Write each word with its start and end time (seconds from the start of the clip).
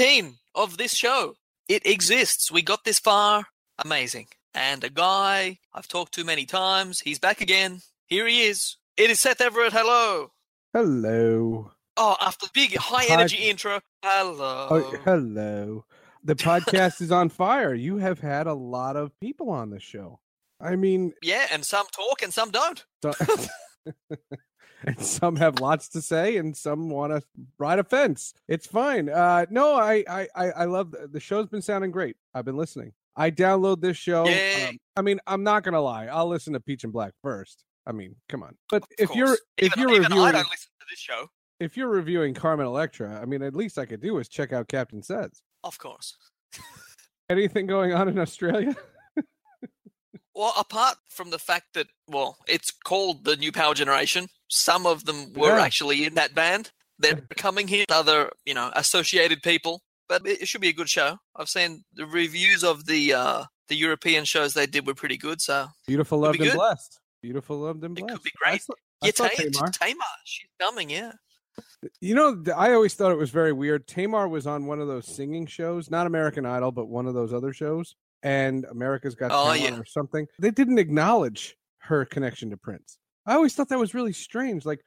18 0.00 0.36
of 0.54 0.78
this 0.78 0.94
show. 0.94 1.34
It 1.68 1.84
exists. 1.86 2.50
We 2.50 2.62
got 2.62 2.84
this 2.84 2.98
far. 2.98 3.44
Amazing. 3.84 4.28
And 4.54 4.82
a 4.82 4.88
guy 4.88 5.58
I've 5.74 5.86
talked 5.86 6.14
to 6.14 6.24
many 6.24 6.46
times, 6.46 7.00
he's 7.00 7.18
back 7.18 7.42
again. 7.42 7.80
Here 8.06 8.26
he 8.26 8.44
is. 8.44 8.78
It 8.96 9.10
is 9.10 9.20
Seth 9.20 9.42
Everett. 9.42 9.74
Hello. 9.74 10.30
Hello. 10.72 11.72
Oh, 11.98 12.16
after 12.22 12.46
the 12.46 12.52
big 12.54 12.74
high 12.76 13.04
Pod- 13.06 13.18
energy 13.20 13.36
intro. 13.50 13.80
Hello. 14.02 14.68
Oh, 14.70 14.94
hello. 15.04 15.84
The 16.24 16.36
podcast 16.36 17.02
is 17.02 17.12
on 17.12 17.28
fire. 17.28 17.74
You 17.74 17.98
have 17.98 18.18
had 18.18 18.46
a 18.46 18.54
lot 18.54 18.96
of 18.96 19.12
people 19.20 19.50
on 19.50 19.68
the 19.68 19.78
show. 19.80 20.20
I 20.58 20.74
mean, 20.76 21.12
yeah, 21.22 21.48
and 21.52 21.66
some 21.66 21.84
talk 21.92 22.22
and 22.22 22.32
some 22.32 22.50
don't. 22.50 22.82
so- 23.02 23.12
and 24.86 25.00
some 25.00 25.36
have 25.36 25.60
lots 25.60 25.88
to 25.90 26.02
say, 26.02 26.36
and 26.36 26.56
some 26.56 26.90
want 26.90 27.12
to 27.12 27.22
ride 27.58 27.78
a 27.78 27.84
fence. 27.84 28.34
It's 28.48 28.66
fine. 28.66 29.08
Uh, 29.08 29.46
no, 29.50 29.74
I, 29.74 30.04
I, 30.08 30.28
I 30.34 30.64
love 30.64 30.90
the, 30.92 31.08
the 31.08 31.20
show's 31.20 31.46
been 31.48 31.62
sounding 31.62 31.90
great. 31.90 32.16
I've 32.34 32.44
been 32.44 32.56
listening. 32.56 32.92
I 33.14 33.30
download 33.30 33.80
this 33.80 33.96
show. 33.96 34.26
Um, 34.26 34.78
I 34.96 35.02
mean, 35.02 35.20
I'm 35.26 35.42
not 35.42 35.62
gonna 35.64 35.80
lie. 35.82 36.06
I'll 36.06 36.28
listen 36.28 36.54
to 36.54 36.60
Peach 36.60 36.84
and 36.84 36.92
Black 36.92 37.12
first. 37.22 37.64
I 37.86 37.92
mean, 37.92 38.16
come 38.28 38.42
on. 38.42 38.56
But 38.70 38.82
Of 38.82 38.88
if 38.98 39.14
you're 39.14 39.36
if 39.58 39.72
even, 39.76 39.78
you're 39.80 39.90
even 39.90 40.02
reviewing 40.04 40.28
I 40.28 40.32
don't 40.32 40.50
listen 40.50 40.70
to 40.80 40.86
this 40.88 40.98
show. 40.98 41.26
if 41.60 41.76
you're 41.76 41.88
reviewing 41.88 42.32
Carmen 42.32 42.66
Electra, 42.66 43.20
I 43.20 43.26
mean, 43.26 43.42
at 43.42 43.54
least 43.54 43.78
I 43.78 43.84
could 43.86 44.00
do 44.00 44.18
is 44.18 44.28
check 44.28 44.52
out 44.52 44.68
Captain 44.68 45.02
Says. 45.02 45.42
Of 45.64 45.78
course. 45.78 46.16
Anything 47.28 47.66
going 47.66 47.92
on 47.92 48.08
in 48.08 48.18
Australia? 48.18 48.74
Well, 50.34 50.52
apart 50.58 50.96
from 51.10 51.30
the 51.30 51.38
fact 51.38 51.66
that, 51.74 51.88
well, 52.08 52.38
it's 52.48 52.70
called 52.70 53.24
the 53.24 53.36
New 53.36 53.52
Power 53.52 53.74
Generation, 53.74 54.28
some 54.48 54.86
of 54.86 55.04
them 55.04 55.32
were 55.34 55.56
Yeah. 55.58 55.62
actually 55.64 56.04
in 56.04 56.14
that 56.14 56.34
band. 56.34 56.70
They're 56.98 57.20
coming 57.36 57.68
here, 57.68 57.84
other, 57.90 58.30
you 58.44 58.54
know, 58.54 58.70
associated 58.74 59.42
people. 59.42 59.82
But 60.08 60.26
it, 60.26 60.42
it 60.42 60.48
should 60.48 60.60
be 60.60 60.68
a 60.68 60.72
good 60.74 60.88
show. 60.88 61.16
I've 61.36 61.48
seen 61.48 61.84
the 61.94 62.06
reviews 62.06 62.62
of 62.64 62.86
the 62.86 63.14
uh, 63.14 63.44
the 63.68 63.76
European 63.76 64.24
shows 64.24 64.52
they 64.52 64.66
did 64.66 64.86
were 64.86 64.94
pretty 64.94 65.16
good. 65.16 65.40
So 65.40 65.66
Beautiful, 65.86 66.18
loved, 66.18 66.38
be 66.38 66.44
and 66.44 66.52
good. 66.52 66.58
blessed. 66.58 66.98
Beautiful, 67.22 67.58
loved, 67.58 67.82
and 67.84 67.94
blessed. 67.94 68.10
It 68.10 68.14
could 68.14 68.22
be 68.22 68.30
I 68.44 68.50
great. 68.50 68.62
saw- 68.62 68.74
I 69.02 69.06
yeah, 69.06 69.12
Tamar, 69.12 69.30
Tamar. 69.52 69.70
Tamar, 69.70 70.04
she's 70.24 70.48
coming. 70.60 70.90
Yeah, 70.90 71.12
You 72.00 72.14
know, 72.14 72.42
I 72.56 72.72
always 72.72 72.94
thought 72.94 73.10
it 73.10 73.18
was 73.18 73.30
very 73.30 73.52
weird. 73.52 73.86
Tamar 73.88 74.28
was 74.28 74.46
on 74.46 74.66
one 74.66 74.80
of 74.80 74.86
those 74.88 75.06
singing 75.06 75.46
shows, 75.46 75.90
not 75.90 76.06
American 76.06 76.44
Idol, 76.46 76.72
but 76.72 76.86
one 76.86 77.06
of 77.06 77.14
those 77.14 77.32
other 77.32 77.52
shows, 77.52 77.96
and 78.22 78.64
America's 78.66 79.14
Got 79.14 79.30
Oh, 79.32 79.44
Talent 79.54 79.60
yeah. 79.62 79.78
or 79.78 79.84
something. 79.84 80.26
They 80.38 80.50
didn't 80.50 80.78
acknowledge 80.78 81.56
her 81.78 82.04
connection 82.04 82.50
to 82.50 82.56
Prince. 82.56 82.98
I 83.26 83.34
always 83.34 83.54
thought 83.54 83.68
that 83.68 83.78
was 83.78 83.94
really 83.94 84.12
strange. 84.12 84.64
Like, 84.64 84.80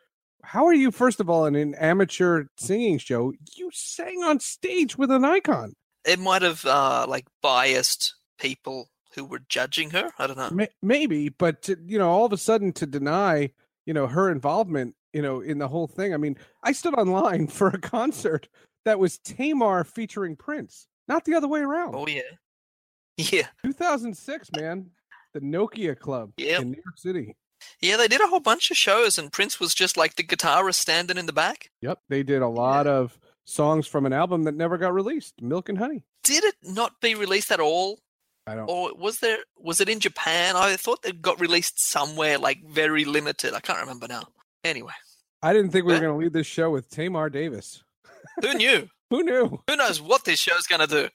how 0.43 0.65
are 0.65 0.73
you, 0.73 0.91
first 0.91 1.19
of 1.19 1.29
all, 1.29 1.45
in 1.45 1.55
an 1.55 1.73
amateur 1.75 2.45
singing 2.57 2.97
show? 2.97 3.33
You 3.55 3.69
sang 3.73 4.23
on 4.23 4.39
stage 4.39 4.97
with 4.97 5.09
an 5.11 5.25
icon. 5.25 5.73
it 6.05 6.19
might 6.19 6.41
have 6.43 6.63
uh, 6.65 7.05
like 7.09 7.25
biased 7.41 8.15
people 8.39 8.89
who 9.15 9.25
were 9.25 9.41
judging 9.49 9.89
her. 9.91 10.11
I 10.19 10.27
don't 10.27 10.37
know. 10.37 10.49
May- 10.51 10.69
maybe, 10.81 11.29
but 11.29 11.61
to, 11.63 11.77
you 11.85 11.97
know, 11.97 12.09
all 12.09 12.25
of 12.25 12.33
a 12.33 12.37
sudden 12.37 12.73
to 12.73 12.85
deny, 12.85 13.51
you 13.85 13.93
know, 13.93 14.07
her 14.07 14.29
involvement, 14.29 14.95
you 15.13 15.21
know, 15.21 15.39
in 15.39 15.57
the 15.57 15.67
whole 15.69 15.87
thing. 15.87 16.13
I 16.13 16.17
mean, 16.17 16.37
I 16.63 16.73
stood 16.73 16.93
online 16.93 17.47
for 17.57 17.69
a 17.69 17.79
concert 17.79 18.47
that 18.83 18.99
was 18.99 19.17
Tamar 19.19 19.83
featuring 19.85 20.35
Prince, 20.35 20.85
not 21.07 21.23
the 21.25 21.33
other 21.35 21.47
way 21.47 21.61
around. 21.61 21.95
Oh 21.95 22.05
yeah, 22.07 22.21
yeah, 23.17 23.47
2006, 23.63 24.49
man, 24.55 24.89
the 25.33 25.39
Nokia 25.41 25.97
Club 25.97 26.31
Yep. 26.37 26.61
in 26.61 26.71
New 26.71 26.81
York 26.85 26.97
City. 26.97 27.35
yeah. 27.81 27.97
They 27.97 28.07
did 28.07 28.21
a 28.21 28.27
whole 28.27 28.39
bunch 28.39 28.71
of 28.71 28.77
shows, 28.77 29.17
and 29.17 29.31
Prince 29.31 29.59
was 29.59 29.73
just 29.73 29.97
like 29.97 30.15
the 30.15 30.23
guitarist 30.23 30.75
standing 30.75 31.17
in 31.17 31.25
the 31.25 31.33
back. 31.33 31.69
Yep, 31.81 31.99
they 32.09 32.23
did 32.23 32.41
a 32.41 32.47
lot 32.47 32.87
of 32.87 33.17
songs 33.45 33.87
from 33.87 34.05
an 34.05 34.13
album 34.13 34.43
that 34.43 34.55
never 34.55 34.77
got 34.77 34.93
released, 34.93 35.33
Milk 35.41 35.69
and 35.69 35.77
Honey. 35.77 36.03
Did 36.23 36.43
it 36.43 36.55
not 36.63 36.99
be 37.01 37.15
released 37.15 37.51
at 37.51 37.59
all? 37.59 37.99
I 38.47 38.53
don't. 38.55 38.69
or 38.69 38.93
was 38.95 39.19
there 39.21 39.39
was 39.57 39.81
it 39.81 39.89
in 39.89 39.99
Japan? 39.99 40.55
I 40.55 40.75
thought 40.75 40.99
it 41.03 41.19
got 41.19 41.39
released 41.39 41.79
somewhere 41.83 42.37
like 42.37 42.59
very 42.67 43.03
limited. 43.03 43.55
I 43.55 43.59
can't 43.59 43.79
remember 43.79 44.07
now. 44.07 44.21
Anyway, 44.63 44.93
I 45.41 45.51
didn't 45.51 45.71
think 45.71 45.85
we 45.87 45.93
were 45.93 45.99
going 45.99 46.13
to 46.13 46.23
lead 46.23 46.33
this 46.33 46.45
show 46.45 46.69
with 46.69 46.87
Tamar 46.91 47.29
Davis. 47.31 47.83
who 48.41 48.53
knew? 48.53 48.87
Who 49.11 49.21
knew? 49.23 49.59
who 49.67 49.75
knows 49.75 50.01
what 50.01 50.25
this 50.25 50.39
show's 50.39 50.65
gonna 50.65 50.87
do? 50.87 51.07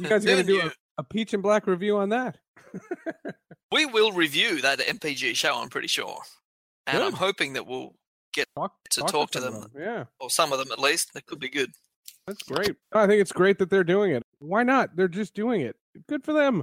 You 0.00 0.08
guys 0.08 0.24
are 0.26 0.28
going 0.28 0.36
to 0.38 0.42
do 0.44 0.60
a, 0.60 0.72
a 0.98 1.04
peach 1.04 1.32
and 1.34 1.42
black 1.42 1.66
review 1.66 1.96
on 1.96 2.10
that. 2.10 2.38
We 3.72 3.86
will 3.86 4.12
review 4.12 4.60
that 4.60 4.80
MPG 4.80 5.34
show. 5.34 5.56
I'm 5.56 5.70
pretty 5.70 5.88
sure, 5.88 6.18
and 6.86 7.02
I'm 7.02 7.14
hoping 7.14 7.54
that 7.54 7.66
we'll 7.66 7.94
Talk 8.54 8.72
to 8.90 9.00
talk 9.02 9.30
to 9.30 9.40
some 9.40 9.60
them, 9.60 9.70
Yeah. 9.78 10.04
or 10.20 10.28
some 10.28 10.52
of 10.52 10.58
them 10.58 10.70
at 10.72 10.78
least. 10.78 11.14
That 11.14 11.24
could 11.24 11.38
be 11.40 11.48
good. 11.48 11.70
That's 12.26 12.42
great. 12.42 12.76
I 12.92 13.06
think 13.06 13.20
it's 13.22 13.32
great 13.32 13.58
that 13.58 13.70
they're 13.70 13.82
doing 13.84 14.12
it. 14.12 14.22
Why 14.40 14.62
not? 14.62 14.94
They're 14.94 15.08
just 15.08 15.34
doing 15.34 15.62
it. 15.62 15.76
Good 16.06 16.22
for 16.24 16.32
them. 16.34 16.62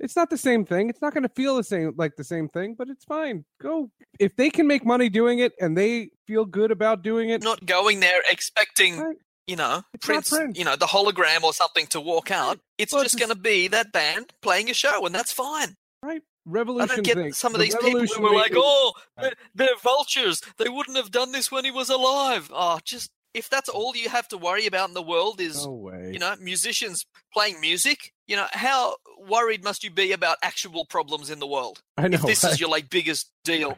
It's 0.00 0.16
not 0.16 0.30
the 0.30 0.36
same 0.38 0.64
thing. 0.64 0.88
It's 0.90 1.00
not 1.00 1.14
going 1.14 1.22
to 1.22 1.28
feel 1.30 1.56
the 1.56 1.64
same 1.64 1.92
like 1.96 2.16
the 2.16 2.24
same 2.24 2.48
thing, 2.48 2.74
but 2.74 2.88
it's 2.88 3.04
fine. 3.04 3.44
Go 3.60 3.90
if 4.18 4.34
they 4.36 4.48
can 4.50 4.66
make 4.66 4.84
money 4.84 5.08
doing 5.10 5.38
it 5.40 5.52
and 5.60 5.76
they 5.76 6.10
feel 6.26 6.44
good 6.46 6.70
about 6.70 7.02
doing 7.02 7.30
it. 7.30 7.42
Not 7.42 7.64
going 7.66 8.00
there 8.00 8.22
expecting. 8.30 8.98
Right. 8.98 9.16
You 9.46 9.54
know, 9.56 9.82
It's 9.94 10.04
Prince, 10.04 10.30
Prince. 10.30 10.58
you 10.58 10.64
know, 10.64 10.74
the 10.74 10.86
hologram 10.86 11.42
or 11.44 11.52
something 11.52 11.86
to 11.88 12.00
walk 12.00 12.30
out. 12.32 12.58
It's 12.78 12.92
Well, 12.92 13.04
just 13.04 13.18
going 13.18 13.28
to 13.30 13.36
be 13.36 13.68
that 13.68 13.92
band 13.92 14.32
playing 14.42 14.70
a 14.70 14.74
show, 14.74 15.06
and 15.06 15.14
that's 15.14 15.32
fine. 15.32 15.76
Right? 16.02 16.22
Revolution. 16.44 16.90
I 16.90 16.94
don't 16.96 17.04
get 17.04 17.16
thing. 17.16 17.32
some 17.32 17.54
of 17.54 17.58
The 17.60 17.64
these 17.66 17.76
people 17.76 18.04
who 18.06 18.22
were 18.22 18.34
like, 18.34 18.52
"Oh, 18.56 18.92
they're, 19.20 19.32
they're 19.54 19.76
vultures. 19.82 20.40
They 20.58 20.68
wouldn't 20.68 20.96
have 20.96 21.10
done 21.10 21.32
this 21.32 21.50
when 21.50 21.64
he 21.64 21.70
was 21.70 21.90
alive." 21.90 22.50
Oh, 22.52 22.78
just 22.84 23.10
if 23.34 23.48
that's 23.50 23.68
all 23.68 23.94
you 23.96 24.08
have 24.08 24.28
to 24.28 24.38
worry 24.38 24.66
about 24.66 24.88
in 24.88 24.94
the 24.94 25.02
world 25.02 25.40
is, 25.40 25.64
no 25.66 25.90
you 26.10 26.18
know, 26.18 26.34
musicians 26.40 27.04
playing 27.32 27.60
music. 27.60 28.12
You 28.28 28.36
know, 28.36 28.46
how 28.52 28.96
worried 29.28 29.62
must 29.64 29.82
you 29.84 29.90
be 29.90 30.12
about 30.12 30.38
actual 30.42 30.84
problems 30.86 31.30
in 31.30 31.38
the 31.40 31.46
world? 31.48 31.82
I 31.96 32.06
know. 32.08 32.14
If 32.16 32.22
this 32.22 32.42
right? 32.44 32.52
is 32.52 32.60
your 32.60 32.68
like 32.70 32.90
biggest 32.90 33.30
deal, 33.44 33.76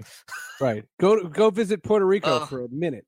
right. 0.61 0.85
Go 1.01 1.25
go 1.25 1.49
visit 1.51 1.83
Puerto 1.83 2.07
Rico 2.07 2.37
Uh, 2.43 2.47
for 2.47 2.65
a 2.65 2.69
minute. 2.69 3.07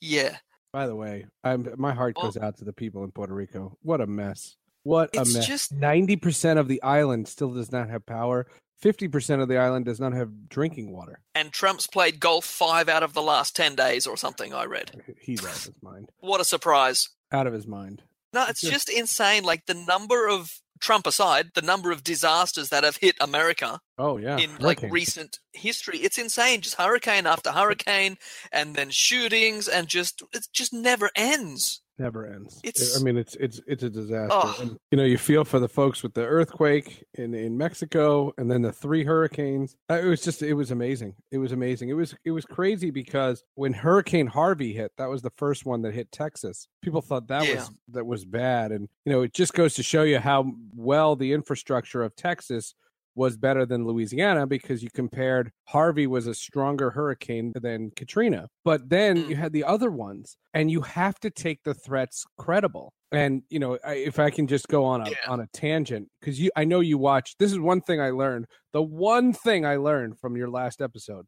yeah, 0.00 0.36
By 0.72 0.86
the 0.86 0.94
way, 0.94 1.26
I'm 1.42 1.68
my 1.76 1.92
heart 1.94 2.16
Well- 2.16 2.26
goes 2.26 2.36
out 2.36 2.58
to 2.58 2.64
the 2.64 2.72
people 2.72 3.02
in 3.04 3.10
Puerto 3.10 3.34
Rico. 3.34 3.76
What 3.82 4.00
a 4.00 4.06
mess. 4.06 4.56
What 4.82 5.14
a 5.16 5.20
It's 5.22 5.34
mess. 5.34 5.46
just- 5.46 5.72
90% 5.74 6.58
of 6.58 6.68
the 6.68 6.82
island 6.82 7.28
still 7.28 7.52
does 7.52 7.70
not 7.72 7.90
have 7.90 8.06
power. 8.06 8.46
50% 8.80 9.42
of 9.42 9.48
the 9.48 9.58
island 9.58 9.84
does 9.84 10.00
not 10.00 10.14
have 10.14 10.48
drinking 10.48 10.90
water. 10.92 11.20
and 11.34 11.52
Trump's 11.52 11.86
played 11.86 12.18
golf 12.20 12.44
five 12.46 12.88
out 12.88 13.02
of 13.02 13.12
the 13.12 13.20
last 13.22 13.54
ten 13.56 13.74
days 13.74 14.06
or 14.06 14.16
something. 14.16 14.54
I 14.54 14.64
read. 14.64 15.02
He's 15.20 15.44
out 15.44 15.56
of 15.56 15.64
his 15.64 15.82
mind. 15.82 16.10
What 16.20 16.40
a 16.40 16.44
surprise! 16.44 17.08
Out 17.32 17.46
of 17.46 17.52
his 17.52 17.66
mind. 17.66 18.02
No, 18.32 18.42
It's 18.42 18.50
it's 18.52 18.60
just- 18.62 18.86
just 18.86 18.88
insane. 18.98 19.42
Like 19.42 19.66
the 19.66 19.74
number 19.74 20.28
of 20.28 20.60
Trump 20.80 21.06
aside, 21.06 21.50
the 21.54 21.62
number 21.62 21.90
of 21.90 22.02
disasters 22.02 22.70
that 22.70 22.84
have 22.84 22.96
hit 22.96 23.16
America 23.20 23.80
Oh 23.98 24.16
yeah. 24.16 24.38
in 24.38 24.56
like 24.58 24.80
recent 24.82 25.38
history. 25.52 25.98
It's 25.98 26.18
insane. 26.18 26.60
Just 26.62 26.76
hurricane 26.76 27.26
after 27.26 27.52
hurricane, 27.52 28.16
and 28.52 28.74
then 28.74 28.90
shootings, 28.90 29.68
and 29.68 29.86
just 29.88 30.22
it 30.32 30.46
just 30.52 30.72
never 30.72 31.10
ends. 31.14 31.82
Never 32.00 32.26
ends. 32.26 32.60
I- 32.64 32.68
It's- 32.68 33.00
I 33.00 33.04
mean, 33.04 33.16
it's 33.16 33.36
it's 33.36 33.60
it's 33.66 33.82
a 33.84 33.90
disaster. 33.90 34.28
Oh. 34.32 34.56
And, 34.60 34.76
you 34.90 34.96
know, 34.98 35.04
you 35.04 35.18
feel 35.18 35.44
for 35.44 35.60
the 35.60 35.68
folks 35.68 36.02
with 36.02 36.14
the 36.14 36.24
earthquake 36.26 37.04
in 37.14 37.34
in 37.34 37.56
Mexico, 37.56 38.32
and 38.38 38.50
then 38.50 38.62
the 38.62 38.72
three 38.72 39.04
hurricanes. 39.04 39.76
It 39.88 40.04
was 40.04 40.22
just, 40.22 40.42
it 40.42 40.54
was 40.54 40.70
amazing. 40.70 41.14
It 41.30 41.38
was 41.38 41.52
amazing. 41.52 41.90
It 41.90 41.94
was 41.94 42.14
it 42.24 42.32
was 42.32 42.44
crazy 42.44 42.90
because 42.90 43.44
when 43.54 43.72
Hurricane 43.74 44.26
Harvey 44.26 44.72
hit, 44.72 44.92
that 44.96 45.08
was 45.08 45.22
the 45.22 45.32
first 45.36 45.64
one 45.64 45.82
that 45.82 45.94
hit 45.94 46.10
Texas. 46.10 46.66
People 46.82 47.02
thought 47.02 47.28
that 47.28 47.46
Yeah. 47.46 47.56
was 47.56 47.70
that 47.88 48.06
was 48.06 48.24
bad, 48.24 48.72
and 48.72 48.88
you 49.04 49.12
know, 49.12 49.22
it 49.22 49.32
just 49.32 49.52
goes 49.54 49.74
to 49.74 49.82
show 49.82 50.02
you 50.02 50.18
how 50.18 50.52
well 50.74 51.14
the 51.14 51.32
infrastructure 51.32 52.02
of 52.02 52.16
Texas 52.16 52.74
was 53.14 53.36
better 53.36 53.66
than 53.66 53.86
Louisiana 53.86 54.46
because 54.46 54.82
you 54.82 54.88
compared 54.90 55.50
Harvey 55.66 56.06
was 56.06 56.26
a 56.26 56.34
stronger 56.34 56.90
hurricane 56.90 57.52
than 57.54 57.90
Katrina. 57.96 58.48
But 58.64 58.88
then 58.88 59.16
Mm. 59.24 59.28
you 59.30 59.36
had 59.36 59.52
the 59.52 59.64
other 59.64 59.90
ones, 59.90 60.36
and 60.54 60.70
you 60.70 60.80
have 60.82 61.18
to 61.20 61.30
take 61.30 61.62
the 61.64 61.74
threats 61.74 62.24
credible. 62.38 62.92
And 63.12 63.42
you 63.50 63.58
know, 63.58 63.78
I, 63.84 63.94
if 63.94 64.18
I 64.20 64.30
can 64.30 64.46
just 64.46 64.68
go 64.68 64.84
on 64.84 65.00
a 65.00 65.10
Yeah. 65.10 65.16
on 65.28 65.40
a 65.40 65.46
tangent, 65.52 66.08
because 66.20 66.38
you, 66.40 66.50
I 66.56 66.64
know 66.64 66.80
you 66.80 66.96
watched. 66.98 67.38
This 67.38 67.50
is 67.50 67.58
one 67.58 67.80
thing 67.80 68.00
I 68.00 68.10
learned. 68.10 68.46
The 68.72 68.82
one 68.82 69.32
thing 69.32 69.66
I 69.66 69.76
learned 69.76 70.18
from 70.20 70.36
your 70.36 70.48
last 70.48 70.80
episode 70.80 71.26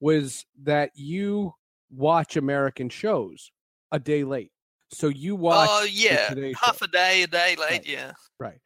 was 0.00 0.44
that 0.62 0.90
you 0.94 1.52
watch 1.90 2.36
American 2.36 2.88
shows 2.88 3.50
a 3.90 3.98
day 3.98 4.22
late. 4.24 4.52
So 4.92 5.08
you 5.08 5.34
watch 5.34 5.68
Oh 5.72 5.84
yeah, 5.90 6.32
half 6.62 6.78
Show. 6.78 6.84
a 6.84 6.88
day, 6.88 7.22
a 7.22 7.26
day 7.26 7.56
late. 7.56 7.70
Right. 7.70 7.86
Yeah, 7.86 8.12
Right. 8.38 8.60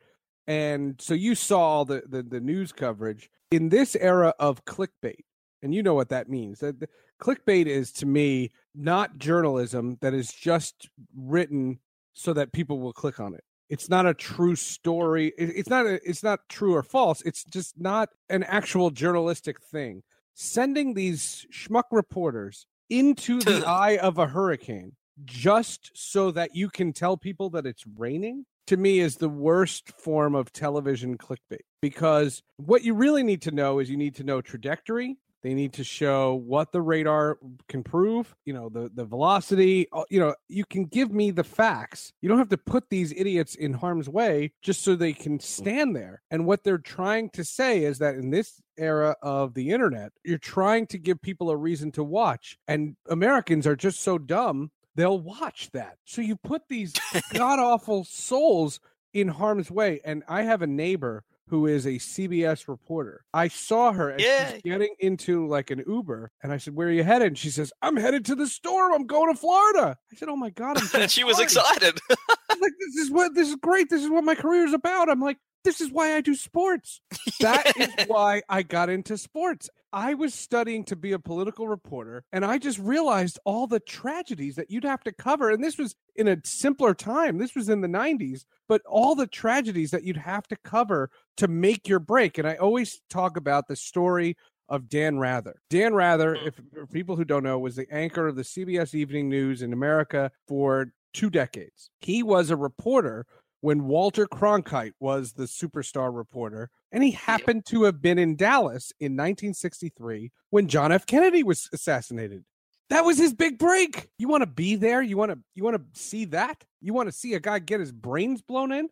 And 0.48 0.98
so 1.00 1.12
you 1.14 1.34
saw 1.34 1.84
the, 1.84 2.02
the 2.08 2.22
the 2.22 2.40
news 2.40 2.72
coverage 2.72 3.28
in 3.50 3.68
this 3.68 3.94
era 3.96 4.34
of 4.40 4.64
clickbait. 4.64 5.24
And 5.62 5.74
you 5.74 5.82
know 5.82 5.94
what 5.94 6.08
that 6.08 6.28
means. 6.28 6.60
That 6.60 6.80
the- 6.80 6.88
clickbait 7.22 7.66
is 7.66 7.92
to 7.92 8.06
me 8.06 8.50
not 8.74 9.18
journalism 9.18 9.98
that 10.00 10.14
is 10.14 10.32
just 10.32 10.88
written 11.14 11.80
so 12.14 12.32
that 12.32 12.52
people 12.52 12.80
will 12.80 12.92
click 12.94 13.20
on 13.20 13.34
it. 13.34 13.44
It's 13.68 13.90
not 13.90 14.06
a 14.06 14.14
true 14.14 14.56
story. 14.56 15.34
It- 15.36 15.52
It's 15.56 15.68
not 15.68 15.84
a, 15.84 16.00
it's 16.08 16.22
not 16.22 16.48
true 16.48 16.74
or 16.74 16.82
false. 16.82 17.20
It's 17.22 17.44
just 17.44 17.78
not 17.78 18.08
an 18.30 18.42
actual 18.44 18.90
journalistic 18.90 19.60
thing. 19.60 20.02
Sending 20.34 20.94
these 20.94 21.44
schmuck 21.52 21.84
reporters 21.90 22.66
into 22.88 23.40
the 23.40 23.64
eye 23.66 23.98
of 23.98 24.16
a 24.16 24.28
hurricane 24.28 24.92
just 25.24 25.90
so 25.94 26.30
that 26.30 26.54
you 26.54 26.70
can 26.70 26.92
tell 26.94 27.16
people 27.18 27.50
that 27.50 27.66
it's 27.66 27.84
raining 27.98 28.46
to 28.68 28.76
me 28.76 29.00
is 29.00 29.16
the 29.16 29.30
worst 29.30 29.92
form 29.98 30.34
of 30.34 30.52
television 30.52 31.16
clickbait 31.16 31.64
because 31.80 32.42
what 32.58 32.84
you 32.84 32.92
really 32.92 33.22
need 33.22 33.40
to 33.42 33.50
know 33.50 33.78
is 33.78 33.88
you 33.88 33.96
need 33.96 34.14
to 34.16 34.24
know 34.24 34.42
trajectory. 34.42 35.16
They 35.42 35.54
need 35.54 35.72
to 35.74 35.84
show 35.84 36.34
what 36.34 36.72
the 36.72 36.82
radar 36.82 37.38
can 37.68 37.82
prove 37.82 38.34
you 38.44 38.52
know 38.52 38.68
the 38.68 38.90
the 38.92 39.04
velocity 39.04 39.86
uh, 39.92 40.02
you 40.10 40.20
know 40.20 40.34
you 40.48 40.66
can 40.66 40.84
give 40.84 41.12
me 41.12 41.30
the 41.30 41.44
facts. 41.44 42.12
You 42.20 42.28
don't 42.28 42.36
have 42.36 42.50
to 42.50 42.58
put 42.58 42.90
these 42.90 43.12
idiots 43.16 43.54
in 43.54 43.72
harm's 43.72 44.08
way 44.08 44.52
just 44.60 44.82
so 44.82 44.94
they 44.94 45.14
can 45.14 45.40
stand 45.40 45.96
there. 45.96 46.20
And 46.30 46.44
what 46.44 46.62
they're 46.62 46.76
trying 46.76 47.30
to 47.30 47.44
say 47.44 47.84
is 47.84 47.98
that 47.98 48.16
in 48.16 48.28
this 48.30 48.60
era 48.76 49.16
of 49.22 49.54
the 49.54 49.70
internet 49.70 50.12
you're 50.24 50.38
trying 50.38 50.86
to 50.88 50.98
give 50.98 51.22
people 51.22 51.50
a 51.50 51.56
reason 51.56 51.90
to 51.92 52.04
watch. 52.04 52.58
And 52.68 52.96
americans 53.08 53.66
are 53.66 53.76
just 53.76 54.00
so 54.00 54.18
dumb 54.18 54.70
they'll 54.98 55.20
watch 55.20 55.70
that. 55.72 55.96
So 56.04 56.20
you 56.20 56.34
put 56.36 56.62
these 56.68 56.92
god 57.32 57.58
awful 57.60 58.04
souls 58.04 58.80
in 59.14 59.28
harm's 59.28 59.70
way. 59.70 60.00
And 60.04 60.24
I 60.28 60.42
have 60.42 60.60
a 60.60 60.66
neighbor 60.66 61.24
who 61.48 61.66
is 61.66 61.86
a 61.86 61.92
CBS 61.92 62.68
reporter. 62.68 63.24
I 63.32 63.48
saw 63.48 63.92
her 63.92 64.10
as 64.12 64.20
Yeah. 64.22 64.52
she's 64.52 64.62
getting 64.62 64.94
into 64.98 65.46
like 65.46 65.70
an 65.70 65.82
Uber, 65.86 66.30
and 66.42 66.52
I 66.52 66.58
said, 66.58 66.74
"Where 66.74 66.88
are 66.88 66.92
you 66.92 67.04
headed?" 67.04 67.28
And 67.28 67.38
she 67.38 67.48
says, 67.48 67.72
"I'm 67.80 67.96
headed 67.96 68.26
to 68.26 68.34
the 68.34 68.46
storm. 68.46 68.92
I'm 68.92 69.06
going 69.06 69.32
to 69.32 69.40
Florida." 69.40 69.96
I 70.12 70.16
said, 70.16 70.28
"Oh 70.28 70.36
my 70.36 70.50
god!" 70.50 70.76
I'm 70.78 70.84
so 70.86 71.00
and 71.00 71.10
she 71.10 71.24
was 71.24 71.38
excited. 71.40 71.98
Like, 72.10 72.72
"This 72.80 72.96
is 73.04 73.10
what 73.10 73.34
this 73.34 73.48
is 73.48 73.56
great. 73.56 73.88
This 73.88 74.02
is 74.02 74.10
what 74.10 74.24
my 74.24 74.34
career 74.34 74.64
is 74.66 74.74
about." 74.74 75.08
I'm 75.08 75.20
like, 75.22 75.38
"This 75.64 75.80
is 75.80 75.90
why 75.90 76.14
I 76.14 76.20
do 76.20 76.34
sports. 76.34 77.00
That 77.40 77.72
is 77.76 77.88
why 78.06 78.42
I 78.48 78.62
got 78.62 78.88
into 78.90 79.16
sports." 79.18 79.68
I 79.90 80.12
was 80.12 80.34
studying 80.34 80.84
to 80.84 80.96
be 80.96 81.12
a 81.12 81.18
political 81.18 81.66
reporter, 81.66 82.22
and 82.30 82.44
I 82.44 82.58
just 82.58 82.78
realized 82.78 83.38
all 83.46 83.66
the 83.66 83.80
tragedies 83.80 84.56
that 84.56 84.70
you'd 84.70 84.84
have 84.84 85.02
to 85.04 85.12
cover. 85.12 85.48
And 85.50 85.64
this 85.64 85.78
was 85.78 85.94
in 86.14 86.28
a 86.28 86.36
simpler 86.44 86.92
time. 86.92 87.38
This 87.38 87.54
was 87.54 87.70
in 87.70 87.80
the 87.80 87.88
90s, 87.88 88.44
but 88.68 88.82
all 88.86 89.14
the 89.14 89.26
tragedies 89.26 89.90
that 89.92 90.02
you'd 90.04 90.18
have 90.18 90.46
to 90.48 90.56
cover 90.62 91.08
to 91.38 91.48
make 91.48 91.88
your 91.88 92.00
break. 92.00 92.36
And 92.36 92.46
I 92.46 92.56
always 92.56 93.00
talk 93.08 93.38
about 93.38 93.66
the 93.66 93.76
story 93.76 94.36
of 94.68 94.90
Dan 94.90 95.18
Rather. 95.18 95.54
Dan 95.70 95.94
Rather, 95.94 96.34
Mm. 96.34 96.46
if 96.48 96.60
for 96.74 96.86
people 96.86 97.16
who 97.16 97.24
don't 97.24 97.42
know, 97.44 97.58
was 97.58 97.76
the 97.76 97.90
anchor 97.90 98.26
of 98.28 98.36
the 98.36 98.44
CBS 98.44 98.94
Evening 98.94 99.30
News 99.30 99.62
in 99.62 99.72
America 99.72 100.30
for 100.46 100.92
two 101.14 101.30
decades. 101.30 101.88
He 102.02 102.22
was 102.22 102.50
a 102.50 102.56
reporter 102.58 103.24
when 103.60 103.84
Walter 103.84 104.26
Cronkite 104.26 104.92
was 105.00 105.32
the 105.32 105.44
superstar 105.44 106.14
reporter, 106.14 106.70
and 106.92 107.02
he 107.02 107.10
happened 107.10 107.66
to 107.66 107.84
have 107.84 108.00
been 108.00 108.18
in 108.18 108.36
Dallas 108.36 108.92
in 109.00 109.12
1963 109.12 110.30
when 110.50 110.68
John 110.68 110.92
F. 110.92 111.06
Kennedy 111.06 111.42
was 111.42 111.68
assassinated. 111.72 112.44
That 112.90 113.04
was 113.04 113.18
his 113.18 113.34
big 113.34 113.58
break. 113.58 114.08
You 114.18 114.28
want 114.28 114.42
to 114.42 114.46
be 114.46 114.74
there? 114.74 115.02
You 115.02 115.16
want 115.16 115.32
to 115.32 115.38
you 115.54 115.62
want 115.62 115.76
to 115.76 116.00
see 116.00 116.24
that? 116.26 116.64
You 116.80 116.94
want 116.94 117.08
to 117.08 117.12
see 117.12 117.34
a 117.34 117.40
guy 117.40 117.58
get 117.58 117.80
his 117.80 117.92
brains 117.92 118.40
blown 118.40 118.72
in? 118.72 118.88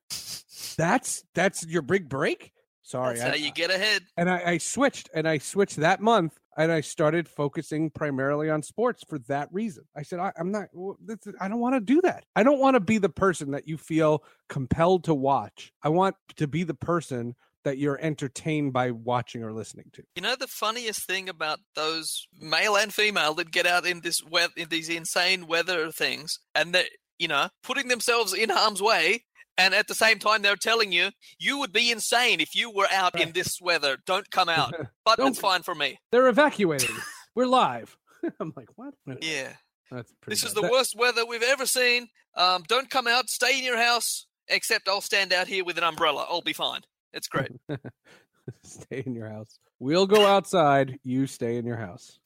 That's 0.77 1.25
that's 1.35 1.67
your 1.67 1.83
big 1.83 2.09
break? 2.09 2.53
Sorry. 2.87 3.15
That's 3.19 3.27
I- 3.27 3.29
how 3.31 3.35
you 3.45 3.53
get 3.53 3.71
ahead. 3.71 4.03
and 4.17 4.31
I, 4.31 4.43
I 4.53 4.59
switched 4.59 5.11
and 5.13 5.27
I 5.29 5.39
switched 5.39 5.77
that 5.79 6.01
month 6.01 6.39
and 6.57 6.71
I 6.71 6.81
started 6.81 7.29
focusing 7.29 7.91
primarily 7.91 8.49
on 8.49 8.63
sports 8.63 9.03
for 9.09 9.19
that 9.29 9.49
reason. 9.53 9.85
I 9.97 10.03
said, 10.03 10.21
I, 10.21 10.33
I'm 10.39 10.53
not, 10.53 10.73
w- 10.73 10.97
this 11.05 11.27
is- 11.27 11.35
I 11.41 11.49
don't 11.49 11.59
want 11.61 11.75
to 11.75 11.81
do 11.81 12.01
that. 12.03 12.25
I 12.37 12.45
don't 12.45 12.61
want 12.61 12.75
to 12.75 12.81
be 12.81 12.99
the 12.99 13.09
person 13.09 13.51
that 13.51 13.67
you 13.67 13.77
feel 13.77 14.23
compelled 14.49 15.05
to 15.05 15.15
watch. 15.15 15.73
I 15.83 15.89
want 15.89 16.15
to 16.37 16.47
be 16.47 16.63
the 16.63 16.75
person 16.75 17.35
that 17.65 17.79
you're 17.79 17.99
entertained 18.01 18.73
by 18.73 18.93
watching 18.93 19.43
or 19.43 19.53
listening 19.53 19.91
to. 19.95 20.05
You 20.15 20.23
know 20.23 20.37
the 20.37 20.47
funniest 20.47 21.05
thing 21.09 21.29
about 21.29 21.59
those 21.75 22.29
male 22.41 22.77
and 22.77 22.95
female 22.95 23.35
that 23.35 23.51
get 23.51 23.67
out 23.67 23.85
in 23.85 24.03
this 24.03 24.23
weather, 24.23 24.53
in 24.57 24.69
these 24.69 24.89
insane 24.89 25.49
weather 25.49 25.91
things, 25.91 26.39
and 26.55 26.73
that 26.75 26.87
you 27.19 27.27
know, 27.29 27.49
putting 27.65 27.89
themselves 27.89 28.33
in 28.35 28.51
harm's 28.51 28.81
way, 28.83 29.25
and 29.59 29.75
at 29.75 29.89
the 29.89 29.95
same 29.95 30.19
time 30.19 30.43
they're 30.43 30.57
telling 30.57 30.93
you 30.93 31.11
you 31.39 31.59
would 31.59 31.73
be 31.73 31.91
insane 31.91 32.41
if 32.41 32.55
you 32.55 32.71
were 32.71 32.89
out 32.93 33.21
in 33.21 33.33
this 33.33 33.61
weather. 33.61 33.97
Don't 34.07 34.31
come 34.31 34.49
out, 34.49 34.75
but 35.05 35.19
it's 35.19 35.39
fine 35.39 35.63
for 35.63 35.75
me. 35.75 35.99
They're 36.13 36.29
evacuating. 36.29 36.95
We're 37.35 37.47
live. 37.47 37.97
I'm 38.41 38.53
like, 38.57 38.69
what? 38.77 38.95
Yeah, 39.21 39.53
That's 39.91 40.13
pretty 40.21 40.33
this 40.35 40.45
is 40.45 40.55
the 40.55 40.63
That- 40.63 40.71
worst 40.73 40.97
weather 40.97 41.25
we've 41.27 41.43
ever 41.43 41.67
seen. 41.67 42.09
Um, 42.37 42.65
don't 42.69 42.91
come 42.91 43.07
out. 43.07 43.29
Stay 43.31 43.59
in 43.59 43.65
your 43.65 43.79
house. 43.79 44.27
Except 44.49 44.89
I'll 44.89 45.01
stand 45.01 45.33
out 45.33 45.49
here 45.49 45.65
with 45.65 45.77
an 45.79 45.83
umbrella. 45.85 46.25
I'll 46.31 46.41
be 46.41 46.53
fine. 46.53 46.83
It's 47.13 47.27
great. 47.27 47.51
stay 48.63 49.03
in 49.05 49.15
your 49.15 49.29
house. 49.29 49.59
We'll 49.81 50.07
go 50.07 50.25
outside. 50.27 50.99
You 51.03 51.27
stay 51.27 51.57
in 51.57 51.67
your 51.67 51.77
house. 51.77 52.19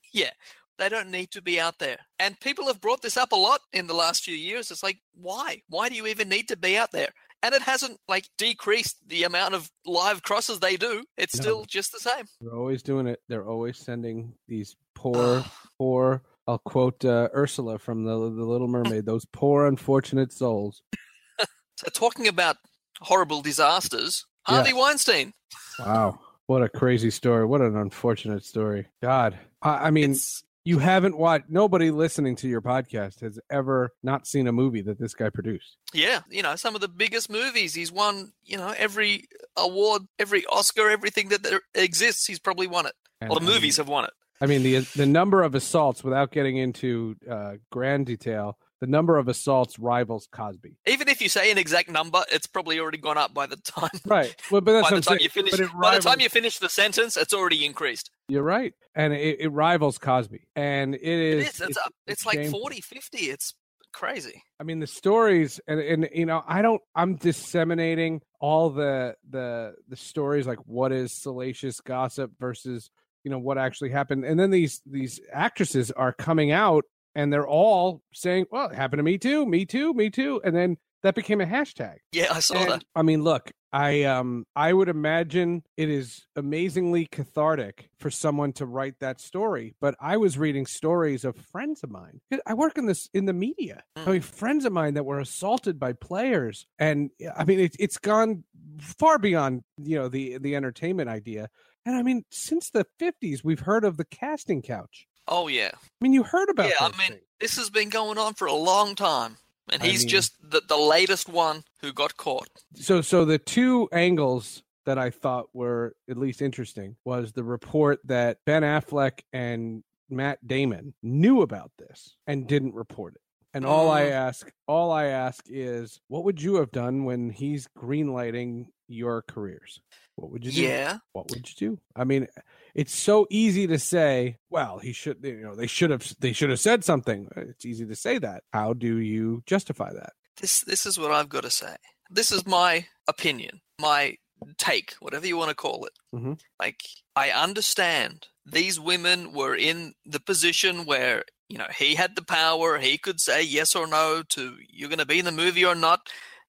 They 0.81 0.89
don't 0.89 1.11
need 1.11 1.31
to 1.33 1.43
be 1.43 1.61
out 1.61 1.79
there. 1.79 1.99
And 2.19 2.41
people 2.41 2.67
have 2.67 2.81
brought 2.81 3.03
this 3.03 3.17
up 3.17 3.31
a 3.33 3.37
lot 3.37 3.61
in 3.73 3.87
the 3.87 3.95
last 3.95 4.25
few 4.25 4.35
years. 4.35 4.71
It's 4.73 4.83
like, 4.83 4.99
why? 5.15 5.63
Why 5.69 5.89
do 5.89 5.95
you 5.95 6.07
even 6.09 6.29
need 6.29 6.49
to 6.49 6.57
be 6.57 6.77
out 6.77 6.91
there? 6.91 7.11
And 7.43 7.55
it 7.55 7.63
hasn't 7.63 7.99
like 8.09 8.27
decreased 8.39 8.97
the 9.07 9.23
amount 9.25 9.55
of 9.55 9.71
live 9.87 10.23
crosses 10.23 10.59
they 10.59 10.77
do. 10.77 11.05
It's 11.17 11.37
No. 11.37 11.43
still 11.43 11.65
just 11.67 11.93
the 11.93 12.01
same. 12.01 12.25
They're 12.41 12.57
always 12.57 12.83
doing 12.83 13.07
it. 13.07 13.21
They're 13.29 13.47
always 13.49 13.79
sending 13.79 14.33
these 14.49 14.75
poor, 14.95 15.45
poor. 15.79 16.23
I'll 16.49 16.59
quote 16.59 17.05
uh, 17.05 17.29
Ursula 17.35 17.79
from 17.79 18.05
the 18.05 18.13
the 18.19 18.45
Little 18.45 18.67
Mermaid. 18.67 19.07
Those 19.07 19.25
poor, 19.27 19.67
unfortunate 19.67 20.33
souls. 20.33 20.83
So 21.77 21.89
talking 21.89 22.29
about 22.29 22.57
horrible 23.01 23.41
disasters, 23.41 24.27
Harvey 24.43 24.69
Yes. 24.71 24.79
Weinstein. 24.79 25.33
Wow, 25.79 26.21
what 26.47 26.63
a 26.63 26.69
crazy 26.69 27.11
story! 27.11 27.47
What 27.47 27.63
an 27.63 27.75
unfortunate 27.75 28.45
story. 28.45 28.87
God, 29.03 29.39
I, 29.63 29.87
I 29.87 29.91
mean, 29.91 30.11
It's 30.11 30.45
you 30.71 30.79
haven't 30.79 31.19
watched. 31.19 31.47
Nobody 31.49 31.91
listening 31.91 32.37
to 32.37 32.49
your 32.49 32.61
podcast 32.61 33.23
has 33.23 33.41
ever 33.51 33.91
not 34.05 34.25
seen 34.25 34.47
a 34.47 34.53
movie 34.53 34.83
that 34.83 35.01
this 35.01 35.15
guy 35.15 35.29
produced. 35.29 35.77
yeah, 35.93 36.21
you 36.31 36.43
know, 36.43 36.55
some 36.55 36.77
of 36.77 36.81
the 36.81 36.87
biggest 36.89 37.29
movies. 37.29 37.75
He's 37.75 37.91
won, 37.91 38.33
you 38.45 38.57
know, 38.57 38.73
every 38.79 39.25
award, 39.57 40.03
every 40.21 40.47
Oscar, 40.47 40.89
everything 40.89 41.31
that 41.31 41.43
there 41.43 41.63
exists. 41.75 42.25
He's 42.25 42.39
probably 42.39 42.69
won 42.69 42.87
it. 42.87 42.93
And, 43.21 43.31
Well, 43.31 43.41
the 43.41 43.47
movies 43.47 43.79
have 43.79 43.89
won 43.89 44.05
it. 44.05 44.13
I 44.41 44.47
mean, 44.47 44.63
the 44.63 44.79
the 44.95 45.07
number 45.07 45.43
of 45.43 45.57
assaults, 45.57 46.05
without 46.05 46.31
getting 46.31 46.57
into 46.57 47.17
uh, 47.29 47.55
grand 47.73 48.07
detail, 48.07 48.57
the 48.81 48.87
number 48.87 49.19
of 49.19 49.29
assaults 49.29 49.79
rivals 49.79 50.29
Cosby. 50.33 50.77
Even 50.87 51.09
if 51.09 51.21
you 51.21 51.29
say 51.29 51.51
an 51.51 51.59
exact 51.59 51.91
number, 51.91 52.23
it's 52.33 52.47
probably 52.47 52.81
already 52.81 52.99
gone 52.99 53.19
up 53.19 53.35
by 53.35 53.47
the 53.47 53.57
time. 53.57 53.91
Right. 54.07 54.35
Well, 54.51 54.61
but 54.61 54.73
that's 54.81 54.85
by 54.85 54.91
the 54.91 54.97
I'm 54.97 55.03
time 55.03 55.19
you 55.21 55.29
finish, 55.29 55.53
But 55.53 55.61
it 55.61 55.71
by 55.81 55.95
the 55.97 56.03
time 56.03 56.21
you 56.21 56.29
finish 56.29 56.59
the 56.59 56.69
sentence, 56.69 57.17
it's 57.17 57.35
already 57.35 57.65
increased. 57.65 58.11
You're 58.29 58.43
right, 58.43 58.73
and 58.95 59.13
it, 59.13 59.41
it 59.41 59.49
rivals 59.49 59.99
Cosby, 59.99 60.47
and 60.57 60.95
it 60.95 61.01
It 61.03 61.39
is. 61.39 61.49
is. 61.55 61.61
It's, 61.61 61.77
up. 61.77 61.93
It's, 62.07 62.25
like 62.27 62.39
shameful. 62.39 62.61
40, 62.61 62.81
50. 62.81 63.19
It's 63.19 63.55
crazy. 63.93 64.43
I 64.59 64.65
mean, 64.65 64.81
the 64.81 64.87
stories, 64.87 65.61
and 65.67 65.81
and 65.81 66.09
you 66.15 66.27
know, 66.27 66.43
I 66.47 66.63
don't. 66.63 66.81
I'm 66.95 67.17
disseminating 67.17 68.23
all 68.41 68.71
the 68.71 69.15
the 69.29 69.75
the 69.89 69.97
stories, 69.97 70.47
like 70.47 70.59
what 70.67 70.93
is 70.93 71.13
salacious 71.13 71.81
gossip 71.81 72.33
versus 72.39 72.91
you 73.25 73.31
know 73.31 73.39
what 73.39 73.59
actually 73.59 73.91
happened, 73.91 74.25
and 74.25 74.39
then 74.39 74.51
these 74.51 74.81
these 74.87 75.21
actresses 75.33 75.91
are 75.91 76.13
coming 76.13 76.53
out, 76.53 76.85
and 77.15 77.33
they're 77.33 77.47
all 77.49 78.03
saying, 78.13 78.47
"Well, 78.51 78.69
it 78.71 78.75
happened 78.77 78.99
to 78.99 79.05
me 79.05 79.19
too, 79.19 79.47
me 79.47 79.65
too, 79.67 79.93
me 79.95 80.11
too," 80.11 80.41
and 80.45 80.55
then 80.55 80.77
that 81.03 81.15
became 81.15 81.41
a 81.41 81.47
hashtag. 81.47 81.97
Yeah, 82.13 82.27
I 82.33 82.41
saw 82.41 82.57
And, 82.57 82.71
that. 82.73 82.85
I 82.95 83.03
mean, 83.03 83.23
look, 83.23 83.51
I 83.73 84.03
um 84.05 84.45
I 84.57 84.73
would 84.73 84.89
imagine 84.89 85.63
it 85.77 85.89
is 85.89 86.27
amazingly 86.37 87.07
cathartic 87.07 87.89
for 87.99 88.11
someone 88.11 88.53
to 88.55 88.67
write 88.67 88.99
that 89.01 89.21
story, 89.21 89.75
but 89.81 89.95
I 90.01 90.17
was 90.17 90.37
reading 90.37 90.67
stories 90.67 91.25
of 91.25 91.37
friends 91.37 91.83
of 91.83 91.91
mine. 91.91 92.21
I 92.47 92.55
work 92.55 92.77
in 92.79 92.87
this 92.87 93.09
in 93.15 93.27
the 93.27 93.33
media. 93.33 93.83
I 93.97 94.01
Mm. 94.01 94.13
mean, 94.13 94.21
friends 94.23 94.65
of 94.65 94.73
mine 94.73 94.95
that 94.95 95.05
were 95.07 95.21
assaulted 95.21 95.79
by 95.79 95.93
players, 95.95 96.67
and 96.79 97.11
I 97.37 97.45
mean, 97.45 97.61
it, 97.61 97.77
it's 97.79 97.99
gone 97.99 98.45
far 98.81 99.19
beyond 99.19 99.63
you 99.79 99.97
know 99.97 100.09
the 100.09 100.39
the 100.39 100.55
entertainment 100.57 101.09
idea. 101.09 101.49
And 101.87 101.97
I 101.97 102.03
mean, 102.03 102.25
since 102.31 102.71
the 102.71 102.85
fifties, 102.99 103.43
we've 103.43 103.61
heard 103.61 103.85
of 103.85 103.97
the 103.97 104.05
casting 104.05 104.61
couch. 104.63 105.07
Oh, 105.29 105.49
yeah. 105.49 105.71
I 105.75 105.79
mean, 106.01 106.13
you 106.13 106.23
heard 106.23 106.49
about 106.49 106.69
Yeah, 106.69 106.75
I 106.81 106.89
mean, 106.99 107.09
things. 107.11 107.21
this 107.41 107.57
has 107.57 107.71
been 107.71 107.89
going 107.89 108.19
on 108.19 108.35
for 108.35 108.47
a 108.47 108.53
long 108.55 108.95
time. 108.95 109.37
And 109.73 109.83
I 109.83 109.87
he's 109.87 110.01
mean- 110.01 110.09
just 110.09 110.35
the, 110.43 110.63
the 110.67 110.77
latest 110.77 111.29
one 111.29 111.65
who 111.81 111.93
got 111.93 112.17
caught. 112.17 112.49
so 112.75 113.01
so 113.03 113.25
the 113.25 113.39
two 113.39 113.89
angles 113.93 114.63
that 114.87 114.99
I 114.99 115.11
thought 115.11 115.47
were 115.53 115.95
at 116.09 116.17
least 116.17 116.43
interesting 116.43 116.97
was 117.05 117.33
the 117.33 117.45
report 117.45 118.01
that 118.05 118.39
Ben 118.47 118.63
Affleck 118.63 119.21
and 119.33 119.85
Matt 120.09 120.45
Damon 120.45 120.95
knew 121.03 121.43
about 121.43 121.71
this 121.79 122.17
and 122.27 122.49
didn't 122.49 122.75
report 122.75 123.15
it. 123.15 123.21
And 123.53 123.67
all 123.67 123.91
I 123.91 124.03
Mm. 124.03 124.13
ask, 124.13 124.53
all 124.69 124.93
I 124.93 125.07
ask 125.07 125.45
is, 125.49 126.01
what 126.09 126.25
would 126.25 126.41
you 126.41 126.57
have 126.57 126.71
done 126.71 127.05
when 127.05 127.31
he's 127.31 127.67
greenlighting 127.77 128.67
your 128.89 129.23
careers? 129.23 129.81
What 130.17 130.31
would 130.31 130.45
you 130.45 130.53
do? 130.53 130.63
Yeah. 130.63 130.99
What 131.13 131.31
would 131.31 131.49
you 131.49 131.55
do? 131.57 131.81
I 131.97 132.05
mean, 132.05 132.29
it's 132.75 132.95
so 132.95 133.27
easy 133.31 133.67
to 133.67 133.79
say, 133.79 134.37
well, 134.51 134.79
he 134.79 134.93
should, 134.93 135.19
you 135.25 135.39
know, 135.43 135.55
they 135.57 135.67
should 135.67 135.91
have, 135.91 136.15
they 136.21 136.33
should 136.33 136.51
have 136.51 136.61
said 136.61 136.85
something. 136.85 137.29
It's 137.37 137.65
easy 137.65 137.87
to 137.87 137.97
say 137.97 138.19
that. 138.19 138.45
How 138.53 138.73
do 138.75 138.99
you 138.99 139.43
justify 139.47 139.93
that? 139.93 140.13
This 140.41 140.61
this 140.61 140.87
is 140.87 140.99
what 140.99 141.11
I've 141.11 141.29
got 141.29 141.43
to 141.43 141.51
say. 141.51 141.77
This 142.09 142.31
is 142.33 142.47
my 142.47 142.87
opinion, 143.09 143.61
my 143.81 144.17
take, 144.59 144.95
whatever 145.01 145.27
you 145.27 145.37
want 145.37 145.51
to 145.51 145.55
call 145.55 145.85
it. 145.85 145.93
Mhm. 146.15 146.41
Like 146.59 146.83
I 147.15 147.31
understand 147.31 148.29
these 148.47 148.81
women 148.81 149.33
were 149.33 149.55
in 149.55 149.95
the 150.07 150.21
position 150.21 150.87
where 150.87 151.25
you 151.51 151.59
know 151.59 151.67
he 151.77 151.97
had 151.97 152.17
the 152.17 152.25
power. 152.25 152.79
He 152.79 152.97
could 152.97 153.21
say 153.21 153.43
yes 153.43 153.75
or 153.75 153.87
no 153.87 154.23
to 154.31 154.57
you're 154.69 154.89
going 154.89 155.01
to 155.01 155.07
be 155.07 155.19
in 155.19 155.25
the 155.25 155.33
movie 155.33 155.65
or 155.65 155.75
not. 155.75 156.01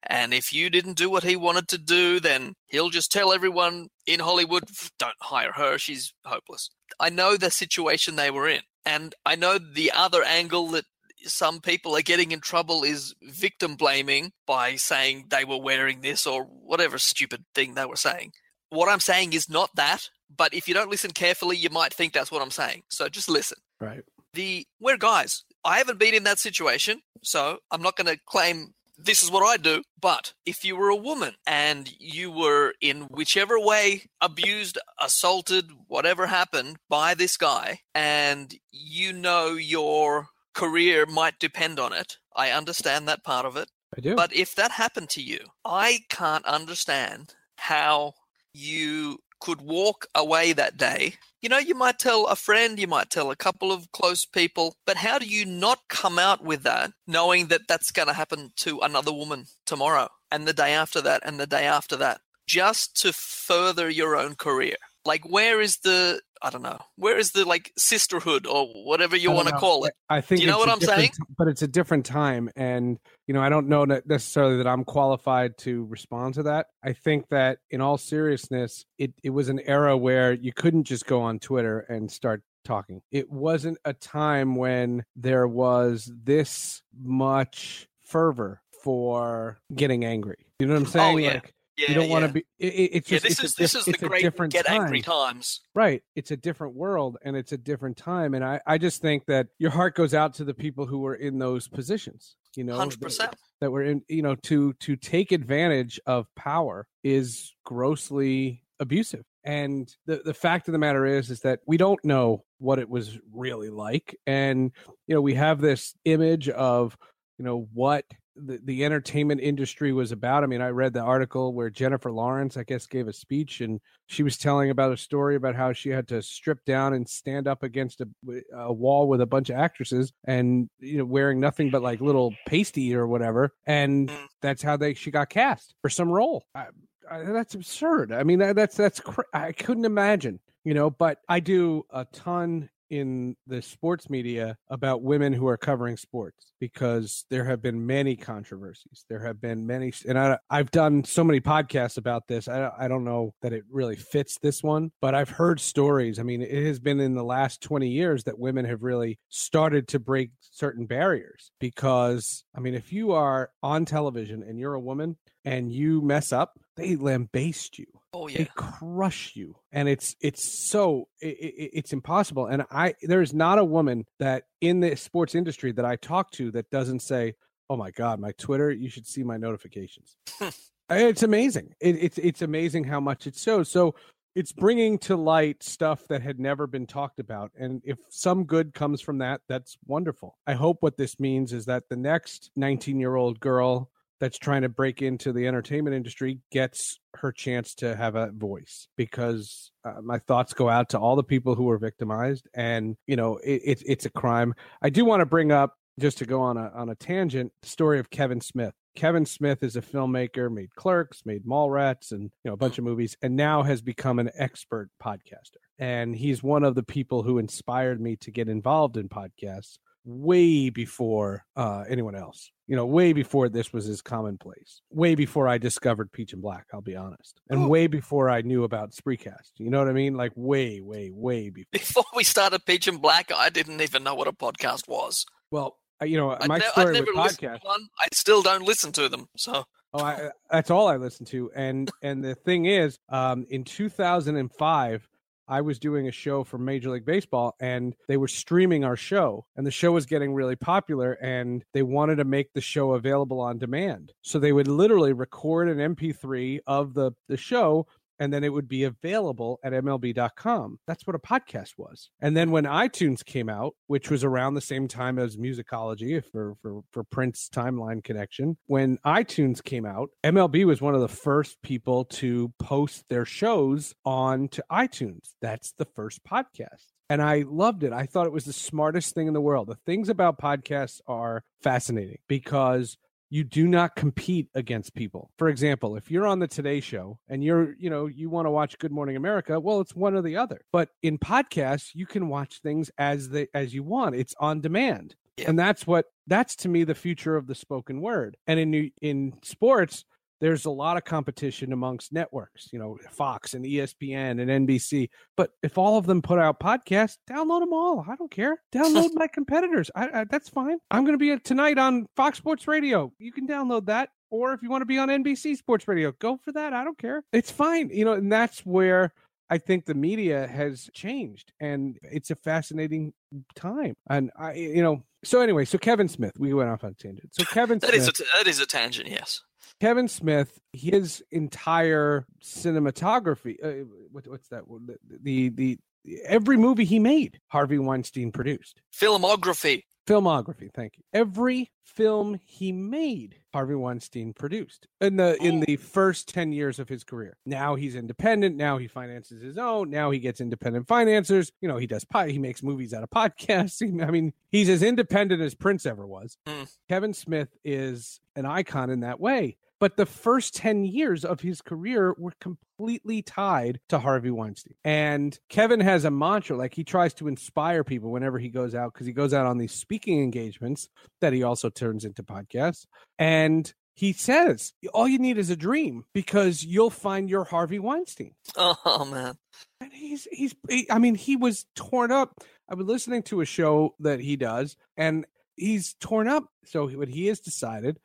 And 0.04 0.34
if 0.34 0.52
you 0.52 0.70
didn't 0.70 0.98
do 0.98 1.10
what 1.10 1.24
he 1.24 1.36
wanted 1.36 1.68
to 1.70 1.78
do, 1.78 2.20
then 2.20 2.56
he'll 2.68 2.90
just 2.90 3.12
tell 3.12 3.34
everyone 3.34 3.90
in 4.08 4.20
Hollywood, 4.20 4.64
don't 4.98 5.14
hire 5.22 5.52
her. 5.52 5.78
She's 5.78 6.14
hopeless. 6.26 6.72
I 7.00 7.10
know 7.10 7.38
the 7.38 7.52
situation 7.52 8.16
they 8.16 8.32
were 8.32 8.48
in. 8.48 8.62
And 8.84 9.14
I 9.26 9.36
know 9.36 9.60
the 9.60 9.92
other 9.92 10.24
angle 10.24 10.70
that 10.70 10.86
some 11.24 11.60
people 11.62 11.96
are 11.96 12.02
getting 12.02 12.32
in 12.32 12.40
trouble 12.40 12.84
is 12.84 13.14
victim 13.22 13.76
blaming 13.76 14.32
by 14.48 14.76
saying 14.76 15.26
they 15.30 15.46
were 15.46 15.62
wearing 15.62 16.02
this 16.02 16.26
or 16.26 16.46
whatever 16.46 16.98
stupid 16.98 17.46
thing 17.54 17.76
they 17.76 17.86
were 17.86 17.96
saying. 17.96 18.32
What 18.70 18.90
I'm 18.90 19.00
saying 19.00 19.34
is 19.34 19.50
not 19.50 19.70
that, 19.76 20.10
but 20.36 20.54
if 20.54 20.68
you 20.68 20.74
don't 20.74 20.90
listen 20.90 21.12
carefully, 21.12 21.58
you 21.58 21.70
might 21.70 21.94
think 21.94 22.14
that's 22.14 22.32
what 22.32 22.42
I'm 22.42 22.52
saying. 22.52 22.84
So 22.90 23.08
just 23.08 23.30
listen. 23.30 23.60
Right. 23.80 24.04
The 24.34 24.66
we're 24.80 24.98
guys. 24.98 25.44
I 25.64 25.78
haven't 25.78 26.00
been 26.00 26.14
in 26.14 26.24
that 26.24 26.40
situation, 26.40 27.02
so 27.22 27.60
I'm 27.70 27.82
not 27.82 27.96
going 27.96 28.08
to 28.08 28.20
claim 28.26 28.74
this 28.98 29.24
is 29.24 29.32
what 29.32 29.44
I 29.44 29.58
do. 29.58 29.84
But 30.00 30.34
if 30.46 30.64
you 30.64 30.76
were 30.76 30.90
a 30.90 30.96
woman 30.96 31.36
and 31.46 31.92
you 32.00 32.32
were 32.32 32.74
in 32.82 33.02
whichever 33.04 33.60
way 33.60 34.04
abused, 34.22 34.78
assaulted, 35.00 35.66
whatever 35.88 36.28
happened 36.28 36.78
by 36.90 37.14
this 37.14 37.38
guy, 37.38 37.80
and 37.94 38.54
you 38.72 39.14
know 39.14 39.54
your 39.54 40.28
career 40.54 41.06
might 41.06 41.40
depend 41.40 41.80
on 41.80 41.94
it, 41.94 42.18
I 42.36 42.52
understand 42.52 43.08
that 43.08 43.24
part 43.24 43.46
of 43.46 43.58
it. 43.58 43.70
I 43.98 44.02
do. 44.02 44.16
But 44.16 44.34
if 44.34 44.56
that 44.56 44.72
happened 44.72 45.10
to 45.12 45.22
you, 45.22 45.40
I 45.66 46.00
can't 46.10 46.46
understand 46.46 47.36
how 47.58 48.14
you 48.54 49.20
could 49.42 49.62
walk 49.62 50.06
away 50.16 50.54
that 50.54 50.78
day. 50.78 51.16
You 51.42 51.50
know, 51.50 51.58
you 51.58 51.76
might 51.76 52.00
tell 52.00 52.28
a 52.28 52.36
friend, 52.36 52.80
you 52.80 52.88
might 52.88 53.10
tell 53.10 53.32
a 53.32 53.36
couple 53.36 53.72
of 53.72 53.92
close 53.92 54.26
people, 54.26 54.76
but 54.86 54.98
how 54.98 55.20
do 55.20 55.26
you 55.26 55.46
not 55.46 55.80
come 55.90 56.20
out 56.20 56.44
with 56.44 56.64
that 56.64 56.92
knowing 57.08 57.48
that 57.48 57.68
that's 57.68 57.92
going 57.92 58.08
to 58.08 58.14
happen 58.14 58.54
to 58.58 58.80
another 58.80 59.12
woman 59.12 59.46
tomorrow 59.66 60.08
and 60.32 60.48
the 60.48 60.54
day 60.54 60.72
after 60.74 61.02
that 61.02 61.22
and 61.26 61.40
the 61.40 61.48
day 61.48 61.66
after 61.66 61.98
that 61.98 62.22
just 62.48 62.96
to 63.02 63.12
further 63.12 63.90
your 63.90 64.16
own 64.16 64.36
career? 64.36 64.78
Like, 65.06 65.28
where 65.28 65.62
is 65.62 65.78
the, 65.78 66.22
I 66.42 66.50
don't 66.50 66.62
know, 66.62 66.80
where 66.96 67.18
is 67.18 67.32
the 67.32 67.46
like 67.46 67.72
sisterhood 67.78 68.46
or 68.46 68.68
whatever 68.68 69.16
you 69.16 69.32
want 69.32 69.48
to 69.48 69.56
call 69.56 69.86
it? 69.86 69.94
I 70.10 70.22
think 70.22 70.40
Do 70.40 70.46
you 70.46 70.52
know 70.52 70.60
what 70.60 70.70
I'm 70.70 70.82
saying? 70.82 71.12
But 71.38 71.48
it's 71.48 71.62
a 71.62 71.68
different 71.68 72.06
time, 72.06 72.50
and 72.56 73.00
you 73.28 73.34
know, 73.34 73.42
I 73.42 73.50
don't 73.50 73.68
know 73.68 73.86
necessarily 73.86 74.58
that 74.58 74.68
I'm 74.68 74.84
qualified 74.84 75.58
to 75.60 75.86
respond 75.86 76.36
to 76.36 76.44
that. 76.44 76.68
I 76.84 76.94
think 76.94 77.30
that, 77.30 77.60
in 77.70 77.82
all 77.82 77.98
seriousness, 77.98 78.86
it 78.98 79.14
it 79.24 79.32
was 79.32 79.50
an 79.50 79.60
era 79.62 79.98
where 79.98 80.34
you 80.34 80.54
couldn't 80.54 80.84
just 80.84 81.06
go 81.06 81.22
on 81.22 81.40
Twitter 81.40 81.80
and 81.80 82.12
start 82.12 82.44
talking. 82.64 83.02
It 83.12 83.32
wasn't 83.32 83.78
a 83.86 83.94
time 83.94 84.56
when 84.56 85.04
there 85.16 85.48
was 85.48 86.12
this 86.24 86.84
much 87.02 87.88
fervor 88.04 88.62
for 88.84 89.60
getting 89.74 90.06
angry. 90.06 90.48
You 90.60 90.68
know 90.68 90.74
what 90.74 90.82
I'm 90.82 90.88
oh, 90.88 90.92
saying? 90.92 91.16
Oh, 91.16 91.20
yeah. 91.20 91.34
Like 91.36 91.54
Yeah, 91.82 91.90
you 91.90 91.96
don't 91.96 92.10
want 92.10 92.26
to 92.28 92.32
be. 92.34 92.40
It, 92.60 92.74
it- 92.74 92.92
it's 92.96 93.12
Yeah, 93.12 93.20
this 93.20 93.44
is 93.44 93.54
this 93.54 93.74
diff- 93.74 93.88
is 93.88 94.00
the 94.00 94.08
great 94.08 94.22
different 94.24 94.54
get 94.54 94.66
time. 94.66 94.82
angry 94.84 95.02
times. 95.02 95.62
Right. 95.74 96.02
It's 96.16 96.32
a 96.32 96.38
different 96.38 96.76
world 96.76 97.18
and 97.24 97.36
it's 97.36 97.52
a 97.52 97.58
different 97.58 97.98
time. 97.98 98.34
And 98.34 98.44
I, 98.46 98.60
I 98.68 98.78
just 98.78 99.02
think 99.02 99.26
that 99.26 99.48
your 99.60 99.72
heart 99.72 99.96
goes 99.96 100.14
out 100.14 100.36
to 100.36 100.44
the 100.44 100.54
people 100.54 100.86
who 100.86 101.00
were 101.00 101.16
in 101.16 101.40
those 101.40 101.68
positions, 101.68 102.36
you 102.56 102.64
know, 102.64 102.76
Hundred 102.78 103.00
that, 103.00 103.06
percent. 103.06 103.36
that 103.62 103.72
were 103.72 103.84
in, 103.84 104.02
you 104.08 104.22
know, 104.22 104.36
to, 104.44 104.74
to 104.74 104.96
take 104.96 105.32
advantage 105.32 106.00
of 106.06 106.28
power 106.36 106.86
is 107.04 107.54
grossly 107.66 108.64
abusive. 108.80 109.24
And 109.44 109.92
the, 110.06 110.22
the 110.24 110.34
fact 110.36 110.68
of 110.68 110.72
the 110.74 110.78
matter 110.78 111.06
is, 111.06 111.32
is 111.32 111.40
that 111.42 111.60
we 111.66 111.78
don't 111.78 112.04
know 112.06 112.44
what 112.60 112.78
it 112.78 112.90
was 112.90 113.18
really 113.34 113.70
like. 113.70 114.16
And, 114.28 114.72
you 115.08 115.16
know, 115.16 115.22
we 115.22 115.34
have 115.34 115.60
this 115.62 115.96
image 116.06 116.48
of, 116.50 116.96
you 117.40 117.46
know, 117.46 117.68
what 117.74 118.06
the, 118.36 118.60
the 118.64 118.86
entertainment 118.86 119.42
industry 119.42 119.92
was 119.94 120.12
about. 120.12 120.44
I 120.44 120.48
mean, 120.48 120.62
I 120.62 120.70
read 120.70 120.94
the 120.94 121.02
article 121.02 121.54
where 121.54 121.70
Jennifer 121.70 122.12
Lawrence, 122.12 122.56
I 122.58 122.64
guess, 122.64 122.88
gave 122.88 123.08
a 123.08 123.14
speech 123.14 123.62
and 123.62 123.80
she 124.08 124.24
was 124.24 124.38
telling 124.38 124.70
about 124.70 124.92
a 124.94 124.98
story 124.98 125.36
about 125.36 125.56
how 125.56 125.74
she 125.74 125.90
had 125.90 126.08
to 126.10 126.22
strip 126.22 126.64
down 126.66 126.94
and 126.94 127.08
stand 127.08 127.48
up 127.48 127.64
against 127.64 128.02
a, 128.02 128.08
a 128.56 128.72
wall 128.72 129.08
with 129.08 129.22
a 129.22 129.26
bunch 129.26 129.50
of 129.50 129.58
actresses 129.58 130.12
and 130.26 130.70
you 130.80 130.98
know 130.98 131.06
wearing 131.06 131.40
nothing 131.40 131.70
but 131.70 131.82
like 131.82 132.02
little 132.02 132.34
pasty 132.48 132.96
or 132.96 133.08
whatever 133.08 133.54
and 133.66 134.10
Mm. 134.10 134.18
that's 134.42 134.62
how 134.62 134.76
they 134.78 134.94
she 134.94 135.12
got 135.12 135.30
cast 135.30 135.76
for 135.82 135.90
some 135.90 136.10
role 136.10 136.44
I, 136.56 136.68
I, 137.10 137.24
that's 137.24 137.54
absurd 137.56 138.12
i 138.12 138.24
mean 138.24 138.40
that, 138.40 138.56
that's 138.56 138.76
that's 138.76 139.00
cra- 139.00 139.26
i 139.34 139.52
couldn't 139.52 139.86
imagine 139.86 140.40
you 140.64 140.74
know 140.74 140.90
but 140.90 141.20
i 141.30 141.40
do 141.40 141.86
a 141.92 142.06
ton 142.06 142.70
in 142.92 143.38
the 143.48 143.62
sports 143.62 144.10
media 144.10 144.58
about 144.70 145.02
women 145.02 145.32
who 145.32 145.48
are 145.48 145.58
covering 145.58 145.96
sports 145.96 146.54
because 146.60 147.26
there 147.30 147.46
have 147.46 147.62
been 147.62 147.88
many 147.88 148.18
controversies. 148.18 149.06
There 149.10 149.26
have 149.26 149.40
been 149.40 149.66
many, 149.66 149.94
and 150.06 150.20
I, 150.20 150.38
I've 150.50 150.70
done 150.72 151.06
so 151.06 151.24
many 151.24 151.40
podcasts 151.40 151.98
about 151.98 152.28
this. 152.28 152.50
I, 152.50 152.70
I 152.78 152.88
don't 152.90 153.06
know 153.06 153.34
that 153.42 153.54
it 153.54 153.64
really 153.72 153.96
fits 153.96 154.38
this 154.40 154.62
one, 154.62 154.92
but 155.02 155.16
I've 155.16 155.30
heard 155.30 155.62
stories. 155.62 156.20
I 156.20 156.24
mean, 156.24 156.42
it 156.42 156.66
has 156.66 156.80
been 156.80 157.00
in 157.00 157.16
the 157.16 157.24
last 157.24 157.62
20 157.62 157.88
years 157.88 158.26
that 158.26 158.38
women 158.38 158.66
have 158.66 158.84
really 158.84 159.18
started 159.30 159.88
to 159.90 160.00
break 160.00 160.32
certain 160.42 160.86
barriers 160.86 161.52
because, 161.62 162.44
I 162.54 162.60
mean, 162.60 162.76
if 162.76 162.92
you 162.92 163.14
are 163.14 163.52
on 163.64 163.86
television 163.86 164.44
and 164.44 164.60
you're 164.60 164.74
a 164.74 164.80
woman 164.80 165.18
and 165.46 165.72
you 165.72 166.02
mess 166.02 166.34
up, 166.34 166.60
they 166.76 166.98
lambaste 166.98 167.80
you 167.80 168.01
Oh 168.14 168.28
yeah. 168.28 168.40
they 168.40 168.50
crush 168.56 169.36
you 169.36 169.56
and 169.72 169.88
it's 169.88 170.16
it's 170.22 170.70
so 170.70 171.08
it, 171.22 171.38
it, 171.40 171.70
it's 171.74 171.94
impossible 171.94 172.46
and 172.46 172.66
i 172.70 172.94
there's 173.02 173.34
not 173.34 173.58
a 173.58 173.64
woman 173.64 174.06
that 174.20 174.44
in 174.60 174.82
the 174.82 174.98
sports 174.98 175.34
industry 175.34 175.72
that 175.72 175.86
i 175.86 175.96
talk 175.96 176.30
to 176.32 176.52
that 176.52 176.70
doesn't 176.70 177.00
say 177.00 177.36
oh 177.70 177.78
my 177.78 177.90
god 177.92 178.20
my 178.20 178.34
twitter 178.34 178.70
you 178.70 178.90
should 178.90 179.08
see 179.08 179.24
my 179.24 179.38
notifications. 179.38 180.18
It's 180.92 181.24
amazing. 181.24 181.74
It, 181.80 181.96
it's 182.02 182.18
it's 182.18 182.42
amazing 182.42 182.84
how 182.84 183.00
much 183.00 183.28
it 183.28 183.36
shows. 183.36 183.72
So 183.72 183.96
it's 184.36 184.52
bringing 184.52 184.98
to 185.00 185.16
light 185.16 185.64
stuff 185.64 186.08
that 186.08 186.22
had 186.22 186.40
never 186.40 186.68
been 186.68 186.88
talked 186.88 187.20
about 187.20 187.52
and 187.58 187.82
if 187.84 187.98
some 188.10 188.46
good 188.46 188.74
comes 188.74 189.02
from 189.02 189.18
that 189.20 189.42
that's 189.48 189.78
wonderful. 189.86 190.38
I 190.48 190.54
hope 190.54 190.78
what 190.82 190.98
this 190.98 191.20
means 191.20 191.54
is 191.54 191.66
that 191.66 191.90
the 191.90 191.98
next 191.98 192.52
19 192.56 193.00
year 193.00 193.16
old 193.16 193.40
girl 193.40 193.90
that's 194.22 194.38
trying 194.38 194.62
to 194.62 194.70
break 194.70 195.02
into 195.02 195.34
the 195.34 195.48
entertainment 195.48 195.96
industry 195.96 196.40
gets 196.52 197.00
her 197.16 197.32
chance 197.32 197.74
to 197.74 197.96
have 197.96 198.16
a 198.16 198.32
voice 198.32 198.88
because 198.96 199.72
uh, 199.84 200.00
my 200.02 200.20
thoughts 200.20 200.54
go 200.54 200.70
out 200.70 200.90
to 200.90 201.00
all 201.00 201.16
the 201.16 201.24
people 201.24 201.56
who 201.56 201.64
were 201.64 201.80
victimized 201.80 202.48
and 202.54 202.96
you 203.08 203.16
know 203.16 203.38
it, 203.38 203.62
it, 203.66 203.84
it's 203.86 204.06
a 204.06 204.12
crime. 204.12 204.54
I 204.82 204.92
do 204.92 205.04
want 205.04 205.22
to 205.22 205.26
bring 205.26 205.52
up 205.52 205.74
just 206.00 206.20
to 206.20 206.26
go 206.26 206.42
on 206.42 206.56
a 206.56 206.72
on 206.74 206.90
a 206.90 206.96
tangent 206.96 207.52
the 207.64 207.68
story 207.68 208.00
of 208.00 208.10
kevin 208.10 208.40
smith. 208.40 208.74
Kevin 208.96 209.26
smith 209.26 209.64
is 209.64 209.76
a 209.76 209.82
filmmaker 209.82 210.52
made 210.52 210.76
clerks 210.76 211.24
made 211.26 211.44
mallrats 211.44 212.12
and 212.12 212.22
you 212.22 212.50
know 212.50 212.54
a 212.54 212.58
bunch 212.58 212.78
of 212.78 212.84
movies 212.84 213.18
and 213.24 213.36
now 213.36 213.64
has 213.64 213.82
become 213.82 214.20
an 214.20 214.30
expert 214.38 214.90
podcaster. 215.04 215.58
And 215.80 216.16
he's 216.16 216.44
one 216.44 216.64
of 216.64 216.76
the 216.76 216.84
people 216.84 217.24
who 217.24 217.40
inspired 217.40 218.00
me 218.00 218.18
to 218.18 218.30
get 218.30 218.48
involved 218.48 218.98
in 218.98 219.10
podcasts 219.10 219.80
way 220.04 220.70
before 220.70 221.46
uh, 221.56 221.84
anyone 221.90 222.16
else. 222.16 222.52
You 222.68 222.76
know, 222.76 222.86
way 222.86 223.12
before 223.12 223.50
this 223.50 223.74
was 223.74 223.90
as 223.90 224.02
commonplace. 224.02 224.82
Way 224.90 225.16
before 225.16 225.48
I 225.48 225.58
discovered 225.58 226.12
Peach 226.12 226.32
and 226.32 226.42
Black. 226.42 226.66
I'll 226.74 226.82
be 226.82 226.96
honest, 226.96 227.42
and 227.50 227.64
Ooh. 227.64 227.68
way 227.68 227.88
before 227.88 228.30
I 228.30 228.42
knew 228.42 228.64
about 228.64 228.92
Spreecast. 228.92 229.52
You 229.58 229.70
know 229.70 229.80
what 229.80 229.90
I 229.90 229.94
mean? 229.94 230.16
Like 230.16 230.32
way, 230.36 230.80
way, 230.80 231.12
way 231.14 231.50
before. 231.50 231.68
Before 231.74 232.06
we 232.16 232.24
started 232.24 232.66
Peach 232.66 232.88
and 232.88 233.02
Black, 233.02 233.32
I 233.36 233.50
didn't 233.50 233.82
even 233.82 234.04
know 234.04 234.16
what 234.16 234.28
a 234.28 234.34
podcast 234.34 234.88
was. 234.88 235.26
Well, 235.52 235.78
uh, 236.02 236.06
you 236.06 236.18
know, 236.18 236.32
I 236.32 236.48
my 236.48 236.58
ne- 236.60 236.66
story 236.66 236.88
I'd 236.88 236.94
never 236.94 237.08
with 237.08 237.16
listened 237.18 237.50
podcast. 237.50 237.60
to 237.62 237.68
one. 237.68 237.88
I 238.00 238.08
still 238.14 238.42
don't 238.42 238.64
listen 238.64 238.92
to 238.94 239.10
them. 239.10 239.28
So 239.36 239.66
Oh, 239.94 240.04
I, 240.04 240.30
that's 240.50 240.72
all 240.72 240.88
I 240.88 240.96
listen 240.96 241.26
to. 241.28 241.52
And 241.54 241.92
and 242.02 242.24
the 242.24 242.36
thing 242.36 242.66
is, 242.66 242.98
um, 243.10 243.46
in 243.50 243.64
2005, 243.66 245.08
I 245.52 245.60
was 245.60 245.80
doing 245.80 246.08
a 246.08 246.14
show 246.14 246.46
for 246.46 246.58
Major 246.58 246.92
League 246.92 247.06
Baseball, 247.06 247.56
and 247.60 247.94
they 248.08 248.16
were 248.16 248.30
streaming 248.30 248.86
our 248.86 248.96
show, 248.96 249.46
and 249.58 249.68
the 249.68 249.72
show 249.72 249.92
was 249.92 250.06
getting 250.06 250.34
really 250.34 250.56
popular, 250.56 251.12
and 251.22 251.66
they 251.74 251.84
wanted 251.84 252.16
to 252.16 252.24
make 252.24 252.54
the 252.54 252.62
show 252.62 252.94
available 252.94 253.42
on 253.42 253.58
demand. 253.58 254.14
So 254.22 254.40
they 254.40 254.54
would 254.54 254.70
literally 254.70 255.12
record 255.12 255.68
an 255.68 255.96
MP3 255.96 256.60
of 256.66 256.94
the 256.94 257.12
the 257.28 257.36
show. 257.36 257.86
And 258.22 258.32
then 258.32 258.44
it 258.44 258.54
would 258.54 258.68
be 258.68 258.84
available 258.84 259.60
at 259.64 259.74
MLB.com. 259.74 260.78
That's 260.86 261.08
what 261.08 261.16
a 261.16 261.20
podcast 261.20 261.72
was. 261.76 262.12
And 262.22 262.38
then 262.38 262.52
when 262.52 262.66
iTunes 262.66 263.26
came 263.26 263.50
out, 263.50 263.74
which 263.88 264.12
was 264.12 264.24
around 264.24 264.54
the 264.54 264.62
same 264.62 264.88
time 264.88 265.18
as 265.18 265.38
Musicology 265.38 266.24
for 266.32 266.54
for 266.62 266.82
for 266.92 267.04
Prince 267.04 267.50
timeline 267.52 268.04
connection, 268.04 268.58
when 268.68 269.00
iTunes 269.00 269.64
came 269.64 269.88
out, 269.88 270.10
MLB 270.24 270.66
was 270.66 270.82
one 270.82 270.94
of 270.94 271.02
the 271.02 271.08
first 271.08 271.60
people 271.64 272.06
to 272.06 272.54
post 272.60 273.06
their 273.10 273.26
shows 273.26 273.96
on 274.06 274.50
to 274.50 274.64
iTunes. 274.72 275.32
That's 275.42 275.72
the 275.74 275.86
first 275.86 276.24
podcast 276.24 276.92
and 277.10 277.22
I 277.22 277.44
loved 277.46 277.84
it. 277.84 277.92
I 277.92 278.06
thought 278.06 278.28
it 278.28 278.32
was 278.32 278.46
the 278.46 278.54
smartest 278.54 279.14
thing 279.14 279.28
in 279.28 279.34
the 279.34 279.42
world. 279.42 279.68
The 279.68 279.76
things 279.86 280.08
about 280.08 280.40
podcasts 280.40 281.02
are 281.08 281.44
fascinating 281.62 282.20
because 282.30 282.98
you 283.32 283.46
do 283.46 283.66
not 283.66 283.96
compete 283.96 284.50
against 284.56 284.94
people. 284.94 285.32
For 285.38 285.48
example, 285.48 285.96
if 285.96 286.12
you're 286.12 286.28
on 286.28 286.40
the 286.40 286.48
Today 286.48 286.82
Show 286.82 287.18
and 287.30 287.42
you're, 287.42 287.76
you 287.80 287.90
know, 287.90 288.08
you 288.08 288.30
want 288.30 288.46
to 288.46 288.52
watch 288.52 288.78
Good 288.78 288.92
Morning 288.92 289.16
America, 289.16 289.58
well, 289.58 289.80
it's 289.80 289.96
one 289.96 290.14
or 290.14 290.22
the 290.22 290.36
other. 290.36 290.62
But 290.74 290.90
in 291.02 291.18
podcasts, 291.18 291.92
you 291.94 292.06
can 292.06 292.28
watch 292.28 292.60
things 292.62 292.92
as 292.98 293.30
they 293.30 293.48
as 293.54 293.74
you 293.74 293.84
want. 293.84 294.16
It's 294.16 294.36
on 294.40 294.60
demand. 294.60 295.16
Yeah. 295.38 295.50
And 295.50 295.58
that's 295.58 295.88
what 295.88 296.08
that's 296.28 296.58
to 296.58 296.70
me 296.70 296.84
the 296.84 296.94
future 296.94 297.38
of 297.38 297.48
the 297.48 297.56
spoken 297.56 298.02
word. 298.02 298.36
And 298.48 298.60
in 298.60 298.92
in 299.02 299.34
sports, 299.44 300.04
there's 300.42 300.66
a 300.66 300.72
lot 300.72 300.98
of 300.98 301.06
competition 301.06 301.72
amongst 301.72 302.12
networks, 302.12 302.68
you 302.74 302.80
know, 302.80 302.98
Fox 303.12 303.54
and 303.54 303.64
ESPN 303.64 304.42
and 304.42 304.68
NBC. 304.68 305.10
But 305.38 305.52
if 305.64 305.78
all 305.78 305.98
of 305.98 306.08
them 306.08 306.22
put 306.22 306.40
out 306.40 306.60
podcasts, 306.60 307.18
download 307.30 307.62
them 307.62 307.72
all. 307.74 308.04
I 308.10 308.16
don't 308.16 308.32
care. 308.32 308.60
Download 308.74 309.12
my 309.14 309.28
competitors. 309.28 309.90
I, 309.96 310.22
I, 310.22 310.24
that's 310.26 310.50
fine. 310.50 310.80
I'm 310.90 311.06
going 311.06 311.18
to 311.18 311.20
be 311.20 311.38
tonight 311.40 311.78
on 311.78 312.08
Fox 312.16 312.40
Sports 312.40 312.68
Radio. 312.68 313.14
You 313.20 313.32
can 313.32 313.48
download 313.48 313.86
that. 313.86 314.10
Or 314.32 314.54
if 314.54 314.64
you 314.64 314.70
want 314.70 314.82
to 314.82 314.86
be 314.86 314.98
on 314.98 315.10
NBC 315.10 315.58
Sports 315.58 315.88
Radio, 315.88 316.14
go 316.20 316.38
for 316.38 316.52
that. 316.54 316.74
I 316.74 316.84
don't 316.84 316.98
care. 316.98 317.24
It's 317.34 317.52
fine. 317.52 317.90
You 317.92 318.06
know, 318.06 318.14
and 318.14 318.32
that's 318.32 318.66
where 318.66 319.14
I 319.50 319.58
think 319.58 319.86
the 319.86 319.94
media 319.94 320.48
has 320.48 320.90
changed 320.94 321.52
and 321.60 322.00
it's 322.02 322.32
a 322.32 322.36
fascinating 322.36 323.14
time. 323.56 323.96
And 324.10 324.32
I, 324.40 324.54
you 324.54 324.82
know, 324.82 325.04
so 325.24 325.42
anyway, 325.42 325.66
so 325.66 325.78
Kevin 325.78 326.08
Smith, 326.08 326.32
we 326.40 326.54
went 326.54 326.70
off 326.70 326.84
on 326.86 326.92
a 326.92 326.94
tangent. 326.94 327.36
So 327.36 327.44
Kevin 327.44 327.78
That 327.80 327.90
Smith. 327.90 328.02
is 328.02 328.08
a 328.08 328.24
that 328.38 328.48
is 328.48 328.60
a 328.60 328.66
tangent. 328.66 329.10
Yes. 329.10 329.42
Kevin 329.80 330.08
Smith, 330.08 330.60
his 330.74 331.24
entire 331.32 332.26
cinematography, 332.44 333.58
uh, 333.64 333.86
what, 334.12 334.28
what's 334.28 334.48
that? 334.50 334.64
The, 334.68 334.98
the 335.22 335.50
the 335.50 335.80
every 336.26 336.58
movie 336.58 336.86
he 336.86 337.00
made, 337.00 337.40
Harvey 337.48 337.78
Weinstein 337.78 338.32
produced. 338.32 338.82
Filmography. 338.94 339.84
Filmography, 340.08 340.74
thank 340.74 340.98
you. 340.98 341.04
Every 341.14 341.70
film 341.84 342.40
he 342.44 342.72
made, 342.72 343.36
Harvey 343.54 343.76
Weinstein 343.76 344.34
produced 344.34 344.88
in 345.00 345.18
the 345.18 345.38
in 345.44 345.60
Oh. 345.62 345.64
the 345.68 345.76
first 345.76 346.30
ten 346.30 346.52
years 346.52 346.80
of 346.80 346.90
his 346.90 347.04
career. 347.04 347.38
Now 347.46 347.76
he's 347.76 347.96
independent. 347.96 348.56
Now 348.56 348.78
he 348.78 348.88
finances 348.88 349.42
his 349.44 349.58
own. 349.60 349.90
Now 349.92 350.10
he 350.10 350.20
gets 350.20 350.42
independent 350.42 350.88
financiers. 350.88 351.52
You 351.62 351.68
know, 351.68 351.78
he 351.78 351.86
does 351.88 352.04
pod, 352.04 352.30
he 352.30 352.40
makes 352.40 352.64
movies 352.64 352.94
out 352.94 353.04
of 353.04 353.10
podcasts. 353.16 353.82
I 354.02 354.10
mean, 354.10 354.34
he's 354.50 354.70
as 354.70 354.82
independent 354.82 355.42
as 355.42 355.54
Prince 355.54 355.86
ever 355.86 356.08
was. 356.08 356.38
Mm. 356.48 356.68
Kevin 356.90 357.14
Smith 357.14 357.50
is 357.64 358.20
an 358.36 358.46
icon 358.46 358.90
in 358.90 359.02
that 359.02 359.20
way. 359.20 359.58
But 359.82 359.98
the 359.98 360.06
first 360.06 360.56
10 360.58 360.86
years 360.86 361.26
of 361.26 361.42
his 361.42 361.60
career 361.60 362.16
were 362.20 362.34
completely 362.40 363.24
tied 363.24 363.80
to 363.90 363.98
Harvey 363.98 364.30
Weinstein. 364.30 364.76
And 364.84 365.38
Kevin 365.50 365.80
has 365.80 366.06
a 366.06 366.12
mantra, 366.12 366.56
like 366.56 366.76
he 366.76 366.84
tries 366.84 367.16
to 367.16 367.28
inspire 367.28 367.84
people 367.84 368.12
whenever 368.12 368.38
he 368.38 368.50
goes 368.50 368.76
out, 368.76 368.94
because 368.94 369.08
he 369.08 369.12
goes 369.12 369.34
out 369.34 369.48
on 369.48 369.58
these 369.58 369.72
speaking 369.74 370.22
engagements 370.22 370.88
that 371.20 371.34
he 371.34 371.42
also 371.42 371.72
turns 371.72 372.06
into 372.06 372.22
podcasts. 372.22 372.86
And 373.18 373.74
he 373.96 374.14
says, 374.14 374.74
All 374.94 375.08
you 375.08 375.18
need 375.18 375.40
is 375.40 375.50
a 375.50 375.56
dream 375.56 376.06
because 376.14 376.64
you'll 376.64 376.92
find 376.92 377.28
your 377.28 377.44
Harvey 377.44 377.80
Weinstein. 377.80 378.36
Oh 378.56 379.04
man. 379.06 379.36
And 379.80 379.92
he's 379.92 380.28
he's 380.32 380.56
he, 380.70 380.88
I 380.92 381.00
mean 381.00 381.16
he 381.16 381.36
was 381.36 381.66
torn 381.76 382.12
up. 382.12 382.44
I've 382.70 382.78
been 382.78 382.86
listening 382.86 383.24
to 383.24 383.42
a 383.42 383.46
show 383.46 383.96
that 384.00 384.20
he 384.20 384.36
does 384.36 384.78
and 384.96 385.26
he's 385.56 385.96
torn 386.00 386.28
up. 386.28 386.46
So 386.66 386.88
what 386.88 387.10
he 387.10 387.26
has 387.28 387.40
decided 387.40 388.00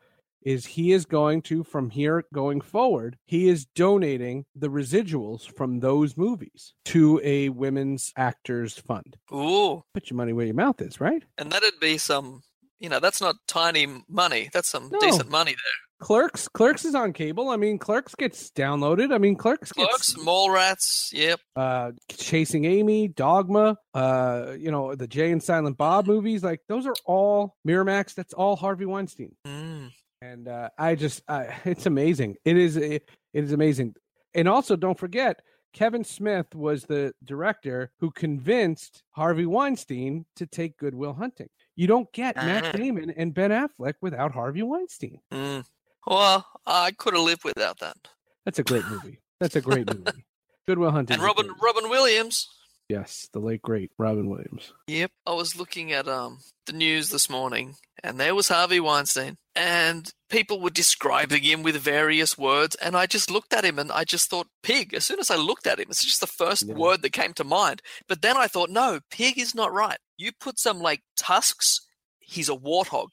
is 0.47 0.65
he 0.65 0.93
is 0.93 1.05
going 1.05 1.43
to 1.43 1.63
from 1.65 1.91
here 1.91 2.25
going 2.33 2.61
forward, 2.63 3.19
he 3.27 3.49
is 3.49 3.67
donating 3.75 4.47
the 4.55 4.69
residuals 4.69 5.43
from 5.57 5.81
those 5.81 6.17
movies 6.17 6.73
to 6.87 7.21
a 7.23 7.49
women's 7.51 8.13
actors 8.17 8.79
fund. 8.79 9.17
Ooh. 9.33 9.83
Put 9.93 10.09
your 10.09 10.17
money 10.17 10.33
where 10.33 10.47
your 10.47 10.55
mouth 10.55 10.81
is, 10.81 11.01
right? 11.01 11.23
And 11.37 11.51
that'd 11.53 11.79
be 11.81 11.99
some. 11.99 12.43
You 12.79 12.91
know, 12.91 13.01
that's 13.01 13.23
not 13.23 13.37
tiny 13.49 13.87
money. 14.09 14.51
That's 14.53 14.69
some 14.69 14.91
No. 14.93 15.01
decent 15.01 15.31
money 15.31 15.53
there. 15.53 15.81
Clerks, 16.07 16.47
Clerks 16.47 16.85
is 16.85 16.95
on 16.95 17.15
cable. 17.15 17.49
I 17.49 17.57
mean, 17.57 17.79
Clerks 17.79 18.15
gets 18.15 18.51
downloaded. 18.51 19.15
I 19.15 19.19
mean, 19.19 19.35
Clerks 19.35 19.73
gets 19.73 20.13
Clerks, 20.13 20.51
rats 20.51 21.11
Yep. 21.15 21.41
uh 21.57 21.93
chasing 22.11 22.67
amy 22.67 23.09
dogma 23.09 23.79
uh 23.95 24.53
you 24.59 24.71
know 24.71 24.95
the 24.95 25.07
jay 25.07 25.31
and 25.33 25.43
silent 25.43 25.79
bob 25.79 26.07
movies 26.07 26.45
like 26.45 26.61
those 26.69 26.87
are 26.87 26.95
all 27.07 27.57
miramax 27.67 28.15
that's 28.15 28.35
all 28.35 28.57
harvey 28.57 28.85
weinstein 28.85 29.35
Mm. 29.47 29.91
And 30.23 30.49
uh 30.49 30.69
i 30.79 30.95
just 30.95 31.23
uh, 31.29 31.45
it's 31.65 31.87
amazing 31.87 32.37
it 32.45 32.57
is 32.57 32.77
it, 32.77 33.09
it 33.33 33.45
is 33.45 33.53
amazing 33.53 33.95
and 34.35 34.49
also 34.49 34.77
don't 34.77 34.99
forget 34.99 35.41
kevin 35.73 36.05
smith 36.05 36.55
was 36.55 36.85
the 36.85 37.13
director 37.25 37.91
who 38.01 38.11
convinced 38.11 39.03
harvey 39.11 39.47
weinstein 39.47 40.25
to 40.35 40.47
take 40.47 40.77
goodwill 40.79 41.13
hunting 41.13 41.49
you 41.75 41.87
don't 41.87 42.11
get 42.13 42.35
matt 42.37 42.65
Ah. 42.67 42.73
damon 42.73 43.11
and 43.11 43.35
ben 43.35 43.51
affleck 43.51 43.95
without 44.01 44.33
harvey 44.33 44.63
weinstein 44.63 45.19
Mm. 45.33 45.65
Well, 46.09 46.47
I 46.65 46.93
could 46.93 47.15
have 47.15 47.25
lived 47.25 47.43
without 47.43 47.81
that. 47.81 47.97
that's 48.45 48.59
a 48.61 48.63
great 48.63 48.87
movie 48.87 49.19
that's 49.41 49.57
a 49.57 49.61
great 49.61 49.87
movie 49.93 50.25
goodwill 50.67 50.93
hunting 50.93 51.15
And 51.15 51.23
Robin 51.23 51.51
Robin 51.61 51.91
Williams. 51.91 52.49
Yes 52.89 53.29
the 53.33 53.39
late 53.41 53.63
great 53.63 53.91
robin 53.99 54.29
williams 54.29 54.73
Yep. 54.87 55.11
I 55.27 55.33
was 55.33 55.57
looking 55.57 55.93
at 55.93 56.07
um 56.09 56.39
the 56.67 56.73
news 56.73 57.11
this 57.11 57.29
morning 57.31 57.77
and 58.03 58.19
there 58.21 58.35
was 58.35 58.49
Harvey 58.49 58.79
Weinstein 58.81 59.37
and 59.55 60.13
people 60.29 60.61
were 60.61 60.71
describing 60.71 61.43
him 61.43 61.63
with 61.63 61.77
various 61.77 62.37
words 62.37 62.75
and 62.77 62.97
I 62.97 63.07
just 63.07 63.31
looked 63.31 63.53
at 63.53 63.65
him 63.65 63.79
and 63.79 63.91
I 63.93 64.05
just 64.05 64.29
thought 64.31 64.49
pig. 64.63 64.93
As 64.95 65.05
soon 65.07 65.19
as 65.21 65.31
I 65.31 65.37
looked 65.37 65.67
at 65.67 65.79
him, 65.79 65.87
it's 65.91 66.05
just 66.05 66.21
the 66.21 66.27
first 66.27 66.67
Yeah. 66.67 66.75
word 66.75 67.03
that 67.03 67.13
came 67.13 67.33
to 67.35 67.45
mind. 67.45 67.83
But 68.09 68.21
then 68.23 68.37
I 68.37 68.49
thought, 68.49 68.69
no, 68.71 69.01
pig 69.11 69.39
is 69.39 69.55
not 69.55 69.73
right. 69.73 69.99
You 70.19 70.33
put 70.39 70.59
some 70.59 70.81
like 70.81 71.03
tusks, 71.17 71.81
he's 72.21 72.49
a 72.49 72.57
warthog. 72.57 73.11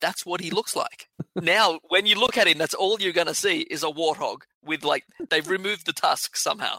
That's 0.00 0.24
what 0.26 0.40
he 0.40 0.50
looks 0.50 0.74
like. 0.74 1.06
now, 1.36 1.78
when 1.88 2.06
you 2.06 2.18
look 2.18 2.36
at 2.38 2.48
him, 2.48 2.58
that's 2.58 2.74
all 2.74 3.00
you're 3.00 3.12
going 3.12 3.26
to 3.28 3.34
see 3.34 3.60
is 3.60 3.82
a 3.82 3.86
warthog 3.86 4.38
with 4.64 4.82
like 4.84 5.04
they've 5.30 5.48
removed 5.48 5.84
the 5.86 5.92
tusks 5.92 6.42
somehow. 6.42 6.78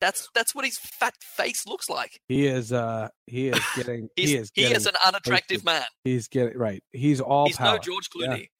That's 0.00 0.28
that's 0.34 0.54
what 0.54 0.64
his 0.64 0.78
fat 0.78 1.14
face 1.22 1.66
looks 1.66 1.88
like. 1.88 2.20
He 2.28 2.46
is 2.46 2.72
uh 2.72 3.08
he 3.26 3.48
is 3.48 3.60
getting 3.74 4.08
he 4.16 4.36
is 4.36 4.50
he 4.54 4.64
is 4.64 4.86
an 4.86 4.94
unattractive 5.06 5.64
man. 5.64 5.84
he's 6.04 6.28
getting 6.28 6.56
right. 6.58 6.82
He's 6.92 7.20
all 7.20 7.46
He's 7.46 7.56
power. 7.56 7.76
no 7.76 7.78
George 7.78 8.08
Yeah. 8.14 8.26
Clooney. 8.28 8.48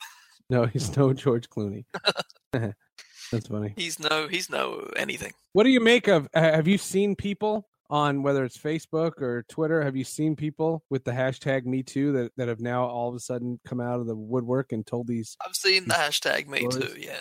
No, 0.48 0.64
he's 0.64 0.96
no 0.96 1.12
George 1.12 1.50
Clooney. 1.50 1.86
That's 3.32 3.48
funny. 3.48 3.74
He's 3.76 3.98
no 3.98 4.28
he's 4.28 4.48
no 4.48 4.88
anything. 4.96 5.32
What 5.52 5.64
do 5.64 5.70
you 5.70 5.80
make 5.80 6.06
of 6.08 6.28
ha- 6.34 6.40
have 6.52 6.68
you 6.68 6.78
seen 6.78 7.16
people 7.16 7.68
on 7.90 8.22
whether 8.22 8.44
it's 8.44 8.56
Facebook 8.58 9.20
or 9.20 9.44
Twitter, 9.48 9.82
have 9.82 9.96
you 9.96 10.04
seen 10.04 10.34
people 10.36 10.84
with 10.90 11.04
the 11.04 11.10
hashtag 11.12 11.64
me 11.66 11.82
too 11.82 12.12
that, 12.12 12.32
that 12.36 12.48
have 12.48 12.60
now 12.60 12.84
all 12.84 13.08
of 13.08 13.14
a 13.14 13.20
sudden 13.20 13.58
come 13.66 13.80
out 13.80 14.00
of 14.00 14.06
the 14.06 14.14
woodwork 14.16 14.72
and 14.72 14.86
told 14.86 15.06
these 15.08 15.36
I've 15.44 15.54
seen 15.56 15.86
the 15.86 15.94
hashtag 15.94 16.46
me 16.48 16.60
Stories. 16.70 16.92
too, 16.94 17.00
yeah. 17.00 17.20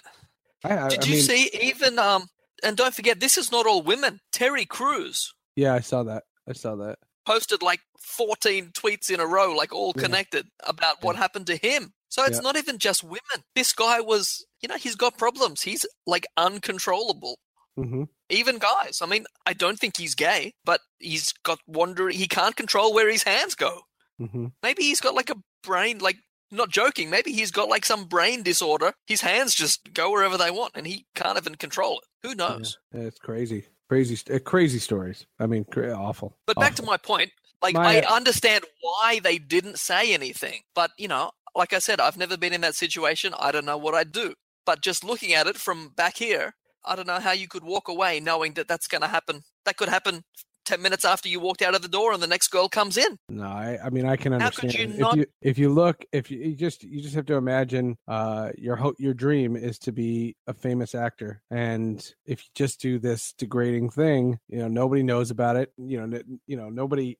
I, 0.64 0.78
I, 0.86 0.90
Did 0.90 1.04
I 1.04 1.06
you 1.08 1.14
mean, 1.16 1.24
see 1.24 1.50
even 1.62 1.98
um 2.00 2.28
and 2.63 2.78
don't 2.78 2.94
forget 2.96 3.20
this 3.20 3.38
is 3.38 3.52
not 3.52 3.65
all 3.65 3.82
women. 3.82 4.20
Terry 4.32 4.65
Crews 4.65 5.34
Yeah, 5.56 5.74
I 5.74 5.80
saw 5.82 6.04
that. 6.04 6.24
I 6.48 6.54
saw 6.54 6.76
that. 6.76 7.00
posted 7.26 7.62
like 7.63 7.80
14 8.00 8.72
tweets 8.72 9.10
in 9.10 9.20
a 9.20 9.26
row, 9.26 9.52
like 9.54 9.74
all 9.74 9.94
Yeah. 9.96 10.04
connected 10.04 10.48
about 10.63 10.98
what 11.02 11.15
happened 11.15 11.48
to 11.48 11.56
him. 11.58 11.94
So 12.10 12.24
it's 12.24 12.38
Yeah. 12.38 12.41
not 12.41 12.56
even 12.56 12.78
just 12.78 13.04
women. 13.04 13.44
This 13.56 13.74
guy 13.74 14.00
was, 14.00 14.46
you 14.62 14.70
know, 14.70 14.78
he's 14.78 14.96
got 14.96 15.18
problems. 15.18 15.63
He's 15.63 15.86
like 16.06 16.28
uncontrollable. 16.38 17.39
hmm 17.76 18.04
Even 18.30 18.58
guys. 18.58 19.02
I 19.02 19.06
mean, 19.08 19.26
I 19.46 19.54
don't 19.54 19.80
think 19.80 19.98
he's 19.98 20.15
gay, 20.15 20.54
but 20.63 20.82
he's 21.00 21.32
got 21.44 21.60
wandering. 21.68 22.18
He 22.18 22.28
can't 22.28 22.56
control 22.56 22.94
where 22.94 23.10
his 23.10 23.24
hands 23.24 23.56
go. 23.56 23.82
hmm 24.18 24.48
Maybe 24.63 24.84
he's 24.84 25.02
got 25.02 25.13
like 25.15 25.30
a 25.30 25.36
brain, 25.63 25.98
like, 26.00 26.18
not 26.56 26.70
joking. 26.70 27.10
Maybe 27.10 27.32
he's 27.32 27.52
got 27.52 27.70
like 27.70 27.86
some 27.86 28.06
brain 28.06 28.44
disorder. 28.44 28.94
His 29.06 29.22
hands 29.22 29.54
just 29.54 29.94
go 29.94 30.12
wherever 30.12 30.38
they 30.38 30.52
want 30.52 30.74
and 30.76 30.88
he 30.88 31.06
can't 31.15 31.38
even 31.38 31.56
control 31.56 32.00
it. 32.00 32.28
Who 32.28 32.36
knows? 32.36 32.78
It's 32.91 33.20
crazy. 33.20 33.65
Crazy 33.88 34.34
uh, 34.34 34.39
crazy 34.39 34.80
stories. 34.80 35.28
I 35.39 35.46
mean, 35.46 35.65
awful. 35.76 36.38
But 36.48 36.56
back 36.58 36.76
to 36.76 36.84
my 36.84 36.98
point, 36.98 37.32
like 37.62 37.76
My- 37.76 38.02
I 38.02 38.15
understand 38.15 38.63
why 38.82 39.20
they 39.20 39.38
didn't 39.38 39.78
say 39.80 40.13
anything, 40.13 40.62
but 40.74 40.91
you 40.98 41.08
know, 41.08 41.32
like 41.56 41.72
I 41.72 41.80
said, 41.80 42.00
I've 42.00 42.18
never 42.18 42.38
been 42.38 42.54
in 42.54 42.62
that 42.62 42.76
situation. 42.76 43.34
I 43.39 43.52
don't 43.52 43.65
know 43.65 43.78
what 43.78 43.94
I'd 43.94 44.12
do. 44.12 44.34
But 44.65 44.82
just 44.82 45.04
looking 45.04 45.34
at 45.34 45.48
it 45.48 45.58
from 45.58 45.89
back 45.89 46.18
here, 46.18 46.56
I 46.84 46.96
don't 46.96 47.08
know 47.08 47.20
how 47.20 47.32
you 47.32 47.48
could 47.48 47.63
walk 47.63 47.88
away 47.88 48.20
knowing 48.20 48.54
that 48.54 48.68
that's 48.68 48.88
going 48.88 49.02
to 49.02 49.08
happen. 49.08 49.44
That 49.65 49.78
could 49.78 49.89
happen 49.89 50.24
10 50.65 50.82
minutes 50.82 51.06
after 51.06 51.30
you 51.30 51.39
walked 51.39 51.62
out 51.62 51.75
of 51.75 51.82
the 51.82 51.88
door 51.88 52.12
and 52.13 52.21
the 52.21 52.28
next 52.28 52.47
girl 52.49 52.67
comes 52.67 52.97
in. 52.97 53.17
No, 53.30 53.45
I, 53.45 53.78
I 53.86 53.89
mean 53.89 54.06
I 54.06 54.15
can 54.15 54.34
understand. 54.34 54.71
How 54.71 54.78
could 54.78 54.89
you 54.91 54.97
not- 54.97 55.13
If 55.13 55.17
you 55.19 55.25
if 55.41 55.58
you 55.58 55.69
look, 55.73 56.06
if 56.12 56.32
you, 56.32 56.39
you 56.39 56.56
just 56.56 56.84
you 56.84 57.01
just 57.01 57.15
have 57.15 57.25
to 57.28 57.36
imagine, 57.36 57.97
uh, 58.08 58.51
your 58.58 58.75
ho- 58.75 58.95
your 58.97 59.13
dream 59.13 59.56
is 59.56 59.80
to 59.80 59.91
be 59.91 60.36
a 60.47 60.54
famous 60.54 60.93
actor, 60.95 61.41
and 61.51 62.06
if 62.25 62.41
you 62.43 62.49
just 62.56 62.82
do 62.82 62.99
this 62.99 63.34
degrading 63.38 63.89
thing, 63.91 64.39
you 64.49 64.60
know 64.60 64.67
nobody 64.67 65.04
knows 65.04 65.32
about 65.32 65.56
it. 65.56 65.71
You 65.78 65.97
know, 66.06 66.17
n- 66.17 66.39
you 66.47 66.58
know 66.58 66.69
nobody. 66.69 67.17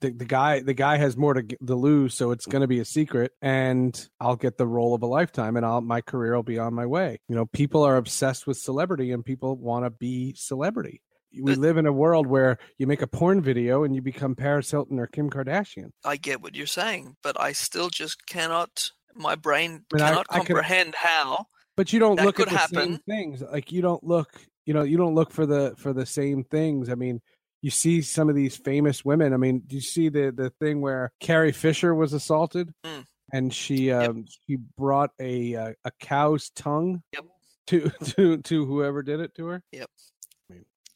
The, 0.00 0.12
the 0.12 0.24
guy 0.24 0.60
the 0.60 0.72
guy 0.72 0.98
has 0.98 1.16
more 1.16 1.34
to, 1.34 1.42
to 1.42 1.74
lose 1.74 2.14
so 2.14 2.30
it's 2.30 2.46
going 2.46 2.60
to 2.60 2.68
be 2.68 2.78
a 2.78 2.84
secret 2.84 3.32
and 3.42 4.08
i'll 4.20 4.36
get 4.36 4.56
the 4.56 4.68
role 4.68 4.94
of 4.94 5.02
a 5.02 5.06
lifetime 5.06 5.56
and 5.56 5.66
i'll 5.66 5.80
my 5.80 6.00
career 6.00 6.36
will 6.36 6.44
be 6.44 6.60
on 6.60 6.74
my 6.74 6.86
way 6.86 7.18
you 7.28 7.34
know 7.34 7.44
people 7.46 7.82
are 7.82 7.96
obsessed 7.96 8.46
with 8.46 8.56
celebrity 8.56 9.10
and 9.10 9.24
people 9.24 9.56
want 9.56 9.84
to 9.84 9.90
be 9.90 10.32
celebrity 10.36 11.02
we 11.32 11.52
But- 11.52 11.58
live 11.58 11.76
in 11.76 11.86
a 11.86 11.92
world 11.92 12.26
where 12.26 12.58
you 12.78 12.86
make 12.86 13.02
a 13.02 13.06
porn 13.06 13.40
video 13.42 13.84
and 13.84 13.94
you 13.94 14.02
become 14.02 14.34
Paris 14.34 14.70
Hilton 14.70 14.98
or 14.98 15.06
Kim 15.06 15.30
Kardashian. 15.30 15.90
I 16.04 16.16
get 16.16 16.40
what 16.40 16.54
you're 16.54 16.66
saying, 16.66 17.16
but 17.22 17.38
I 17.40 17.52
still 17.52 17.90
just 17.90 18.26
cannot, 18.26 18.90
my 19.14 19.34
brain 19.34 19.84
I 19.92 19.96
mean, 19.96 20.02
I- 20.04 20.08
cannot 20.08 20.26
I 20.30 20.38
can- 20.38 20.46
comprehend 20.46 20.94
how. 20.94 21.46
But 21.76 21.92
you 21.92 22.00
don't 22.00 22.20
look 22.20 22.40
at 22.40 22.48
the 22.48 22.58
same 22.66 22.98
things. 22.98 23.40
Like 23.40 23.70
you 23.70 23.82
don't 23.82 24.02
look, 24.02 24.40
you 24.66 24.74
know, 24.74 24.82
you 24.82 24.96
don't 24.96 25.14
look 25.14 25.30
for 25.30 25.46
the 25.46 25.74
for 25.78 25.92
the 25.92 26.04
same 26.06 26.42
things. 26.42 26.88
I 26.90 26.96
mean, 26.96 27.20
you 27.62 27.70
see 27.70 28.02
some 28.02 28.28
of 28.28 28.34
these 28.34 28.56
famous 28.56 29.04
women. 29.04 29.32
I 29.32 29.36
mean, 29.36 29.60
do 29.66 29.76
you 29.76 29.80
see 29.82 30.08
the 30.08 30.32
the 30.34 30.50
thing 30.58 30.80
where 30.80 31.12
Carrie 31.20 31.52
Fisher 31.52 31.94
was 31.94 32.12
assaulted 32.12 32.72
Mm. 32.84 33.04
and 33.32 33.54
she 33.54 33.86
Yep. 33.88 34.10
um 34.10 34.24
she 34.26 34.56
brought 34.76 35.10
a 35.20 35.54
uh, 35.54 35.72
a 35.84 35.92
cow's 36.00 36.50
tongue 36.50 37.02
Yep. 37.12 37.24
to 37.68 37.90
to 38.16 38.38
to 38.38 38.66
whoever 38.66 39.02
did 39.04 39.20
it 39.20 39.36
to 39.36 39.46
her? 39.46 39.62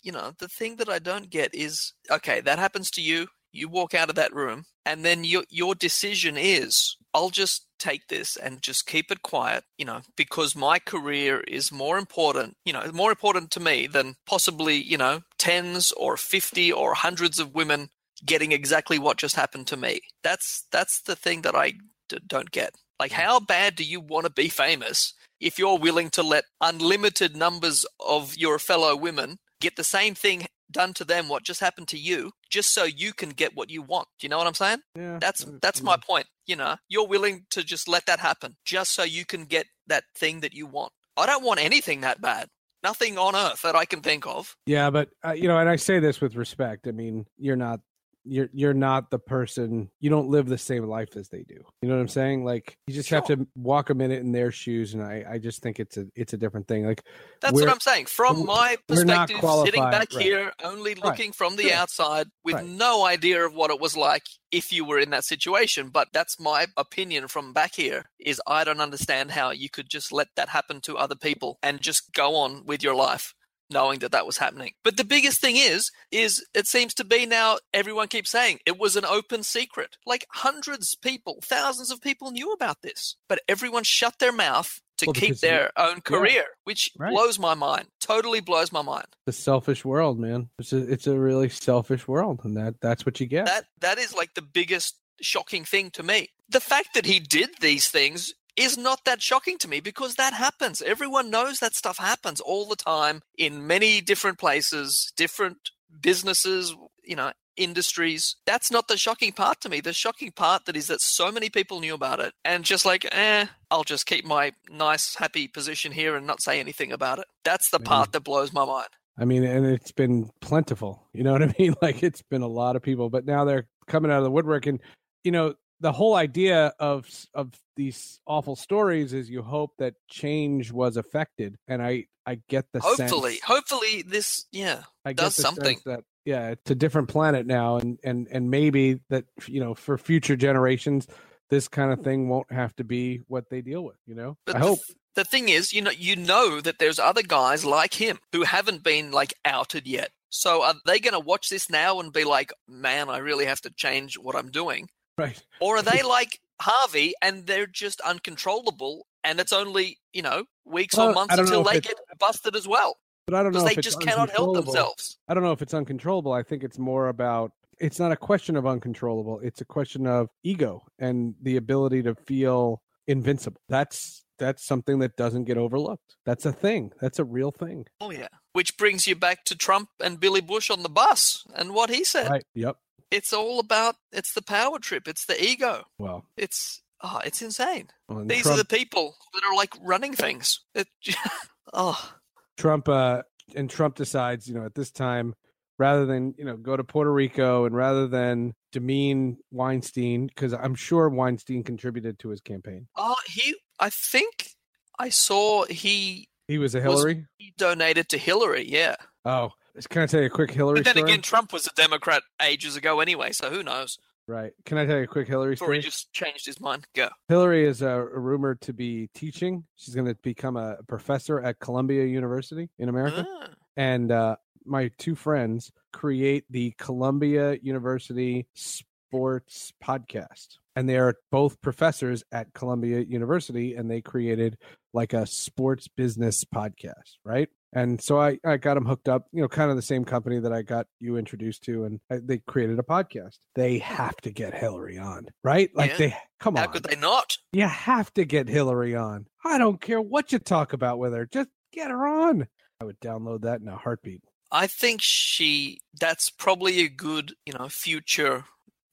You 0.03 0.13
know, 0.13 0.33
the 0.39 0.49
thing 0.49 0.77
that 0.77 0.89
I 0.89 0.99
don't 0.99 1.31
get 1.31 1.55
is 1.55 1.93
okay, 2.11 2.41
that 2.43 2.59
happens 2.59 2.91
to 2.93 3.03
you. 3.03 3.29
You 3.53 3.69
walk 3.69 3.93
out 3.95 4.09
of 4.09 4.15
that 4.17 4.35
room, 4.35 4.65
and 4.87 5.05
then 5.05 5.25
your 5.25 5.45
your 5.51 5.75
decision 5.75 6.37
is, 6.37 6.97
I'll 7.15 7.31
just 7.31 7.67
take 7.79 8.09
this 8.09 8.37
and 8.37 8.63
just 8.63 8.87
keep 8.87 9.11
it 9.11 9.23
quiet, 9.23 9.65
you 9.77 9.85
know, 9.85 10.01
because 10.17 10.57
my 10.57 10.79
career 10.79 11.41
is 11.41 11.73
more 11.73 11.99
important, 11.99 12.57
you 12.65 12.73
know, 12.73 12.91
more 12.93 13.11
important 13.11 13.51
to 13.53 13.61
me 13.61 13.87
than 13.87 14.15
possibly, 14.27 14.77
you 14.77 14.97
know, 14.97 15.23
tens 15.39 15.93
or 15.93 16.17
fifty 16.17 16.73
or 16.73 16.95
hundreds 16.95 17.39
of 17.39 17.55
women 17.55 17.91
getting 18.25 18.53
exactly 18.53 18.99
what 18.99 19.19
just 19.19 19.37
happened 19.37 19.67
to 19.67 19.77
me. 19.77 20.01
That's 20.23 20.67
that's 20.73 21.03
the 21.03 21.17
thing 21.17 21.43
that 21.43 21.55
I 21.55 21.75
d- 22.09 22.19
don't 22.27 22.51
get. 22.51 22.75
Like, 22.99 23.13
how 23.13 23.41
bad 23.41 23.75
do 23.75 23.85
you 23.85 24.01
want 24.01 24.27
to 24.27 24.33
be 24.33 24.49
famous 24.49 25.15
if 25.41 25.59
you're 25.59 25.79
willing 25.79 26.09
to 26.11 26.23
let 26.23 26.45
unlimited 26.61 27.37
numbers 27.37 27.85
of 27.99 28.37
your 28.37 28.61
fellow 28.61 28.95
women 28.95 29.39
get 29.63 29.77
the 29.77 29.85
same 29.85 30.15
thing 30.15 30.47
done 30.71 30.95
to 30.95 31.05
them 31.05 31.29
what 31.29 31.45
just 31.45 31.61
happened 31.61 31.89
to 31.89 31.99
you 31.99 32.33
just 32.51 32.73
so 32.73 32.85
you 32.85 33.13
can 33.13 33.31
get 33.31 33.55
what 33.55 33.71
you 33.71 33.83
want. 33.83 34.09
Do 34.19 34.25
you 34.27 34.29
know 34.29 34.39
what 34.39 34.47
i'm 34.47 34.55
saying? 34.55 34.79
Yeah, 34.95 35.19
that's 35.21 35.47
that's 35.61 35.81
I 35.81 35.85
my 35.85 35.97
point 35.97 36.27
you 36.47 36.57
know? 36.57 36.77
You're 36.89 37.07
willing 37.07 37.47
to 37.51 37.63
just 37.63 37.89
let 37.89 38.07
that 38.07 38.21
happen 38.21 38.57
just 38.65 38.95
so 38.95 39.03
you 39.03 39.25
can 39.25 39.45
get 39.45 39.67
that 39.87 40.05
thing 40.17 40.41
that 40.41 40.53
you 40.53 40.67
want. 40.67 40.93
I 41.17 41.27
don't 41.27 41.45
want 41.45 41.61
anything 41.61 42.01
that 42.01 42.21
bad. 42.21 42.49
Nothing 42.83 43.17
on 43.17 43.37
earth 43.37 43.63
that 43.63 43.77
i 43.77 43.85
can 43.85 44.01
think 44.01 44.27
of. 44.27 44.57
Yeah, 44.67 44.91
but 44.91 45.11
uh, 45.25 45.33
you 45.33 45.47
know, 45.47 45.59
and 45.59 45.69
I 45.69 45.77
say 45.77 46.01
this 46.01 46.21
with 46.21 46.35
respect. 46.35 46.89
I 46.89 46.91
mean, 46.91 47.27
you're 47.39 47.57
not 47.57 47.81
you're 48.25 48.49
you're 48.53 48.75
not 48.75 49.11
the 49.11 49.19
person. 49.19 49.91
You 50.01 50.11
don't 50.11 50.29
live 50.29 50.47
the 50.47 50.59
same 50.59 50.85
life 50.85 51.17
as 51.17 51.29
they 51.29 51.43
do. 51.43 51.63
You 51.83 51.89
know 51.89 51.95
what 51.95 52.01
I'm 52.01 52.09
saying? 52.09 52.45
Like 52.45 52.77
you 52.87 52.95
just 52.95 53.11
have 53.11 53.27
to 53.27 53.47
walk 53.55 53.91
a 53.91 53.95
minute 53.95 54.21
in 54.21 54.33
their 54.33 54.51
shoes, 54.51 54.95
and 54.95 55.03
I 55.03 55.25
I 55.29 55.39
just 55.39 55.63
think 55.63 55.81
it's 55.81 55.97
a 55.97 56.07
it's 56.15 56.33
a 56.33 56.37
different 56.37 56.69
thing. 56.69 56.87
Like 56.87 57.03
that's 57.43 57.61
what 57.61 57.69
i'm 57.69 57.81
saying 57.81 58.07
from 58.07 58.47
my 58.47 58.77
perspective 58.87 59.39
sitting 59.65 59.83
back 59.83 60.13
right. 60.15 60.23
here 60.23 60.53
only 60.63 60.95
looking 60.95 61.33
from 61.33 61.57
the 61.57 61.65
Sure. 61.65 61.75
outside 61.75 62.29
with 62.45 62.55
Right. 62.55 62.65
no 62.65 63.05
idea 63.05 63.45
of 63.45 63.55
what 63.55 63.71
it 63.71 63.81
was 63.81 63.97
like 63.97 64.23
if 64.51 64.73
you 64.73 64.85
were 64.85 64.99
in 64.99 65.11
that 65.11 65.25
situation 65.25 65.89
but 65.89 66.09
that's 66.13 66.39
my 66.41 66.67
opinion 66.77 67.29
from 67.29 67.53
back 67.53 67.75
here 67.75 68.07
is 68.19 68.41
i 68.47 68.65
don't 68.65 68.81
understand 68.81 69.33
how 69.33 69.51
you 69.51 69.69
could 69.69 69.91
just 69.91 70.13
let 70.13 70.29
that 70.37 70.49
happen 70.49 70.81
to 70.83 70.97
other 70.97 71.17
people 71.17 71.59
and 71.63 71.81
just 71.81 72.13
go 72.13 72.37
on 72.37 72.65
with 72.65 72.83
your 72.83 72.95
life 72.95 73.35
knowing 73.73 73.99
that 74.01 74.13
that 74.13 74.27
was 74.27 74.39
happening 74.39 74.73
but 74.85 74.97
the 74.97 75.05
biggest 75.05 75.41
thing 75.41 75.57
is 75.57 75.91
is 76.11 76.45
it 76.55 76.67
seems 76.67 76.95
to 76.95 77.05
be 77.05 77.27
now 77.27 77.59
everyone 77.73 78.09
keeps 78.09 78.31
saying 78.31 78.59
it 78.67 78.79
was 78.79 78.97
an 78.97 79.05
open 79.05 79.43
secret 79.43 79.97
like 80.07 80.27
hundreds 80.31 80.95
of 80.95 81.01
people 81.01 81.39
thousands 81.43 81.91
of 81.91 82.01
people 82.01 82.31
knew 82.31 82.53
about 82.53 82.83
this 82.83 83.17
but 83.29 83.41
everyone 83.49 83.83
shut 83.85 84.19
their 84.19 84.33
mouth 84.33 84.81
to 84.99 85.07
Well, 85.07 85.15
keep 85.15 85.39
their 85.39 85.71
own 85.77 86.01
career 86.01 86.45
which 86.65 86.91
Right. 86.99 87.11
blows 87.13 87.39
my 87.39 87.55
mind 87.55 87.87
totally 88.01 88.41
blows 88.41 88.71
my 88.73 88.83
mind 88.83 89.07
the 89.27 89.33
selfish 89.33 89.85
world, 89.85 90.19
man. 90.19 90.49
It's 90.59 90.73
a 90.73 90.79
it's 90.79 91.07
a 91.07 91.17
really 91.19 91.49
selfish 91.49 92.09
world, 92.09 92.41
and 92.45 92.57
that 92.57 92.75
that's 92.81 93.07
what 93.07 93.21
you 93.21 93.27
get. 93.27 93.47
that 93.47 93.65
that 93.81 93.99
is 93.99 94.13
like 94.15 94.35
the 94.35 94.43
biggest 94.43 94.97
shocking 95.21 95.65
thing 95.65 95.91
to 95.93 96.03
me 96.03 96.29
the 96.49 96.61
fact 96.61 96.89
that 96.95 97.07
he 97.07 97.21
did 97.21 97.51
these 97.61 97.87
things 97.89 98.35
is 98.57 98.77
not 98.77 99.05
that 99.05 99.23
shocking 99.23 99.59
to 99.59 99.69
me 99.69 99.81
because 99.81 100.15
that 100.15 100.33
happens 100.33 100.83
everyone 100.83 101.31
knows 101.31 101.59
that 101.59 101.75
stuff 101.75 101.99
happens 101.99 102.41
all 102.41 102.67
the 102.67 102.77
time 102.77 103.23
in 103.37 103.67
many 103.67 104.01
different 104.01 104.39
places 104.39 105.13
different 105.17 105.71
businesses 106.01 106.75
you 107.05 107.17
know 107.17 107.33
industries 107.57 108.37
that's 108.47 108.71
not 108.71 108.89
the 108.89 108.97
shocking 108.97 109.33
part 109.33 109.61
to 109.61 109.69
me 109.69 109.81
the 109.81 109.93
shocking 109.93 110.33
part 110.33 110.65
that 110.65 110.77
is 110.77 110.87
that 110.87 111.03
so 111.03 111.31
many 111.31 111.51
people 111.51 111.81
knew 111.81 111.93
about 111.93 112.19
it 112.19 112.33
and 112.45 112.65
just 112.65 112.87
like 112.87 113.07
eh 113.13 113.47
i'll 113.71 113.85
just 113.85 114.07
keep 114.07 114.25
my 114.25 114.53
nice 114.71 115.15
happy 115.17 115.47
position 115.47 115.93
here 115.93 116.17
and 116.17 116.27
not 116.27 116.43
say 116.43 116.59
anything 116.59 116.93
about 116.93 117.19
it 117.19 117.27
that's 117.45 117.71
the 117.71 117.79
part 117.79 118.13
that 118.13 118.25
blows 118.25 118.53
my 118.53 118.65
mind 118.65 118.89
I 119.19 119.25
mean, 119.27 119.45
and 119.45 119.67
it's 119.67 119.93
been 119.93 120.31
plentiful. 120.41 121.07
You 121.13 121.23
know 121.23 121.33
what 121.33 121.43
I 121.43 121.55
mean? 121.59 121.75
Like 121.83 122.03
it's 122.03 122.23
been 122.23 122.43
a 122.43 122.49
lot 122.49 122.77
of 122.77 122.83
people, 122.83 123.11
but 123.11 123.27
now 123.27 123.45
they're 123.45 123.67
coming 123.87 124.11
out 124.11 124.19
of 124.19 124.25
the 124.25 124.31
woodwork, 124.31 124.67
and 124.67 124.81
you 125.23 125.33
know 125.33 125.55
the 125.83 125.93
whole 125.93 126.15
idea 126.15 126.73
of 126.79 127.09
of 127.35 127.53
these 127.77 128.21
awful 128.27 128.57
stories 128.57 129.13
is 129.13 129.29
you 129.29 129.43
hope 129.43 129.73
that 129.79 129.95
change 130.09 130.73
was 130.73 130.97
affected, 130.97 131.57
and 131.69 131.83
I 131.83 132.07
I 132.25 132.41
get 132.49 132.67
the 132.73 132.81
hopefully 132.81 133.33
sense, 133.33 133.45
hopefully 133.45 134.03
this 134.03 134.47
yeah 134.53 134.85
I 135.05 135.13
does 135.13 135.35
something. 135.35 135.81
that 135.85 136.05
yeah, 136.25 136.51
it's 136.51 136.71
a 136.71 136.77
different 136.77 137.09
planet 137.09 137.47
now, 137.47 137.77
and 137.77 137.99
and 138.05 138.29
and 138.31 138.49
maybe 138.49 139.01
that 139.11 139.25
you 139.47 139.61
know 139.61 139.75
for 139.75 139.99
future 139.99 140.37
generations. 140.37 141.07
This 141.51 141.69
kind 141.69 141.93
of 141.93 142.01
thing 142.01 142.31
won't 142.31 142.51
have 142.51 142.75
to 142.77 142.85
be 142.85 143.21
what 143.27 143.51
they 143.51 143.61
deal 143.61 143.85
with, 143.85 143.99
you 144.07 144.15
know. 144.15 144.39
But 144.47 144.57
I 144.57 144.61
the, 144.61 144.67
hope. 144.69 144.79
th- 144.87 144.97
the 145.17 145.25
thing 145.25 145.51
is, 145.51 145.71
you 145.71 145.83
know, 145.83 145.91
you 145.91 146.17
know 146.17 146.63
that 146.63 146.79
there's 146.79 146.99
other 146.99 147.21
guys 147.21 147.63
like 147.63 147.93
him 147.93 148.21
who 148.33 148.45
haven't 148.45 148.83
been 148.83 149.11
like 149.11 149.35
outed 149.45 149.87
yet. 149.87 150.13
So 150.31 150.63
are 150.63 150.77
they 150.87 150.99
going 150.99 151.13
to 151.13 151.21
watch 151.21 151.51
this 151.51 151.69
now 151.69 152.01
and 152.01 152.11
be 152.11 152.25
like, 152.25 152.53
"Man, 152.67 153.11
I 153.11 153.19
really 153.19 153.45
have 153.45 153.61
to 153.63 153.71
change 153.71 154.17
what 154.17 154.35
I'm 154.35 154.51
doing," 154.51 154.89
Right. 155.19 155.43
or 155.61 155.77
are 155.77 155.83
they 155.83 156.03
like 156.03 156.41
Harvey 156.61 157.15
and 157.21 157.47
they're 157.47 157.67
just 157.67 158.01
uncontrollable, 158.01 159.07
and 159.25 159.41
it's 159.41 159.53
only 159.53 159.99
you 160.13 160.23
know 160.23 160.45
weeks 160.65 160.97
Well, 160.97 161.11
or 161.11 161.15
months 161.15 161.37
until 161.37 161.65
they 161.65 161.81
get 161.81 161.97
busted 162.19 162.55
as 162.57 162.69
well 162.69 162.97
But 163.27 163.35
I 163.35 163.43
don't 163.43 163.53
know 163.53 163.61
because 163.61 163.77
they 163.77 163.83
just 163.83 164.01
cannot 164.01 164.31
help 164.31 164.55
themselves. 164.55 165.19
I 165.29 165.35
don't 165.35 165.43
know 165.43 165.53
if 165.53 165.63
it's 165.63 165.75
uncontrollable. 165.75 166.33
I 166.33 166.43
think 166.43 166.63
it's 166.65 166.79
more 166.79 167.09
about 167.09 167.53
it's 167.79 167.99
not 167.99 168.13
a 168.13 168.17
question 168.17 168.57
of 168.57 168.67
uncontrollable. 168.67 169.41
It's 169.41 169.61
a 169.61 169.65
question 169.65 170.07
of 170.07 170.29
ego 170.45 170.85
and 170.99 171.35
the 171.43 171.57
ability 171.57 172.03
to 172.05 172.15
feel 172.15 172.81
invincible. 173.07 173.61
That's 173.69 174.25
that's 174.39 174.65
something 174.65 174.99
that 175.01 175.17
doesn't 175.17 175.45
get 175.45 175.59
overlooked. 175.59 176.17
That's 176.25 176.47
a 176.47 176.53
thing. 176.53 176.93
That's 177.01 177.19
a 177.19 177.25
real 177.25 177.51
thing. 177.51 177.87
Oh 178.01 178.11
yeah, 178.11 178.29
which 178.53 178.77
brings 178.77 179.07
you 179.07 179.17
back 179.17 179.45
to 179.45 179.57
Trump 179.57 179.89
and 180.03 180.21
Billy 180.21 180.41
Bush 180.41 180.71
on 180.71 180.83
the 180.83 180.89
bus 180.89 181.45
and 181.55 181.75
what 181.75 181.91
he 181.91 182.05
said. 182.05 182.31
Right. 182.31 182.45
Yep. 182.55 182.77
It's 183.13 183.33
all 183.33 183.61
about 183.61 183.97
it's 184.11 184.33
the 184.33 184.43
power 184.43 184.79
trip, 184.79 185.07
it's 185.07 185.27
the 185.27 185.43
ego. 185.43 185.85
Well, 185.99 186.25
It's 186.37 186.83
oh, 187.03 187.21
it's 187.25 187.43
insane. 187.43 187.89
well, 188.09 188.25
These 188.25 188.43
Trump, 188.43 188.55
are 188.55 188.63
the 188.63 188.77
people 188.77 189.17
that 189.35 189.43
are 189.45 189.55
like 189.55 189.75
running 189.83 190.15
things. 190.15 190.61
It, 190.75 190.89
oh, 191.73 192.13
Trump 192.57 192.89
uh 192.89 193.23
and 193.55 193.69
Trump 193.69 193.97
decides, 193.97 194.49
you 194.49 194.55
know, 194.55 194.65
at 194.65 194.75
this 194.75 194.91
time 194.91 195.35
rather 195.79 196.07
than, 196.07 196.35
you 196.39 196.45
know, 196.45 196.57
go 196.57 196.77
to 196.77 196.85
Puerto 196.85 197.13
Rico 197.13 197.65
and 197.65 197.75
rather 197.75 198.07
than 198.07 198.55
demean 198.73 199.37
Weinstein 199.51 200.27
because 200.29 200.53
I'm 200.55 200.75
sure 200.75 201.09
Weinstein 201.09 201.65
contributed 201.65 202.19
to 202.21 202.29
his 202.31 202.41
campaign. 202.41 202.89
oh, 202.97 203.17
he. 203.27 203.55
I 203.81 203.91
think 203.91 204.51
I 204.99 205.09
saw 205.09 205.65
he, 205.65 206.29
He 206.47 206.59
was 206.59 206.75
a 206.75 206.79
Was- 206.79 206.85
Hillary. 207.01 207.27
he 207.37 207.53
donated 207.59 208.09
to 208.11 208.19
Hillary. 208.19 208.69
Yeah, 208.71 208.95
Oh, 209.25 209.51
can 209.89 210.03
I 210.03 210.07
tell 210.07 210.21
you 210.21 210.27
a 210.27 210.31
quick 210.31 210.51
Hillary 210.51 210.77
but 210.77 210.85
then 210.85 210.97
story? 210.97 211.11
again, 211.11 211.23
Trump 211.23 211.53
was 211.53 211.67
a 211.67 211.71
Democrat 211.75 212.23
ages 212.41 212.77
ago 212.77 213.01
anyway. 213.01 213.33
So 213.33 213.51
who 213.51 213.63
knows? 213.63 213.99
Right. 214.29 214.53
Can 214.65 214.79
I 214.79 214.87
tell 214.87 214.99
you 214.99 215.05
a 215.05 215.09
quick 215.09 215.27
Hillary 215.27 215.55
Before 215.55 215.73
he 215.75 215.81
just 215.81 216.13
changed 216.13 216.47
his 216.47 216.61
mind. 216.61 216.87
Go. 216.95 217.09
Hillary 217.29 217.67
is 217.67 217.83
uh, 217.83 217.99
rumored 217.99 218.61
to 218.63 218.73
be 218.73 219.09
teaching. 219.15 219.65
She's 219.77 219.95
going 219.95 220.07
to 220.07 220.15
become 220.23 220.57
a 220.57 220.77
professor 220.87 221.41
at 221.41 221.59
Columbia 221.59 222.05
University 222.05 222.71
in 222.79 222.89
America. 222.89 223.27
Ah, 223.29 223.49
And 223.77 224.13
uh, 224.13 224.37
my 224.65 224.91
two 224.99 225.15
friends 225.17 225.73
create 225.93 226.45
the 226.51 226.73
Columbia 226.79 227.59
University 227.63 228.47
Sports 228.55 229.73
Podcast. 229.83 230.59
And 230.77 230.89
they 230.89 230.99
are 230.99 231.17
both 231.31 231.61
professors 231.61 232.23
at 232.33 232.55
Columbia 232.55 233.01
University, 233.01 233.75
and 233.75 233.91
they 233.91 234.01
created 234.01 234.57
like 234.95 235.13
a 235.13 235.27
sports 235.27 235.89
business 235.89 236.45
podcast, 236.45 237.17
right? 237.25 237.49
And 237.75 238.03
so 238.03 238.21
I, 238.21 238.39
I 238.45 238.59
got 238.59 238.75
them 238.75 238.85
hooked 238.85 239.09
up, 239.09 239.27
you 239.33 239.41
know, 239.41 239.49
kind 239.49 239.71
of 239.71 239.77
the 239.77 239.83
same 239.83 240.05
company 240.05 240.39
that 240.41 240.53
I 240.53 240.61
got 240.63 240.87
you 241.01 241.17
introduced 241.17 241.63
to, 241.65 241.85
and 241.85 242.01
I, 242.11 242.19
they 242.23 242.39
created 242.47 242.79
a 242.79 242.83
podcast. 242.83 243.39
They 243.55 243.79
have 243.79 244.17
to 244.19 244.31
get 244.31 244.53
Hillary 244.55 244.99
on, 244.99 245.27
right? 245.43 245.71
Like 245.75 245.93
Yeah. 245.93 245.97
they 245.97 246.17
come 246.39 246.57
How 246.57 246.63
on, 246.63 246.69
how 246.69 246.73
could 246.75 246.83
they 246.85 246.97
not? 246.97 247.39
you 247.53 247.67
have 247.67 248.13
to 248.15 248.25
get 248.27 248.49
Hillary 248.49 248.95
on. 248.95 249.27
I 249.45 249.57
don't 249.59 249.81
care 249.81 250.01
what 250.03 250.33
you 250.33 250.39
talk 250.39 250.73
about 250.75 250.99
with 250.99 251.15
her, 251.15 251.27
just 251.27 251.49
get 251.73 251.91
her 251.91 252.07
on. 252.07 252.47
I 252.81 252.85
would 252.85 253.01
download 253.01 253.43
that 253.43 253.61
in 253.61 253.69
a 253.69 253.77
heartbeat. 253.77 254.23
I 254.51 254.67
think 254.67 255.01
she 255.03 255.79
that's 255.99 256.29
probably 256.29 256.81
a 256.81 256.89
good, 256.91 257.33
you 257.47 257.55
know, 257.55 257.69
future, 257.71 258.45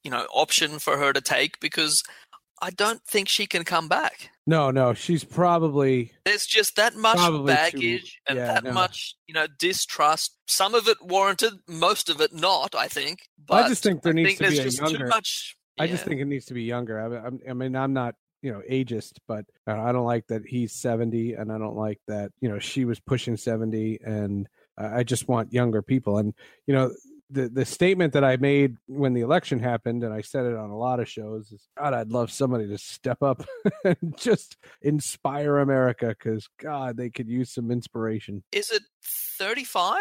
you 0.05 0.11
know, 0.11 0.25
option 0.33 0.79
for 0.79 0.95
her 0.97 1.11
to 1.11 1.19
take 1.19 1.59
because 1.59 2.01
I 2.61 2.69
don't 2.69 3.01
think 3.03 3.27
she 3.27 3.45
can 3.45 3.65
come 3.65 3.89
back. 3.89 4.29
No, 4.49 4.71
no, 4.71 4.93
she's 4.95 5.23
probably 5.23 6.11
There's 6.25 6.47
just 6.47 6.75
that 6.77 6.95
much 6.95 7.17
Probably 7.17 7.53
too- 7.53 7.55
baggage 7.55 8.19
and 8.27 8.37
yeah, 8.37 8.53
that 8.53 8.63
no. 8.63 8.71
much, 8.71 9.15
you 9.27 9.33
know, 9.35 9.45
distrust. 9.59 10.35
Some 10.47 10.73
of 10.73 10.87
it 10.87 10.97
warranted, 11.01 11.53
most 11.67 12.09
of 12.09 12.19
it 12.19 12.33
not. 12.33 12.73
I 12.73 12.87
think. 12.87 13.19
But 13.47 13.65
I 13.65 13.69
just 13.69 13.83
think 13.83 14.01
there 14.01 14.11
I 14.11 14.15
needs 14.15 14.39
think 14.39 14.55
to 14.55 14.63
be 14.63 14.67
a 14.67 14.71
younger. 14.71 15.07
much. 15.07 15.55
I 15.77 15.85
just 15.85 16.03
think 16.03 16.19
it 16.19 16.25
needs 16.25 16.45
to 16.45 16.55
be 16.55 16.63
younger. 16.63 16.99
I, 16.99 17.49
I 17.49 17.53
mean, 17.53 17.75
I'm 17.75 17.93
not, 17.93 18.15
you 18.41 18.51
know, 18.51 18.61
ageist, 18.69 19.13
but 19.27 19.45
I 19.67 19.91
don't 19.91 20.05
like 20.05 20.25
that 20.27 20.41
he's 20.47 20.73
70, 20.73 21.33
and 21.33 21.51
I 21.51 21.57
don't 21.59 21.77
like 21.77 21.99
that, 22.07 22.31
you 22.41 22.49
know, 22.49 22.57
she 22.59 22.85
was 22.85 22.99
pushing 22.99 23.37
70, 23.37 23.99
and 24.03 24.49
I 24.77 25.03
just 25.03 25.27
want 25.27 25.53
younger 25.53 25.81
people. 25.83 26.17
And 26.17 26.33
you 26.65 26.73
know, 26.73 26.91
the 27.29 27.49
the 27.49 27.65
statement 27.65 28.13
that 28.13 28.23
I 28.23 28.37
made 28.37 28.75
when 28.87 29.13
the 29.13 29.21
election 29.21 29.59
happened, 29.59 30.03
and 30.03 30.13
I 30.13 30.21
said 30.21 30.45
it 30.45 30.55
on 30.55 30.69
a 30.69 30.77
lot 30.77 30.99
of 30.99 31.07
shows, 31.07 31.51
is 31.51 31.67
God, 31.77 31.93
I'd 31.93 32.11
love 32.11 32.31
somebody 32.31 32.67
to 32.67 32.77
step 32.77 33.21
up 33.21 33.43
and 33.83 34.15
just 34.17 34.57
inspire 34.81 35.59
America, 35.59 36.07
because 36.07 36.49
God, 36.57 36.97
they 36.97 37.09
could 37.09 37.27
use 37.27 37.51
some 37.51 37.71
inspiration. 37.71 38.43
Is 38.51 38.71
it 38.71 38.83
35 39.03 39.99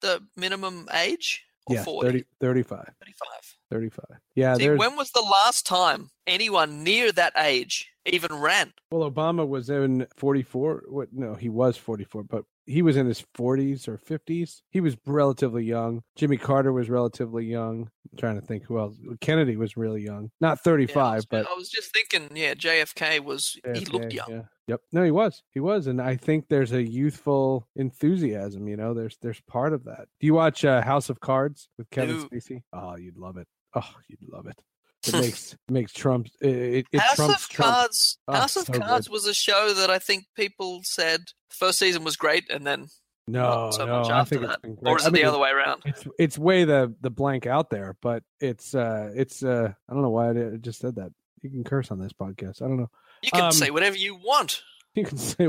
the 0.00 0.22
minimum 0.36 0.88
age 0.94 1.44
or 1.66 1.76
yeah, 1.76 1.84
40? 1.84 2.08
30, 2.08 2.24
35, 2.40 2.90
35. 3.00 3.28
35. 3.70 4.04
Yeah, 4.34 4.54
See, 4.54 4.70
when 4.70 4.96
was 4.96 5.10
the 5.12 5.20
last 5.20 5.66
time 5.66 6.10
anyone 6.26 6.82
near 6.82 7.12
that 7.12 7.32
age 7.36 7.90
even 8.06 8.34
ran? 8.34 8.72
Well, 8.90 9.08
Obama 9.08 9.46
was 9.46 9.70
in 9.70 10.06
44. 10.16 10.84
What? 10.88 11.12
No, 11.12 11.34
he 11.34 11.48
was 11.48 11.76
44, 11.76 12.24
but 12.24 12.44
he 12.66 12.82
was 12.82 12.96
in 12.96 13.06
his 13.06 13.24
40s 13.36 13.88
or 13.88 13.98
50s. 13.98 14.62
He 14.70 14.80
was 14.80 14.96
relatively 15.06 15.64
young. 15.64 16.02
Jimmy 16.16 16.36
Carter 16.36 16.72
was 16.72 16.88
relatively 16.88 17.44
young. 17.44 17.90
I'm 18.10 18.18
trying 18.18 18.40
to 18.40 18.46
think 18.46 18.64
who 18.64 18.78
else. 18.78 18.96
Kennedy 19.20 19.56
was 19.56 19.76
really 19.76 20.02
young. 20.02 20.30
Not 20.40 20.58
Yeah, 20.58 20.72
I 20.72 20.72
35, 20.72 21.16
was, 21.16 21.26
but 21.26 21.46
I 21.50 21.54
was 21.54 21.68
just 21.68 21.92
thinking, 21.92 22.36
yeah, 22.36 22.54
JFK 22.54 23.20
was 23.20 23.58
he 23.74 23.84
looked 23.86 24.12
young. 24.12 24.30
Yeah. 24.30 24.42
Yep. 24.68 24.80
No, 24.92 25.02
he 25.02 25.10
was. 25.10 25.42
He 25.50 25.58
was, 25.58 25.88
and 25.88 26.00
I 26.00 26.14
think 26.14 26.46
there's 26.48 26.72
a 26.72 26.82
youthful 26.82 27.66
enthusiasm. 27.74 28.68
You 28.68 28.76
know, 28.76 28.94
there's 28.94 29.16
there's 29.20 29.40
part 29.48 29.72
of 29.72 29.84
that. 29.84 30.06
Do 30.20 30.26
you 30.26 30.34
watch 30.34 30.64
uh, 30.64 30.80
House 30.82 31.10
of 31.10 31.18
Cards 31.18 31.68
with 31.76 31.90
Kevin. 31.90 32.28
Spacey? 32.28 32.62
Oh, 32.72 32.96
you'd 32.96 33.18
love 33.18 33.36
it. 33.36 33.48
Oh, 33.74 33.90
you'd 34.08 34.28
love 34.32 34.46
it. 34.46 34.60
It 35.06 35.14
makes 35.14 35.56
makes 35.68 35.92
Trump. 35.92 36.26
It, 36.40 36.48
it, 36.56 36.86
it 36.92 37.00
House 37.00 37.16
trumps 37.16 37.44
of 37.44 37.48
Trump. 37.48 37.72
Cards. 37.74 38.18
Oh, 38.28 38.34
House 38.34 38.56
of 38.56 38.66
so 38.66 38.72
good. 38.74 38.82
Cards 38.82 39.08
was 39.08 39.26
a 39.26 39.32
show 39.34 39.72
that 39.72 39.88
I 39.90 39.98
think 39.98 40.26
people 40.36 40.80
said 40.84 41.20
first 41.48 41.78
season 41.78 42.04
was 42.04 42.16
great, 42.16 42.50
and 42.50 42.66
then 42.66 42.88
No, 43.26 43.70
so 43.72 43.86
no, 43.86 44.00
much 44.02 44.10
I 44.10 44.24
think 44.24 44.42
that. 44.42 44.50
it's 44.50 44.60
been 44.60 44.74
great. 44.74 44.90
or 44.92 44.96
is 44.98 45.06
I 45.06 45.10
mean, 45.10 45.22
the 45.22 45.28
other 45.28 45.38
way 45.38 45.50
around? 45.50 45.82
it's 45.86 46.04
it's 46.18 46.38
way 46.38 46.64
the 46.64 46.94
the 47.00 47.10
blank 47.10 47.46
out 47.46 47.70
there, 47.70 47.96
but 48.02 48.22
it's 48.40 48.74
uh 48.74 49.10
it's 49.14 49.42
uh 49.42 49.72
I 49.88 49.92
don't 49.92 50.02
know 50.02 50.10
why 50.10 50.30
I 50.30 50.32
did- 50.34 50.54
I 50.54 50.56
just 50.58 50.80
said 50.80 50.96
that. 50.96 51.12
You 51.42 51.48
can 51.48 51.64
curse 51.64 51.90
on 51.90 51.98
this 51.98 52.12
podcast. 52.12 52.60
I 52.60 52.66
don't 52.68 52.76
know. 52.76 52.90
You 53.22 53.30
can 53.30 53.44
um, 53.44 53.52
say 53.52 53.70
whatever 53.70 53.96
you 53.96 54.14
want. 54.16 54.62
You 54.94 55.04
can 55.04 55.18
say 55.18 55.46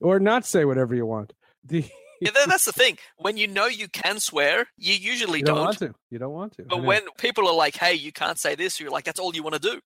or 0.00 0.20
not 0.20 0.46
say 0.46 0.64
whatever 0.64 0.94
you 0.94 1.04
want. 1.04 1.32
The 1.64 1.84
Yeah, 2.24 2.30
that's 2.46 2.64
the 2.64 2.72
thing. 2.72 2.98
When 3.16 3.36
you 3.36 3.46
know 3.46 3.66
you 3.66 3.88
can 3.88 4.18
swear, 4.18 4.66
you 4.78 4.94
usually 4.94 5.40
you 5.40 5.44
don't, 5.44 5.56
don't. 5.56 5.64
want 5.64 5.78
to. 5.78 5.94
You 6.10 6.18
don't 6.18 6.32
want 6.32 6.56
to. 6.56 6.62
But 6.62 6.82
when 6.82 7.02
people 7.18 7.46
are 7.48 7.54
like, 7.54 7.76
"Hey, 7.76 7.94
you 7.94 8.12
can't 8.12 8.38
say 8.38 8.54
this," 8.54 8.80
you're 8.80 8.90
like, 8.90 9.04
"That's 9.04 9.20
all 9.20 9.34
you 9.34 9.42
want 9.42 9.54
to 9.54 9.60
do." 9.60 9.80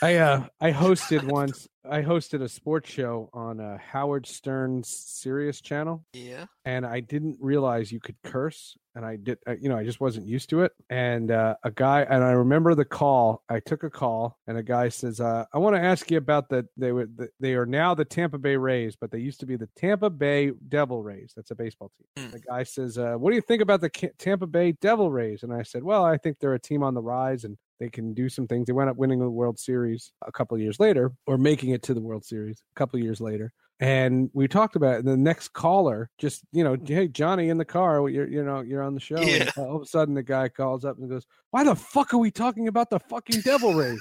I 0.00 0.16
uh 0.16 0.46
I 0.60 0.72
hosted 0.72 1.24
once 1.24 1.68
I 1.88 2.02
hosted 2.02 2.42
a 2.42 2.48
sports 2.48 2.90
show 2.90 3.28
on 3.32 3.60
uh, 3.60 3.76
Howard 3.78 4.26
Stern's 4.26 4.88
Sirius 4.88 5.60
channel 5.60 6.04
Yeah. 6.14 6.46
and 6.64 6.86
I 6.86 7.00
didn't 7.00 7.36
realize 7.40 7.92
you 7.92 8.00
could 8.00 8.16
curse, 8.24 8.76
and 8.94 9.04
I 9.04 9.16
did, 9.16 9.38
I, 9.46 9.52
you 9.60 9.68
know, 9.68 9.76
I 9.76 9.84
just 9.84 10.00
wasn't 10.00 10.26
used 10.26 10.48
to 10.50 10.62
it. 10.62 10.72
And 10.88 11.30
uh, 11.30 11.56
a 11.62 11.70
guy, 11.70 12.02
and 12.02 12.24
I 12.24 12.30
remember 12.32 12.74
the 12.74 12.84
call. 12.84 13.42
I 13.50 13.60
took 13.60 13.82
a 13.82 13.90
call, 13.90 14.38
and 14.46 14.56
a 14.56 14.62
guy 14.62 14.88
says, 14.88 15.20
uh, 15.20 15.44
"I 15.52 15.58
want 15.58 15.76
to 15.76 15.82
ask 15.82 16.10
you 16.10 16.16
about 16.18 16.48
the 16.48 16.66
they 16.76 16.92
were 16.92 17.06
the, 17.06 17.28
they 17.40 17.54
are 17.54 17.66
now 17.66 17.94
the 17.94 18.04
Tampa 18.04 18.38
Bay 18.38 18.56
Rays, 18.56 18.96
but 18.96 19.10
they 19.10 19.18
used 19.18 19.40
to 19.40 19.46
be 19.46 19.56
the 19.56 19.68
Tampa 19.76 20.08
Bay 20.10 20.52
Devil 20.68 21.02
Rays. 21.02 21.32
That's 21.36 21.50
a 21.50 21.54
baseball 21.54 21.90
team." 22.16 22.26
Hmm. 22.26 22.32
The 22.32 22.40
guy 22.40 22.62
says, 22.62 22.96
uh, 22.96 23.14
"What 23.16 23.30
do 23.30 23.36
you 23.36 23.42
think 23.42 23.60
about 23.62 23.80
the 23.80 23.90
Tampa 24.18 24.46
Bay 24.46 24.72
Devil 24.72 25.10
Rays?" 25.10 25.42
And 25.42 25.52
I 25.52 25.62
said, 25.64 25.82
"Well, 25.82 26.04
I 26.04 26.16
think 26.16 26.38
they're 26.38 26.54
a 26.54 26.60
team 26.60 26.82
on 26.82 26.94
the 26.94 27.02
rise, 27.02 27.44
and." 27.44 27.58
They 27.84 27.90
can 27.90 28.14
do 28.14 28.30
some 28.30 28.46
things. 28.46 28.66
They 28.66 28.72
wound 28.72 28.88
up 28.88 28.96
winning 28.96 29.18
the 29.18 29.28
World 29.28 29.58
Series 29.58 30.10
a 30.26 30.32
couple 30.32 30.54
of 30.54 30.62
years 30.62 30.80
later, 30.80 31.12
or 31.26 31.36
making 31.36 31.70
it 31.70 31.82
to 31.82 31.92
the 31.92 32.00
World 32.00 32.24
Series 32.24 32.62
a 32.74 32.78
couple 32.78 32.98
of 32.98 33.04
years 33.04 33.20
later 33.20 33.52
and 33.80 34.30
we 34.32 34.46
talked 34.46 34.76
about 34.76 34.94
it. 34.94 34.98
And 35.00 35.08
the 35.08 35.16
next 35.16 35.48
caller 35.48 36.08
just, 36.18 36.42
you 36.52 36.62
know, 36.62 36.76
mm. 36.76 36.88
hey 36.88 37.08
Johnny 37.08 37.48
in 37.48 37.58
the 37.58 37.64
car, 37.64 38.08
you're, 38.08 38.28
you 38.28 38.42
know, 38.42 38.60
you're 38.60 38.82
on 38.82 38.94
the 38.94 39.00
show. 39.00 39.20
Yeah. 39.20 39.50
And 39.56 39.66
all 39.66 39.76
of 39.76 39.82
a 39.82 39.86
sudden, 39.86 40.14
the 40.14 40.22
guy 40.22 40.48
calls 40.48 40.84
up 40.84 40.96
and 40.98 41.10
goes, 41.10 41.26
"Why 41.50 41.64
the 41.64 41.74
fuck 41.74 42.14
are 42.14 42.18
we 42.18 42.30
talking 42.30 42.68
about 42.68 42.90
the 42.90 43.00
fucking 43.00 43.40
Devil 43.40 43.74
Rays?" 43.74 44.00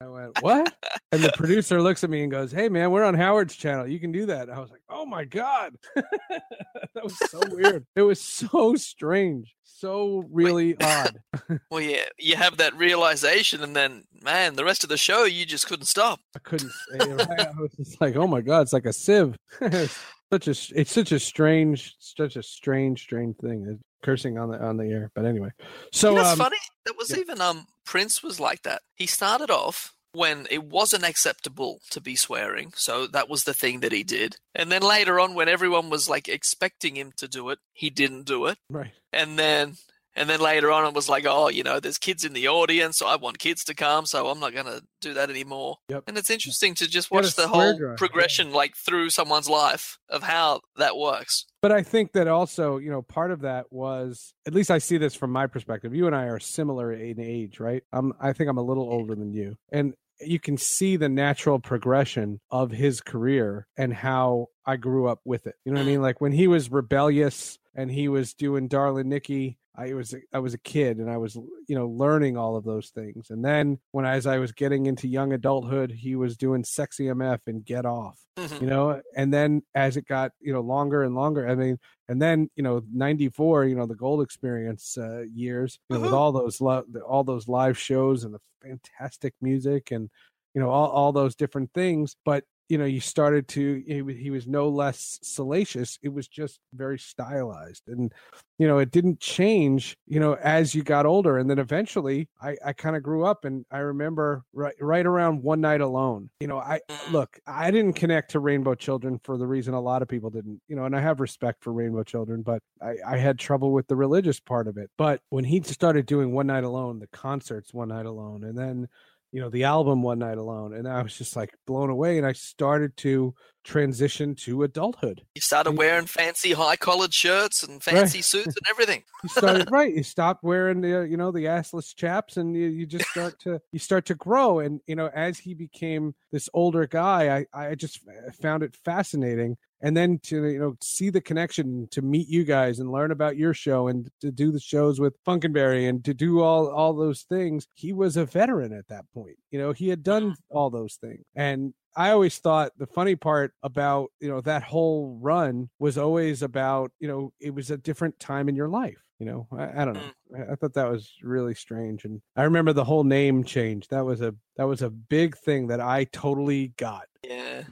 I 0.00 0.08
went, 0.08 0.42
"What?" 0.42 0.74
And 1.10 1.22
the 1.22 1.32
producer 1.36 1.80
looks 1.80 2.04
at 2.04 2.10
me 2.10 2.22
and 2.22 2.30
goes, 2.30 2.52
"Hey 2.52 2.68
man, 2.68 2.90
we're 2.90 3.04
on 3.04 3.14
Howard's 3.14 3.56
channel. 3.56 3.86
You 3.86 3.98
can 3.98 4.12
do 4.12 4.26
that." 4.26 4.50
I 4.50 4.58
was 4.58 4.70
like, 4.70 4.82
"Oh 4.90 5.06
my 5.06 5.24
god, 5.24 5.76
that 5.94 7.02
was 7.02 7.18
so 7.30 7.40
weird. 7.50 7.86
It 7.94 8.02
was 8.02 8.20
so 8.20 8.74
strange, 8.74 9.54
so 9.64 10.24
really 10.30 10.76
odd." 10.80 11.20
Well, 11.70 11.80
yeah, 11.80 12.06
you 12.18 12.34
have 12.36 12.56
that 12.56 12.76
realization, 12.76 13.62
and 13.62 13.76
then, 13.76 14.04
man, 14.22 14.56
the 14.56 14.64
rest 14.64 14.82
of 14.82 14.90
the 14.90 14.96
show, 14.96 15.24
you 15.24 15.46
just 15.46 15.66
couldn't 15.68 15.86
stop. 15.86 16.20
I 16.34 16.40
couldn't 16.40 16.70
say 16.70 16.96
it. 16.98 17.28
right. 17.28 17.40
I 17.40 17.60
was 17.60 17.70
just 17.76 18.00
like, 18.00 18.16
oh 18.16 18.26
my 18.26 18.40
god, 18.40 18.62
it's 18.62 18.72
like 18.72 18.86
a 18.86 18.92
sieve. 18.92 19.36
Such 20.32 20.48
a 20.48 20.50
it's 20.74 20.90
such 20.90 21.12
a 21.12 21.20
strange, 21.20 21.94
such 22.00 22.34
a 22.34 22.42
strange, 22.42 23.02
strange 23.02 23.36
thing. 23.36 23.64
It's 23.70 23.82
cursing 24.02 24.38
on 24.38 24.50
the 24.50 24.60
on 24.60 24.76
the 24.76 24.86
air. 24.86 25.12
But 25.14 25.24
anyway, 25.24 25.50
so 25.92 26.10
you 26.10 26.16
know, 26.16 26.24
um, 26.24 26.36
funny. 26.36 26.56
That 26.84 26.96
was 26.98 27.12
yeah. 27.12 27.18
even 27.18 27.40
um 27.40 27.64
Prince 27.86 28.22
was 28.22 28.38
like 28.38 28.62
that. 28.62 28.82
He 28.94 29.06
started 29.06 29.50
off 29.50 29.94
when 30.12 30.46
it 30.50 30.64
wasn't 30.64 31.04
acceptable 31.04 31.80
to 31.90 32.00
be 32.00 32.16
swearing, 32.16 32.72
so 32.74 33.06
that 33.06 33.28
was 33.28 33.44
the 33.44 33.54
thing 33.54 33.80
that 33.80 33.92
he 33.92 34.02
did. 34.02 34.36
And 34.54 34.70
then 34.70 34.82
later 34.82 35.20
on, 35.20 35.34
when 35.34 35.48
everyone 35.48 35.88
was 35.88 36.08
like 36.08 36.28
expecting 36.28 36.96
him 36.96 37.12
to 37.16 37.28
do 37.28 37.48
it, 37.50 37.58
he 37.72 37.90
didn't 37.90 38.24
do 38.24 38.46
it. 38.46 38.58
right, 38.70 38.92
And 39.12 39.38
then 39.38 39.76
and 40.16 40.28
then 40.28 40.40
later 40.40 40.72
on, 40.72 40.86
it 40.86 40.94
was 40.94 41.08
like, 41.08 41.24
oh, 41.28 41.48
you 41.48 41.62
know, 41.62 41.78
there's 41.78 41.98
kids 41.98 42.24
in 42.24 42.32
the 42.32 42.48
audience, 42.48 42.98
so 42.98 43.06
I 43.06 43.16
want 43.16 43.38
kids 43.38 43.62
to 43.64 43.74
come, 43.74 44.06
so 44.06 44.28
I'm 44.28 44.40
not 44.40 44.54
gonna 44.54 44.80
do 45.00 45.14
that 45.14 45.30
anymore. 45.30 45.76
Yep. 45.88 46.04
And 46.08 46.18
it's 46.18 46.30
interesting 46.30 46.74
to 46.76 46.88
just 46.88 47.10
watch 47.10 47.34
the 47.34 47.48
whole 47.48 47.78
yeah. 47.78 47.94
progression, 47.96 48.52
like 48.52 48.74
through 48.76 49.10
someone's 49.10 49.48
life 49.48 49.98
of 50.08 50.22
how 50.22 50.60
that 50.76 50.96
works. 50.96 51.44
but 51.60 51.72
I 51.72 51.82
think 51.82 52.12
that 52.12 52.28
also, 52.28 52.78
you 52.78 52.90
know, 52.90 53.02
part 53.02 53.30
of 53.30 53.40
that 53.42 53.66
was 53.70 54.34
at 54.46 54.54
least 54.54 54.70
I 54.70 54.78
see 54.78 54.98
this 54.98 55.14
from 55.14 55.30
my 55.30 55.46
perspective. 55.46 55.94
You 55.94 56.06
and 56.06 56.16
I 56.16 56.24
are 56.24 56.40
similar 56.40 56.92
in 56.92 57.20
age, 57.20 57.60
right? 57.60 57.82
I'm 57.92 58.12
I 58.20 58.32
think 58.32 58.48
I'm 58.48 58.58
a 58.58 58.62
little 58.62 58.88
older 58.88 59.14
than 59.14 59.32
you, 59.32 59.56
and 59.70 59.94
you 60.20 60.40
can 60.40 60.56
see 60.56 60.96
the 60.96 61.08
natural 61.08 61.58
progression 61.58 62.40
of 62.50 62.70
his 62.70 63.00
career 63.00 63.66
and 63.76 63.92
how 63.92 64.46
I 64.64 64.76
grew 64.76 65.08
up 65.08 65.20
with 65.24 65.46
it. 65.46 65.56
You 65.64 65.72
know 65.72 65.80
what 65.80 65.84
I 65.84 65.86
mm. 65.86 65.92
mean? 65.92 66.02
Like 66.02 66.20
when 66.20 66.32
he 66.32 66.48
was 66.48 66.70
rebellious 66.70 67.58
and 67.74 67.90
he 67.90 68.08
was 68.08 68.32
doing 68.32 68.68
Darling 68.68 69.08
Nikki, 69.08 69.58
I 69.76 69.92
was 69.92 70.14
I 70.32 70.38
was 70.38 70.54
a 70.54 70.58
kid 70.58 70.98
and 70.98 71.10
I 71.10 71.16
was 71.18 71.34
you 71.34 71.76
know 71.76 71.88
learning 71.88 72.36
all 72.36 72.56
of 72.56 72.64
those 72.64 72.90
things. 72.90 73.30
And 73.30 73.44
then 73.44 73.78
when 73.92 74.04
as 74.06 74.26
I 74.26 74.38
was 74.38 74.52
getting 74.52 74.86
into 74.86 75.06
young 75.08 75.32
adulthood, 75.32 75.90
he 75.90 76.16
was 76.16 76.36
doing 76.36 76.64
Sexy 76.64 77.04
MF 77.04 77.40
and 77.46 77.64
Get 77.64 77.84
Off 77.86 78.18
Mhm. 78.38 78.60
you 78.60 78.66
know 78.66 79.00
and 79.16 79.32
then 79.32 79.62
as 79.74 79.96
it 79.96 80.06
got 80.06 80.30
you 80.40 80.52
know 80.52 80.60
longer 80.60 81.02
and 81.02 81.14
longer 81.14 81.48
i 81.48 81.54
mean 81.54 81.78
and 82.06 82.20
then 82.20 82.50
you 82.54 82.62
know 82.62 82.82
94 82.92 83.64
you 83.64 83.74
know 83.74 83.86
the 83.86 83.94
gold 83.94 84.20
experience 84.22 84.98
uh, 84.98 85.22
years 85.32 85.78
you 85.88 85.96
know, 85.96 86.02
with 86.02 86.12
all 86.12 86.32
those 86.32 86.60
lo- 86.60 86.84
all 87.08 87.24
those 87.24 87.48
live 87.48 87.78
shows 87.78 88.24
and 88.24 88.34
the 88.34 88.40
fantastic 88.62 89.32
music 89.40 89.90
and 89.90 90.10
you 90.54 90.60
know 90.60 90.68
all, 90.68 90.88
all 90.90 91.12
those 91.12 91.34
different 91.34 91.72
things 91.72 92.14
but 92.26 92.44
you 92.68 92.78
know 92.78 92.84
you 92.84 93.00
started 93.00 93.46
to 93.48 93.82
he, 93.86 94.30
was 94.30 94.46
no 94.46 94.68
less 94.68 95.18
salacious 95.22 95.98
it 96.02 96.08
was 96.08 96.26
just 96.28 96.60
very 96.74 96.98
stylized 96.98 97.82
and 97.88 98.12
you 98.58 98.66
know 98.66 98.78
it 98.78 98.90
didn't 98.90 99.20
change 99.20 99.96
you 100.06 100.18
know 100.18 100.34
as 100.42 100.74
you 100.74 100.82
got 100.82 101.06
older 101.06 101.38
and 101.38 101.48
then 101.48 101.58
eventually 101.58 102.28
i 102.40 102.56
i 102.64 102.72
kind 102.72 102.96
of 102.96 103.02
grew 103.02 103.24
up 103.24 103.44
and 103.44 103.64
i 103.70 103.78
remember 103.78 104.42
right 104.52 104.74
right 104.80 105.06
around 105.06 105.42
one 105.42 105.60
night 105.60 105.80
alone 105.80 106.28
you 106.40 106.46
know 106.46 106.58
i 106.58 106.80
Mhm. 106.90 107.12
look 107.12 107.38
i 107.46 107.70
didn't 107.70 107.94
connect 107.94 108.30
to 108.32 108.40
rainbow 108.40 108.74
children 108.74 109.18
for 109.22 109.36
the 109.38 109.46
reason 109.46 109.74
a 109.74 109.80
lot 109.80 110.02
of 110.02 110.08
people 110.08 110.30
didn't 110.30 110.60
you 110.68 110.76
know 110.76 110.84
and 110.84 110.96
i 110.96 111.00
have 111.00 111.20
respect 111.20 111.62
for 111.62 111.72
rainbow 111.72 112.02
children 112.02 112.42
but 112.42 112.62
i 112.82 112.94
i 113.06 113.16
had 113.16 113.38
trouble 113.38 113.72
with 113.72 113.86
the 113.86 113.96
religious 113.96 114.40
part 114.40 114.66
of 114.68 114.76
it 114.76 114.90
but 114.98 115.20
when 115.30 115.44
he 115.44 115.60
started 115.62 116.06
doing 116.06 116.32
one 116.32 116.46
night 116.46 116.64
alone 116.64 116.98
the 116.98 117.06
concerts 117.08 117.72
one 117.72 117.88
night 117.88 118.06
alone 118.06 118.44
and 118.44 118.56
then 118.58 118.88
you 119.36 119.42
know 119.42 119.50
the 119.50 119.64
album 119.64 120.00
One 120.02 120.18
Night 120.18 120.38
Alone, 120.38 120.72
and 120.72 120.88
I 120.88 121.02
was 121.02 121.14
just 121.14 121.36
like 121.36 121.52
blown 121.66 121.90
away, 121.90 122.16
and 122.16 122.26
I 122.26 122.32
started 122.32 122.96
to 122.98 123.34
transition 123.64 124.34
to 124.36 124.62
adulthood. 124.62 125.26
You 125.34 125.42
started 125.42 125.72
Yeah. 125.72 125.76
wearing 125.76 126.06
fancy 126.06 126.52
high 126.54 126.76
collared 126.76 127.12
shirts 127.12 127.62
and 127.62 127.82
fancy 127.82 128.22
suits 128.22 128.46
and 128.46 128.66
everything. 128.70 129.04
You 129.22 129.28
started 129.28 129.68
right. 129.70 129.94
You 129.94 130.04
stop 130.04 130.38
wearing 130.42 130.80
the 130.80 131.06
you 131.10 131.18
know 131.18 131.32
the 131.32 131.44
assless 131.44 131.94
chaps, 131.94 132.38
and 132.38 132.56
you, 132.56 132.68
you 132.68 132.86
just 132.86 133.10
start 133.10 133.38
to 133.40 133.60
you 133.72 133.78
start 133.78 134.06
to 134.06 134.14
grow. 134.14 134.60
And 134.60 134.80
you 134.86 134.96
know, 134.96 135.10
as 135.14 135.38
he 135.38 135.52
became 135.52 136.14
this 136.32 136.48
older 136.54 136.86
guy, 136.86 137.44
I 137.52 137.68
I 137.70 137.74
just 137.74 138.00
uh, 138.08 138.32
found 138.40 138.62
it 138.62 138.74
fascinating. 138.86 139.58
And 139.82 139.96
then 139.96 140.18
to 140.24 140.46
you 140.46 140.58
know 140.58 140.76
see 140.82 141.10
the 141.10 141.20
connection 141.20 141.88
to 141.90 142.02
meet 142.02 142.28
you 142.28 142.44
guys 142.44 142.78
and 142.78 142.90
learn 142.90 143.10
about 143.10 143.36
your 143.36 143.54
show 143.54 143.88
and 143.88 144.08
to 144.20 144.30
do 144.30 144.50
the 144.50 144.60
shows 144.60 144.98
with 144.98 145.22
Funkenberry 145.24 145.88
and 145.88 146.04
to 146.04 146.14
do 146.14 146.40
all 146.40 146.68
all 146.68 146.94
those 146.94 147.22
things. 147.22 147.68
He 147.74 147.92
was 147.92 148.16
a 148.16 148.24
veteran 148.24 148.72
at 148.72 148.88
that 148.88 149.04
point. 149.12 149.36
You 149.50 149.58
know, 149.58 149.72
he 149.72 149.88
had 149.88 150.02
done 150.02 150.36
all 150.50 150.70
those 150.70 150.94
things. 150.94 151.24
And 151.34 151.74
I 151.96 152.10
always 152.10 152.38
thought 152.38 152.72
the 152.76 152.86
funny 152.86 153.16
part 153.16 153.54
about, 153.62 154.10
you 154.20 154.28
know, 154.28 154.42
that 154.42 154.62
whole 154.62 155.18
run 155.20 155.70
was 155.78 155.96
always 155.96 156.42
about, 156.42 156.92
you 157.00 157.08
know, 157.08 157.32
it 157.40 157.54
was 157.54 157.70
a 157.70 157.78
different 157.78 158.20
time 158.20 158.50
in 158.50 158.54
your 158.54 158.68
life. 158.68 159.02
You 159.18 159.24
know, 159.24 159.48
I, 159.50 159.82
I 159.82 159.84
don't 159.86 159.96
mm. 159.96 160.02
know. 160.30 160.38
I, 160.38 160.52
I 160.52 160.54
thought 160.56 160.74
that 160.74 160.90
was 160.90 161.10
really 161.22 161.54
strange. 161.54 162.04
And 162.04 162.20
I 162.36 162.42
remember 162.42 162.74
the 162.74 162.84
whole 162.84 163.04
name 163.04 163.44
change. 163.44 163.88
That 163.88 164.04
was 164.04 164.20
a 164.20 164.34
that 164.58 164.64
was 164.64 164.82
a 164.82 164.90
big 164.90 165.38
thing 165.38 165.68
that 165.68 165.80
I 165.80 166.04
totally 166.04 166.68
got. 166.76 167.06
Yeah. 167.24 167.62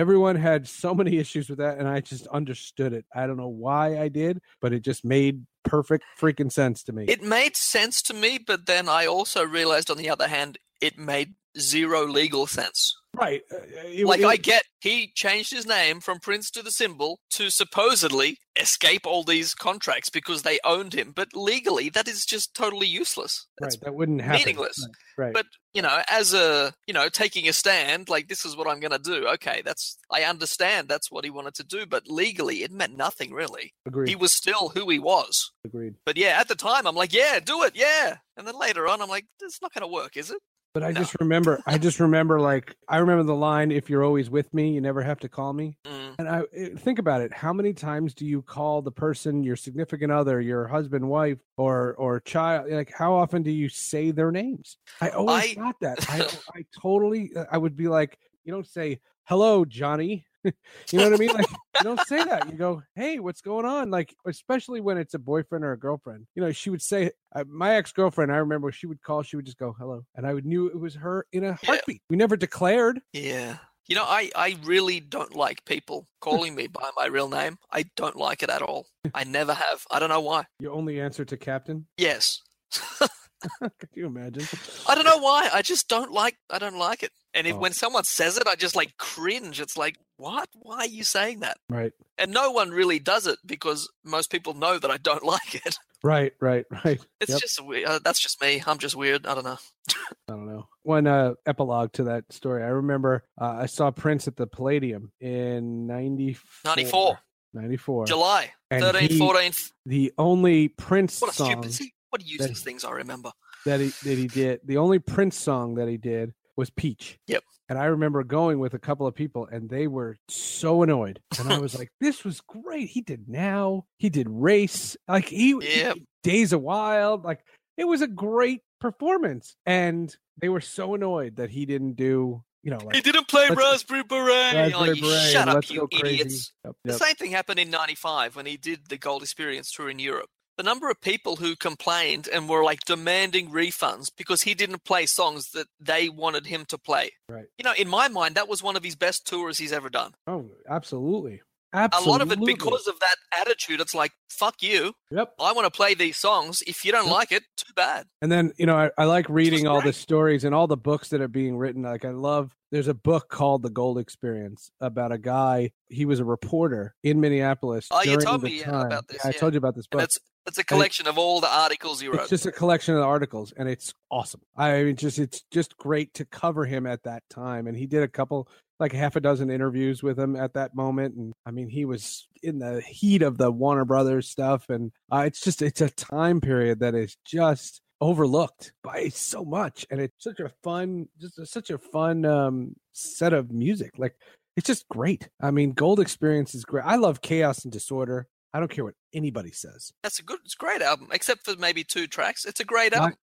Everyone 0.00 0.36
had 0.36 0.66
so 0.66 0.94
many 0.94 1.18
issues 1.18 1.50
with 1.50 1.58
that, 1.58 1.76
and 1.76 1.86
I 1.86 2.00
just 2.00 2.26
understood 2.28 2.94
it. 2.94 3.04
I 3.14 3.26
don't 3.26 3.36
know 3.36 3.48
why 3.48 4.00
I 4.00 4.08
did, 4.08 4.40
but 4.58 4.72
it 4.72 4.80
just 4.80 5.04
made 5.04 5.44
perfect 5.62 6.04
freaking 6.18 6.50
sense 6.50 6.82
to 6.84 6.94
me. 6.94 7.04
It 7.04 7.22
made 7.22 7.54
sense 7.54 8.00
to 8.04 8.14
me, 8.14 8.38
but 8.38 8.64
then 8.64 8.88
I 8.88 9.04
also 9.04 9.44
realized 9.44 9.90
on 9.90 9.98
the 9.98 10.08
other 10.08 10.26
hand, 10.26 10.56
it 10.80 10.96
made 10.96 11.34
zero 11.58 12.06
legal 12.06 12.46
sense. 12.46 12.94
right. 13.14 13.42
uh, 13.52 13.56
it- 13.84 14.06
like 14.06 14.20
it- 14.20 14.26
I 14.26 14.36
get 14.36 14.62
he 14.80 15.12
changed 15.14 15.52
his 15.52 15.66
name 15.66 16.00
from 16.00 16.20
Prince 16.20 16.50
to 16.52 16.62
the 16.62 16.70
symbol 16.70 17.18
to 17.32 17.50
supposedly 17.50 18.38
escape 18.58 19.06
all 19.06 19.24
these 19.24 19.54
contracts 19.54 20.08
because 20.10 20.42
they 20.42 20.58
owned 20.64 20.94
him, 20.94 21.12
but 21.14 21.28
legally 21.34 21.88
that 21.90 22.08
is 22.08 22.24
just 22.24 22.54
totally 22.54 22.86
useless. 22.86 23.46
That's 23.58 23.76
right, 23.76 23.84
that 23.84 23.94
wouldn't 23.94 24.22
happen. 24.22 24.38
meaningless. 24.40 24.86
Right. 25.18 25.26
right. 25.26 25.34
But 25.34 25.46
you 25.74 25.82
know, 25.82 26.02
as 26.08 26.32
a 26.34 26.72
you 26.86 26.94
know, 26.94 27.08
taking 27.08 27.48
a 27.48 27.52
stand, 27.52 28.08
like 28.08 28.28
this 28.28 28.44
is 28.44 28.56
what 28.56 28.66
I'm 28.68 28.80
going 28.80 28.92
to 28.92 28.98
do. 28.98 29.26
Okay, 29.34 29.60
that's 29.64 29.98
I 30.10 30.22
understand 30.24 30.88
that's 30.88 31.10
what 31.10 31.24
he 31.24 31.30
wanted 31.30 31.54
to 31.54 31.64
do, 31.64 31.86
but 31.86 32.08
legally 32.08 32.62
it 32.62 32.72
meant 32.72 32.96
nothing 32.96 33.32
really. 33.32 33.74
agreed. 33.86 34.08
He 34.08 34.16
was 34.16 34.32
still 34.32 34.70
who 34.70 34.88
he 34.88 34.98
was. 34.98 35.50
agreed. 35.64 35.94
But 36.06 36.16
yeah, 36.16 36.38
at 36.40 36.48
the 36.48 36.54
time 36.54 36.86
I'm 36.86 36.96
like, 36.96 37.12
yeah, 37.12 37.38
do 37.40 37.62
it, 37.64 37.72
yeah. 37.76 38.16
And 38.36 38.46
then 38.46 38.58
later 38.58 38.88
on 38.88 39.02
I'm 39.02 39.08
like, 39.10 39.26
it's 39.40 39.60
not 39.60 39.74
going 39.74 39.82
to 39.82 39.92
work, 39.92 40.16
is 40.16 40.30
it? 40.30 40.38
But 40.72 40.84
I 40.84 40.92
No. 40.92 41.00
just 41.00 41.16
remember, 41.20 41.60
I 41.66 41.78
just 41.78 41.98
remember, 41.98 42.40
like, 42.40 42.76
I 42.88 42.98
remember 42.98 43.24
the 43.24 43.34
line, 43.34 43.72
"If 43.72 43.90
you're 43.90 44.04
always 44.04 44.30
with 44.30 44.52
me, 44.54 44.72
you 44.72 44.80
never 44.80 45.02
have 45.02 45.18
to 45.20 45.28
call 45.28 45.52
me." 45.52 45.76
Mm. 45.84 46.14
And 46.20 46.28
I 46.28 46.42
eh, 46.54 46.68
think 46.78 47.00
about 47.00 47.22
it: 47.22 47.32
how 47.32 47.52
many 47.52 47.72
times 47.72 48.14
do 48.14 48.24
you 48.24 48.42
call 48.42 48.80
the 48.80 48.92
person, 48.92 49.42
your 49.42 49.56
significant 49.56 50.12
other, 50.12 50.40
your 50.40 50.68
husband, 50.68 51.08
wife, 51.08 51.38
or 51.56 51.94
or 51.94 52.20
child? 52.20 52.70
Like, 52.70 52.92
how 52.92 53.14
often 53.14 53.42
do 53.42 53.50
you 53.50 53.68
say 53.68 54.12
their 54.12 54.30
names? 54.30 54.76
I 55.00 55.08
always 55.10 55.50
I- 55.50 55.54
thought 55.54 55.80
that. 55.80 56.08
I 56.08 56.18
I 56.54 56.64
totally, 56.80 57.32
uh, 57.34 57.46
I 57.50 57.58
would 57.58 57.76
be 57.76 57.88
like, 57.88 58.18
you 58.44 58.52
don't 58.52 58.66
say 58.66 59.00
hello, 59.24 59.64
Johnny. 59.64 60.24
you 60.44 60.98
know 60.98 61.10
what 61.10 61.14
I 61.14 61.16
mean? 61.16 61.30
Like, 61.30 61.46
you 61.50 61.84
don't 61.84 62.00
say 62.06 62.24
that. 62.24 62.50
You 62.50 62.56
go, 62.56 62.82
hey, 62.94 63.18
what's 63.18 63.40
going 63.40 63.66
on? 63.66 63.90
Like, 63.90 64.14
especially 64.26 64.80
when 64.80 64.98
it's 64.98 65.14
a 65.14 65.18
boyfriend 65.18 65.64
or 65.64 65.72
a 65.72 65.78
girlfriend. 65.78 66.26
You 66.34 66.42
know, 66.42 66.52
she 66.52 66.70
would 66.70 66.82
say, 66.82 67.10
uh, 67.34 67.44
my 67.48 67.76
ex 67.76 67.92
girlfriend. 67.92 68.32
I 68.32 68.36
remember 68.36 68.72
she 68.72 68.86
would 68.86 69.02
call. 69.02 69.22
She 69.22 69.36
would 69.36 69.46
just 69.46 69.58
go 69.58 69.74
hello, 69.78 70.04
and 70.14 70.26
I 70.26 70.34
would 70.34 70.46
knew 70.46 70.66
it 70.66 70.78
was 70.78 70.94
her 70.96 71.26
in 71.32 71.44
a 71.44 71.58
heartbeat. 71.64 72.02
We 72.08 72.16
never 72.16 72.36
declared. 72.36 73.00
Yeah. 73.12 73.58
You 73.86 73.96
know, 73.96 74.04
I, 74.04 74.30
I 74.36 74.56
really 74.62 75.00
don't 75.00 75.34
like 75.34 75.64
people 75.64 76.06
calling 76.20 76.54
me 76.54 76.68
by 76.68 76.90
my 76.96 77.06
real 77.06 77.28
name. 77.28 77.58
I 77.72 77.86
don't 77.96 78.14
like 78.14 78.44
it 78.44 78.48
at 78.48 78.62
all. 78.62 78.86
I 79.14 79.24
never 79.24 79.52
have. 79.52 79.84
I 79.90 79.98
don't 79.98 80.10
know 80.10 80.20
why. 80.20 80.44
Your 80.60 80.74
only 80.74 81.00
answer 81.00 81.24
to 81.24 81.36
Captain. 81.36 81.86
Yes. 81.96 82.40
Could 83.60 83.88
you 83.94 84.06
imagine? 84.06 84.46
I 84.88 84.94
don't 84.94 85.04
know 85.04 85.18
why. 85.18 85.48
I 85.52 85.62
just 85.62 85.88
don't 85.88 86.12
like 86.12 86.36
I 86.50 86.58
don't 86.58 86.78
like 86.78 87.02
it. 87.02 87.10
And 87.34 87.46
if 87.46 87.54
Oh. 87.54 87.58
when 87.58 87.72
someone 87.72 88.04
says 88.04 88.36
it, 88.36 88.46
I 88.46 88.54
just 88.56 88.74
like 88.76 88.96
cringe. 88.96 89.60
It's 89.60 89.76
like, 89.76 89.96
what? 90.16 90.48
Why 90.54 90.78
are 90.78 90.86
you 90.86 91.04
saying 91.04 91.40
that? 91.40 91.58
Right, 91.68 91.92
And 92.18 92.32
no 92.32 92.50
one 92.50 92.70
really 92.70 92.98
does 92.98 93.26
it 93.26 93.38
because 93.46 93.88
most 94.04 94.30
people 94.30 94.54
know 94.54 94.78
that 94.78 94.90
I 94.90 94.96
don't 94.96 95.22
like 95.34 95.54
it. 95.54 95.76
right, 96.02 96.32
right, 96.40 96.66
right. 96.84 97.00
It's 97.20 97.30
Yep. 97.30 97.40
just 97.40 97.64
weird. 97.64 97.86
Uh, 97.88 97.98
that's 98.02 98.18
just 98.18 98.40
me. 98.42 98.62
I'm 98.66 98.78
just 98.78 98.96
weird. 98.96 99.26
I 99.26 99.34
don't 99.34 99.44
know. 99.44 99.58
I 99.88 99.94
don't 100.28 100.46
know. 100.46 100.66
One 100.82 101.06
uh, 101.06 101.34
epilogue 101.46 101.92
to 101.94 102.04
that 102.04 102.24
story. 102.32 102.62
I 102.64 102.68
remember 102.68 103.24
uh, 103.40 103.58
I 103.60 103.66
saw 103.66 103.90
Prince 103.92 104.26
at 104.26 104.36
the 104.36 104.46
Palladium 104.46 105.12
in 105.20 105.86
94. 105.86 106.70
94. 106.76 107.18
94. 107.52 108.06
July 108.06 108.50
And 108.70 108.82
13th, 108.84 109.18
14th. 109.18 109.72
The 109.86 110.12
only 110.18 110.68
Prince 110.68 111.20
What 111.20 111.30
a 111.30 111.34
song 111.34 111.62
stupid 111.70 111.90
What 112.10 112.26
useless 112.26 112.62
things 112.62 112.84
I 112.84 112.90
remember. 112.92 113.30
that 113.64 113.80
he 113.80 113.88
that 114.04 114.18
he 114.18 114.26
did, 114.26 114.60
the 114.64 114.76
only 114.76 114.98
Prince 114.98 115.38
song 115.38 115.74
that 115.76 115.88
he 115.88 115.96
did 115.96 116.32
was 116.56 116.70
Peach. 116.70 117.18
Yep. 117.26 117.42
And 117.68 117.78
I 117.78 117.86
remember 117.86 118.22
going 118.24 118.58
with 118.58 118.74
a 118.74 118.78
couple 118.78 119.06
of 119.06 119.14
people 119.14 119.46
and 119.50 119.70
they 119.70 119.86
were 119.86 120.16
so 120.28 120.82
annoyed. 120.82 121.20
And 121.38 121.52
I 121.52 121.58
was 121.58 121.74
like, 121.78 121.88
this 122.00 122.24
was 122.24 122.40
great. 122.40 122.88
He 122.88 123.00
did 123.00 123.28
now. 123.28 123.84
He 123.98 124.10
did 124.10 124.28
race. 124.28 124.96
Like 125.08 125.26
he, 125.26 125.56
he- 125.60 125.80
Yep. 125.80 125.98
Days 126.22 126.52
of 126.52 126.60
Wild. 126.60 127.24
Like 127.24 127.40
it 127.78 127.84
was 127.84 128.02
a 128.02 128.08
great 128.08 128.60
performance. 128.80 129.54
And 129.64 130.14
they 130.40 130.48
were 130.48 130.60
so 130.60 130.94
annoyed 130.94 131.36
that 131.36 131.50
he 131.50 131.64
didn't 131.64 131.94
do, 131.94 132.42
you 132.62 132.70
know, 132.72 132.80
He 132.92 133.00
didn't 133.00 133.28
play 133.28 133.48
Raspberry 133.48 134.02
Beret. 134.02 134.28
Raspberry 134.28 134.72
oh, 134.74 134.92
you 134.92 135.02
Beret 135.02 135.32
shut 135.32 135.48
up, 135.48 135.70
you 135.70 135.88
idiots. 135.92 136.52
Yep, 136.64 136.74
The 136.84 136.92
same 136.94 137.14
thing 137.14 137.30
happened 137.30 137.60
in 137.60 137.70
95 137.70 138.36
when 138.36 138.46
he 138.46 138.56
did 138.56 138.88
the 138.88 138.98
Gold 138.98 139.22
Experience 139.22 139.70
tour 139.70 139.88
in 139.88 139.98
Europe. 139.98 140.28
The 140.60 140.64
number 140.64 140.90
of 140.90 141.00
people 141.00 141.36
who 141.36 141.56
complained 141.56 142.28
and 142.30 142.46
were 142.46 142.62
like 142.62 142.80
demanding 142.80 143.48
refunds 143.48 144.10
because 144.14 144.42
he 144.42 144.52
didn't 144.52 144.84
play 144.84 145.06
songs 145.06 145.52
that 145.52 145.68
they 145.80 146.10
wanted 146.10 146.44
him 146.44 146.66
to 146.66 146.76
play. 146.76 147.12
Right. 147.30 147.46
You 147.56 147.64
know, 147.64 147.72
in 147.78 147.88
my 147.88 148.08
mind, 148.08 148.34
that 148.34 148.46
was 148.46 148.62
one 148.62 148.76
of 148.76 148.84
his 148.84 148.94
best 148.94 149.26
tours 149.26 149.56
he's 149.56 149.72
ever 149.72 149.88
done. 149.88 150.12
Oh, 150.26 150.50
absolutely. 150.68 151.40
A 151.72 151.88
lot 152.04 152.20
of 152.20 152.32
it 152.32 152.40
because 152.44 152.86
of 152.86 152.98
that 153.00 153.16
attitude. 153.40 153.80
It's 153.80 153.94
like, 153.94 154.12
fuck 154.28 154.62
you. 154.62 154.94
Yep. 155.10 155.34
I 155.40 155.52
want 155.52 155.66
to 155.66 155.70
play 155.70 155.94
these 155.94 156.16
songs. 156.16 156.62
If 156.66 156.84
you 156.84 156.92
don't 156.92 157.06
Yep. 157.06 157.12
like 157.14 157.32
it, 157.32 157.44
too 157.56 157.72
bad. 157.76 158.06
And 158.20 158.30
then, 158.32 158.52
you 158.58 158.66
know, 158.66 158.76
I, 158.76 158.90
I 158.98 159.04
like 159.04 159.28
reading 159.28 159.66
all 159.66 159.80
the 159.80 159.92
stories 159.92 160.44
and 160.44 160.54
all 160.54 160.66
the 160.66 160.76
books 160.76 161.08
that 161.10 161.20
are 161.20 161.28
being 161.28 161.56
written. 161.56 161.82
Like, 161.82 162.04
I 162.04 162.10
love, 162.10 162.50
there's 162.72 162.88
a 162.88 162.94
book 162.94 163.28
called 163.28 163.62
The 163.62 163.70
Gold 163.70 163.98
Experience 163.98 164.70
about 164.80 165.12
a 165.12 165.18
guy, 165.18 165.70
he 165.88 166.04
was 166.04 166.18
a 166.20 166.24
reporter 166.24 166.94
in 167.02 167.20
Minneapolis. 167.20 167.88
Oh, 167.90 168.02
you 168.02 168.16
told 168.16 168.42
me, 168.42 168.60
yeah, 168.60 168.82
about 168.86 169.08
this, 169.08 169.24
I 169.24 169.28
yeah. 169.28 169.38
told 169.38 169.54
you 169.54 169.58
about 169.58 169.74
this 169.76 169.86
And 169.92 169.98
book. 170.00 170.04
it's 170.04 170.18
it's 170.46 170.56
a 170.58 170.64
collection 170.64 171.06
of 171.06 171.18
all 171.18 171.40
the 171.40 171.52
articles 171.54 172.00
he 172.00 172.08
wrote. 172.08 172.20
It's 172.22 172.30
just 172.30 172.46
a 172.46 172.50
collection 172.52 172.94
of 172.96 173.02
articles, 173.02 173.52
and 173.56 173.68
it's 173.68 173.92
awesome. 174.10 174.40
I 174.56 174.82
mean, 174.84 174.96
just 174.96 175.18
it's 175.18 175.42
just 175.50 175.76
great 175.76 176.14
to 176.14 176.24
cover 176.24 176.64
him 176.64 176.86
at 176.86 177.02
that 177.02 177.22
time, 177.28 177.66
and 177.66 177.76
he 177.76 177.86
did 177.86 178.02
a 178.02 178.08
couple, 178.08 178.48
like 178.80 178.92
half 178.92 179.16
a 179.16 179.20
dozen 179.20 179.50
interviews 179.50 180.02
with 180.02 180.18
him 180.18 180.34
at 180.36 180.54
that 180.54 180.74
moment, 180.74 181.14
and 181.14 181.32
I 181.46 181.50
mean, 181.50 181.68
he 181.68 181.84
was 181.84 182.26
in 182.42 182.58
the 182.58 182.80
heat 182.80 183.22
of 183.22 183.38
the 183.38 183.50
Warner 183.50 183.84
Brothers 183.84 184.28
stuff, 184.28 184.68
and 184.68 184.90
uh, 185.12 185.24
it's 185.26 185.40
just 185.40 185.62
it's 185.62 185.80
a 185.80 185.90
time 185.90 186.40
period 186.40 186.80
that 186.80 186.94
is 186.94 187.16
just 187.24 187.82
overlooked 188.00 188.72
by 188.82 189.08
so 189.08 189.44
much, 189.44 189.86
and 189.90 190.00
it's 190.00 190.24
such 190.24 190.40
a 190.40 190.50
fun, 190.62 191.06
just 191.20 191.38
a, 191.38 191.46
such 191.46 191.70
a 191.70 191.78
fun 191.78 192.24
um, 192.24 192.74
set 192.92 193.32
of 193.32 193.52
music. 193.52 193.92
Like 193.98 194.14
it's 194.56 194.66
just 194.66 194.88
great. 194.88 195.28
I 195.40 195.50
mean, 195.50 195.72
Gold 195.72 196.00
Experience 196.00 196.54
is 196.54 196.64
great. 196.64 196.84
I 196.84 196.96
love 196.96 197.20
Chaos 197.20 197.64
and 197.64 197.72
Disorder. 197.72 198.26
I 198.52 198.58
don't 198.58 198.70
care 198.70 198.84
what 198.84 198.94
anybody 199.14 199.52
says. 199.52 199.92
That's 200.02 200.18
a 200.18 200.22
good, 200.22 200.40
it's 200.44 200.54
a 200.54 200.58
great 200.58 200.82
album, 200.82 201.08
except 201.12 201.44
for 201.44 201.54
maybe 201.56 201.84
two 201.84 202.06
tracks. 202.06 202.44
It's 202.44 202.60
a 202.60 202.64
great 202.64 202.92
album. 202.92 203.14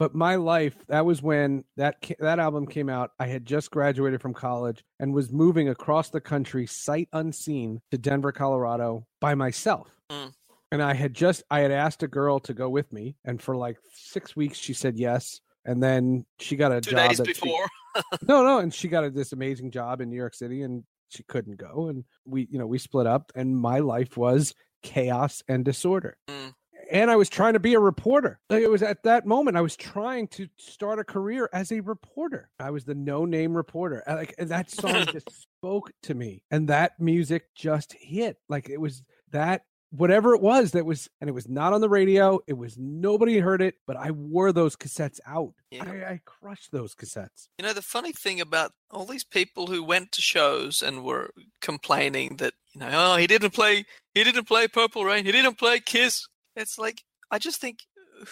But 0.00 0.14
my 0.14 0.34
life 0.34 0.74
that 0.88 1.04
was 1.06 1.22
when 1.22 1.62
that 1.76 1.94
that 2.18 2.40
album 2.40 2.66
came 2.66 2.88
out 2.88 3.12
i 3.20 3.26
had 3.26 3.44
just 3.46 3.70
graduated 3.70 4.20
from 4.20 4.34
college 4.34 4.82
and 4.98 5.14
was 5.14 5.30
moving 5.30 5.68
across 5.68 6.10
the 6.10 6.20
country 6.20 6.66
sight 6.66 7.08
unseen 7.12 7.80
to 7.92 7.98
denver 7.98 8.32
colorado 8.32 9.06
by 9.20 9.34
myself 9.36 9.88
Mm. 10.10 10.32
and 10.72 10.82
i 10.82 10.92
had 10.94 11.14
just 11.14 11.44
i 11.52 11.60
had 11.60 11.70
asked 11.70 12.02
a 12.02 12.08
girl 12.08 12.40
to 12.40 12.52
go 12.54 12.68
with 12.68 12.92
me 12.92 13.14
and 13.24 13.40
for 13.40 13.54
like 13.56 13.76
six 13.92 14.34
weeks 14.34 14.58
she 14.58 14.72
said 14.72 14.98
yes 14.98 15.40
and 15.64 15.80
then 15.80 16.24
she 16.40 16.56
got 16.56 16.72
a 16.72 16.80
Two 16.80 16.90
job 16.92 17.08
days 17.10 17.18
that 17.18 17.26
she- 17.28 17.32
before. 17.34 17.66
no 18.26 18.42
no 18.42 18.58
and 18.58 18.74
she 18.74 18.88
got 18.88 19.04
a, 19.04 19.10
this 19.10 19.32
amazing 19.32 19.70
job 19.70 20.00
in 20.00 20.10
new 20.10 20.16
york 20.16 20.34
city 20.34 20.62
and 20.62 20.82
she 21.10 21.22
couldn't 21.24 21.58
go 21.58 21.88
and 21.88 22.04
we 22.24 22.48
you 22.50 22.58
know 22.58 22.66
we 22.66 22.78
split 22.78 23.06
up 23.06 23.30
and 23.36 23.56
my 23.56 23.78
life 23.80 24.16
was 24.16 24.54
chaos 24.82 25.42
and 25.48 25.64
disorder 25.64 26.16
Mm. 26.28 26.54
And 26.90 27.10
i 27.10 27.16
was 27.16 27.28
trying 27.28 27.52
to 27.52 27.60
be 27.60 27.74
a 27.74 27.80
reporter 27.80 28.40
like 28.50 28.62
it 28.62 28.70
was 28.70 28.82
at 28.82 29.02
that 29.02 29.26
moment 29.26 29.56
i 29.56 29.60
was 29.60 29.76
trying 29.76 30.26
to 30.28 30.48
start 30.56 30.98
a 30.98 31.04
career 31.04 31.48
as 31.52 31.72
a 31.72 31.80
reporter 31.80 32.50
i 32.58 32.70
was 32.70 32.84
the 32.84 32.94
no 32.94 33.24
name 33.24 33.56
reporter 33.56 34.02
and, 34.06 34.16
like 34.16 34.34
and 34.38 34.48
that 34.48 34.70
song 34.70 35.04
just 35.06 35.30
spoke 35.58 35.92
to 36.02 36.14
me 36.14 36.42
and 36.50 36.68
that 36.68 36.98
music 37.00 37.44
just 37.54 37.94
hit 38.00 38.36
like 38.48 38.68
it 38.68 38.80
was 38.80 39.02
that 39.30 39.62
whatever 39.90 40.34
it 40.34 40.40
was 40.40 40.72
that 40.72 40.86
was, 40.86 41.08
and 41.20 41.28
it 41.28 41.32
was 41.32 41.48
not 41.48 41.72
on 41.72 41.80
the 41.80 41.88
radio. 41.88 42.40
It 42.46 42.56
was 42.56 42.76
nobody 42.78 43.38
heard 43.38 43.60
it, 43.60 43.74
but 43.86 43.96
I 43.96 44.12
wore 44.12 44.52
those 44.52 44.76
cassettes 44.76 45.20
out. 45.26 45.52
Yeah. 45.70 45.84
I, 45.84 46.12
I 46.12 46.20
crushed 46.24 46.72
those 46.72 46.94
cassettes. 46.94 47.48
You 47.58 47.66
know, 47.66 47.72
the 47.72 47.82
funny 47.82 48.12
thing 48.12 48.40
about 48.40 48.72
all 48.90 49.04
these 49.04 49.24
people 49.24 49.66
who 49.66 49.82
went 49.82 50.12
to 50.12 50.22
shows 50.22 50.82
and 50.82 51.04
were 51.04 51.30
complaining 51.60 52.36
that, 52.36 52.54
you 52.72 52.80
know, 52.80 52.88
oh, 52.92 53.16
he 53.16 53.26
didn't 53.26 53.50
play, 53.50 53.84
he 54.14 54.24
didn't 54.24 54.46
play 54.46 54.68
Purple 54.68 55.04
Rain, 55.04 55.24
he 55.24 55.32
didn't 55.32 55.58
play 55.58 55.80
Kiss. 55.80 56.28
It's 56.56 56.78
like, 56.78 57.02
I 57.30 57.38
just 57.38 57.60
think, 57.60 57.80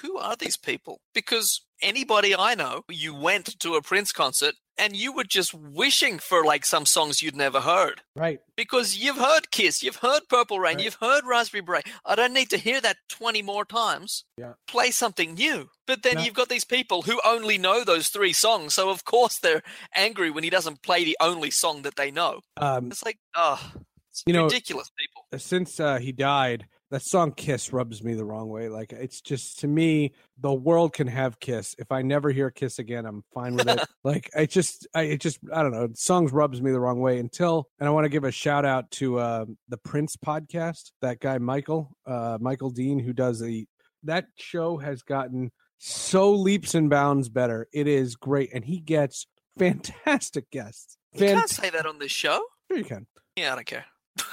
who 0.02 0.18
are 0.18 0.36
these 0.36 0.56
people? 0.56 1.00
Because 1.14 1.62
anybody 1.80 2.34
I 2.36 2.54
know, 2.54 2.82
you 2.90 3.14
went 3.14 3.58
to 3.60 3.74
a 3.74 3.82
Prince 3.82 4.12
concert 4.12 4.54
and 4.76 4.94
you 4.94 5.12
were 5.12 5.24
just 5.24 5.54
wishing 5.54 6.18
for 6.18 6.44
like 6.44 6.64
some 6.66 6.84
songs 6.84 7.22
you'd 7.22 7.34
never 7.34 7.60
heard. 7.60 8.02
Right. 8.14 8.40
Because 8.56 8.96
you've 8.98 9.16
heard 9.16 9.50
Kiss, 9.50 9.82
you've 9.82 9.96
heard 9.96 10.22
Purple 10.28 10.60
Rain, 10.60 10.76
Right. 10.76 10.84
you've 10.84 10.98
heard 11.00 11.24
Raspberry 11.24 11.62
Beret. 11.62 11.86
I 12.04 12.14
don't 12.16 12.34
need 12.34 12.50
to 12.50 12.58
hear 12.58 12.80
that 12.82 12.98
20 13.08 13.40
more 13.42 13.64
times. 13.64 14.24
Yeah. 14.36 14.52
Play 14.66 14.90
something 14.90 15.34
new. 15.34 15.70
But 15.86 16.02
then 16.02 16.16
No. 16.16 16.22
you've 16.22 16.34
got 16.34 16.48
these 16.50 16.64
people 16.66 17.02
who 17.02 17.18
only 17.24 17.56
know 17.56 17.82
those 17.82 18.08
three 18.08 18.34
songs. 18.34 18.74
So, 18.74 18.90
of 18.90 19.04
course, 19.04 19.38
they're 19.38 19.62
angry 19.96 20.30
when 20.30 20.44
he 20.44 20.50
doesn't 20.50 20.82
play 20.82 21.02
the 21.02 21.16
only 21.18 21.50
song 21.50 21.82
that 21.82 21.96
they 21.96 22.10
know. 22.10 22.40
Um, 22.58 22.90
It's 22.92 23.04
like, 23.04 23.18
oh, 23.34 23.72
it's 24.10 24.22
You 24.26 24.34
know- 24.34 24.44
ridiculous, 24.44 24.90
people. 24.98 25.24
since 25.38 25.80
uh, 25.80 25.98
he 25.98 26.12
died, 26.12 26.68
that 26.90 27.02
song 27.02 27.32
"Kiss" 27.32 27.72
rubs 27.72 28.02
me 28.02 28.14
the 28.14 28.24
wrong 28.24 28.48
way. 28.48 28.68
Like 28.68 28.92
it's 28.92 29.20
just 29.20 29.60
to 29.60 29.68
me, 29.68 30.14
the 30.38 30.52
world 30.52 30.92
can 30.92 31.06
have 31.06 31.40
Kiss. 31.40 31.74
If 31.78 31.92
I 31.92 32.02
never 32.02 32.30
hear 32.30 32.50
Kiss 32.50 32.78
again, 32.78 33.04
I'm 33.06 33.24
fine 33.34 33.56
with 33.56 33.68
it. 33.68 33.80
like 34.04 34.30
I 34.36 34.46
just, 34.46 34.86
I 34.94 35.02
it 35.02 35.20
just, 35.20 35.38
I 35.52 35.62
don't 35.62 35.72
know. 35.72 35.88
Songs 35.94 36.32
rubs 36.32 36.62
me 36.62 36.72
the 36.72 36.80
wrong 36.80 37.00
way 37.00 37.18
until, 37.18 37.68
and 37.78 37.88
I 37.88 37.92
want 37.92 38.04
to 38.04 38.10
give 38.10 38.24
a 38.24 38.32
shout 38.32 38.64
out 38.64 38.90
to 38.92 39.18
uh, 39.18 39.44
the 39.68 39.76
Prince 39.78 40.16
podcast. 40.16 40.92
That 41.02 41.20
guy 41.20 41.38
Michael, 41.38 41.96
uh, 42.06 42.38
Michael 42.40 42.70
Dean, 42.70 42.98
who 42.98 43.12
does 43.12 43.40
the 43.40 43.66
that 44.04 44.26
show 44.36 44.78
has 44.78 45.02
gotten 45.02 45.50
so 45.78 46.32
leaps 46.32 46.74
and 46.74 46.90
bounds 46.90 47.28
better. 47.28 47.68
It 47.72 47.86
is 47.86 48.16
great, 48.16 48.50
and 48.52 48.64
he 48.64 48.80
gets 48.80 49.26
fantastic 49.58 50.50
guests. 50.50 50.96
You 51.12 51.26
can't 51.26 51.50
say 51.50 51.70
that 51.70 51.86
on 51.86 51.98
this 51.98 52.12
show. 52.12 52.40
sure 52.68 52.78
you 52.78 52.84
can. 52.84 53.06
Yeah, 53.36 53.52
I 53.52 53.54
don't 53.56 53.66
care. 53.66 53.84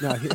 No, 0.01 0.13
he, 0.13 0.29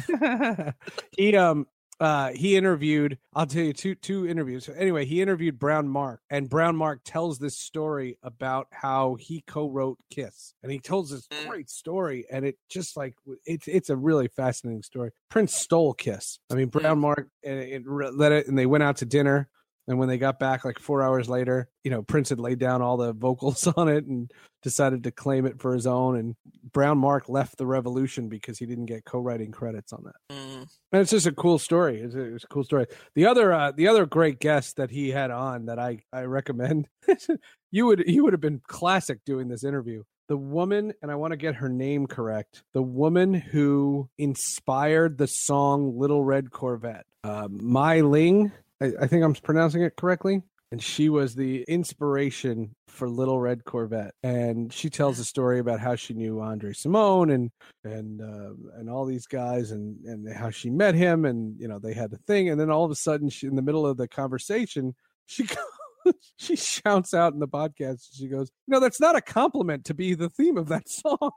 he 1.30 1.36
um 1.36 1.66
uh 2.00 2.30
he 2.32 2.56
interviewed 2.56 3.18
i'll 3.34 3.46
tell 3.46 3.62
you 3.62 3.72
two 3.72 3.94
two 3.94 4.26
interviews. 4.26 4.64
So 4.64 4.72
anyway 4.72 5.04
he 5.04 5.20
interviewed 5.20 5.58
brown 5.58 5.86
mark 5.88 6.20
and 6.30 6.48
brown 6.48 6.74
mark 6.76 7.00
tells 7.04 7.38
this 7.38 7.58
story 7.58 8.18
about 8.22 8.66
how 8.72 9.16
he 9.20 9.42
co-wrote 9.46 9.98
kiss 10.10 10.54
and 10.62 10.72
he 10.72 10.78
tells 10.78 11.10
this 11.10 11.28
Mm. 11.30 11.48
great 11.48 11.70
story 11.70 12.24
and 12.30 12.44
it 12.44 12.56
just 12.68 12.96
like 12.96 13.14
it's 13.44 13.68
it's 13.68 13.90
a 13.90 13.96
really 13.96 14.28
fascinating 14.28 14.82
story. 14.82 15.10
Prince 15.28 15.54
stole 15.54 15.94
kiss. 15.94 16.38
I 16.50 16.54
mean 16.54 16.68
brown 16.68 16.98
mark 16.98 17.28
uh, 17.46 17.50
it, 17.50 17.82
it 17.86 18.14
let 18.14 18.32
it 18.32 18.48
and 18.48 18.58
they 18.58 18.66
went 18.66 18.82
out 18.82 18.96
to 18.98 19.04
dinner 19.04 19.48
and 19.90 19.98
when 19.98 20.08
they 20.08 20.16
got 20.16 20.38
back 20.38 20.64
like 20.64 20.78
four 20.78 21.02
hours 21.02 21.28
later 21.28 21.68
you 21.84 21.90
know 21.90 22.02
prince 22.02 22.30
had 22.30 22.40
laid 22.40 22.58
down 22.58 22.80
all 22.80 22.96
the 22.96 23.12
vocals 23.12 23.66
on 23.76 23.88
it 23.88 24.06
and 24.06 24.30
decided 24.62 25.02
to 25.04 25.10
claim 25.10 25.44
it 25.44 25.60
for 25.60 25.74
his 25.74 25.86
own 25.86 26.16
and 26.16 26.36
brown 26.72 26.96
mark 26.96 27.28
left 27.28 27.58
the 27.58 27.66
revolution 27.66 28.28
because 28.28 28.58
he 28.58 28.64
didn't 28.66 28.86
get 28.86 29.04
co-writing 29.04 29.50
credits 29.50 29.92
on 29.92 30.02
that 30.04 30.14
Mm. 30.30 30.66
and 30.92 31.02
it's 31.02 31.10
just 31.10 31.26
a 31.26 31.32
cool 31.32 31.58
story. 31.58 32.00
It's 32.00 32.14
a, 32.14 32.34
it's 32.34 32.44
a 32.44 32.46
cool 32.48 32.64
story. 32.64 32.86
The 33.14 33.26
other 33.26 33.52
uh, 33.52 33.72
the 33.72 33.88
other 33.88 34.06
great 34.06 34.38
guest 34.40 34.76
that 34.76 34.90
he 34.90 35.10
had 35.10 35.30
on 35.30 35.66
that 35.66 35.78
I 35.78 36.00
I 36.12 36.22
recommend 36.22 36.88
you 37.70 37.86
would 37.86 38.04
you 38.06 38.22
would 38.24 38.32
have 38.32 38.40
been 38.40 38.60
classic 38.66 39.24
doing 39.24 39.48
this 39.48 39.64
interview. 39.64 40.02
The 40.28 40.36
woman, 40.36 40.92
and 41.02 41.10
I 41.10 41.16
want 41.16 41.32
to 41.32 41.36
get 41.36 41.56
her 41.56 41.68
name 41.68 42.06
correct. 42.06 42.62
The 42.74 42.82
woman 42.82 43.34
who 43.34 44.08
inspired 44.18 45.18
the 45.18 45.26
song 45.26 45.98
"Little 45.98 46.22
Red 46.22 46.50
Corvette," 46.52 47.06
uh, 47.24 47.48
Mai 47.50 48.00
Lin. 48.02 48.52
I, 48.80 48.92
I 49.02 49.06
think 49.06 49.24
I'm 49.24 49.34
pronouncing 49.34 49.82
it 49.82 49.96
correctly. 49.96 50.42
And 50.72 50.80
she 50.80 51.08
was 51.08 51.34
the 51.34 51.64
inspiration 51.66 52.76
for 52.86 53.08
Little 53.08 53.40
Red 53.40 53.64
Corvette. 53.64 54.14
And 54.22 54.72
she 54.72 54.88
tells 54.88 55.18
a 55.18 55.24
story 55.24 55.58
about 55.58 55.80
how 55.80 55.96
she 55.96 56.14
knew 56.14 56.40
Andre 56.40 56.72
Cymone 56.72 57.34
and 57.34 57.50
and 57.82 58.20
uh, 58.20 58.78
and 58.78 58.88
all 58.88 59.04
these 59.04 59.26
guys 59.26 59.72
and 59.72 60.04
and 60.04 60.32
how 60.32 60.50
she 60.50 60.70
met 60.70 60.94
him 60.94 61.24
and 61.24 61.58
you 61.58 61.66
know 61.66 61.80
they 61.80 61.92
had 61.94 62.10
the 62.10 62.18
thing 62.18 62.48
and 62.50 62.60
then 62.60 62.70
all 62.70 62.84
of 62.84 62.90
a 62.90 62.96
sudden 62.96 63.28
she 63.28 63.46
in 63.46 63.56
the 63.56 63.62
middle 63.62 63.86
of 63.86 63.96
the 63.96 64.06
conversation 64.06 64.94
she 65.26 65.44
goes, 66.04 66.14
she 66.36 66.56
shouts 66.56 67.14
out 67.14 67.32
in 67.32 67.40
the 67.40 67.48
podcast 67.48 68.08
she 68.12 68.28
goes 68.28 68.50
no 68.68 68.80
that's 68.80 69.00
not 69.00 69.16
a 69.16 69.20
compliment 69.20 69.84
to 69.86 69.94
be 69.94 70.14
the 70.14 70.28
theme 70.28 70.58
of 70.58 70.68
that 70.68 70.88
song 70.88 71.30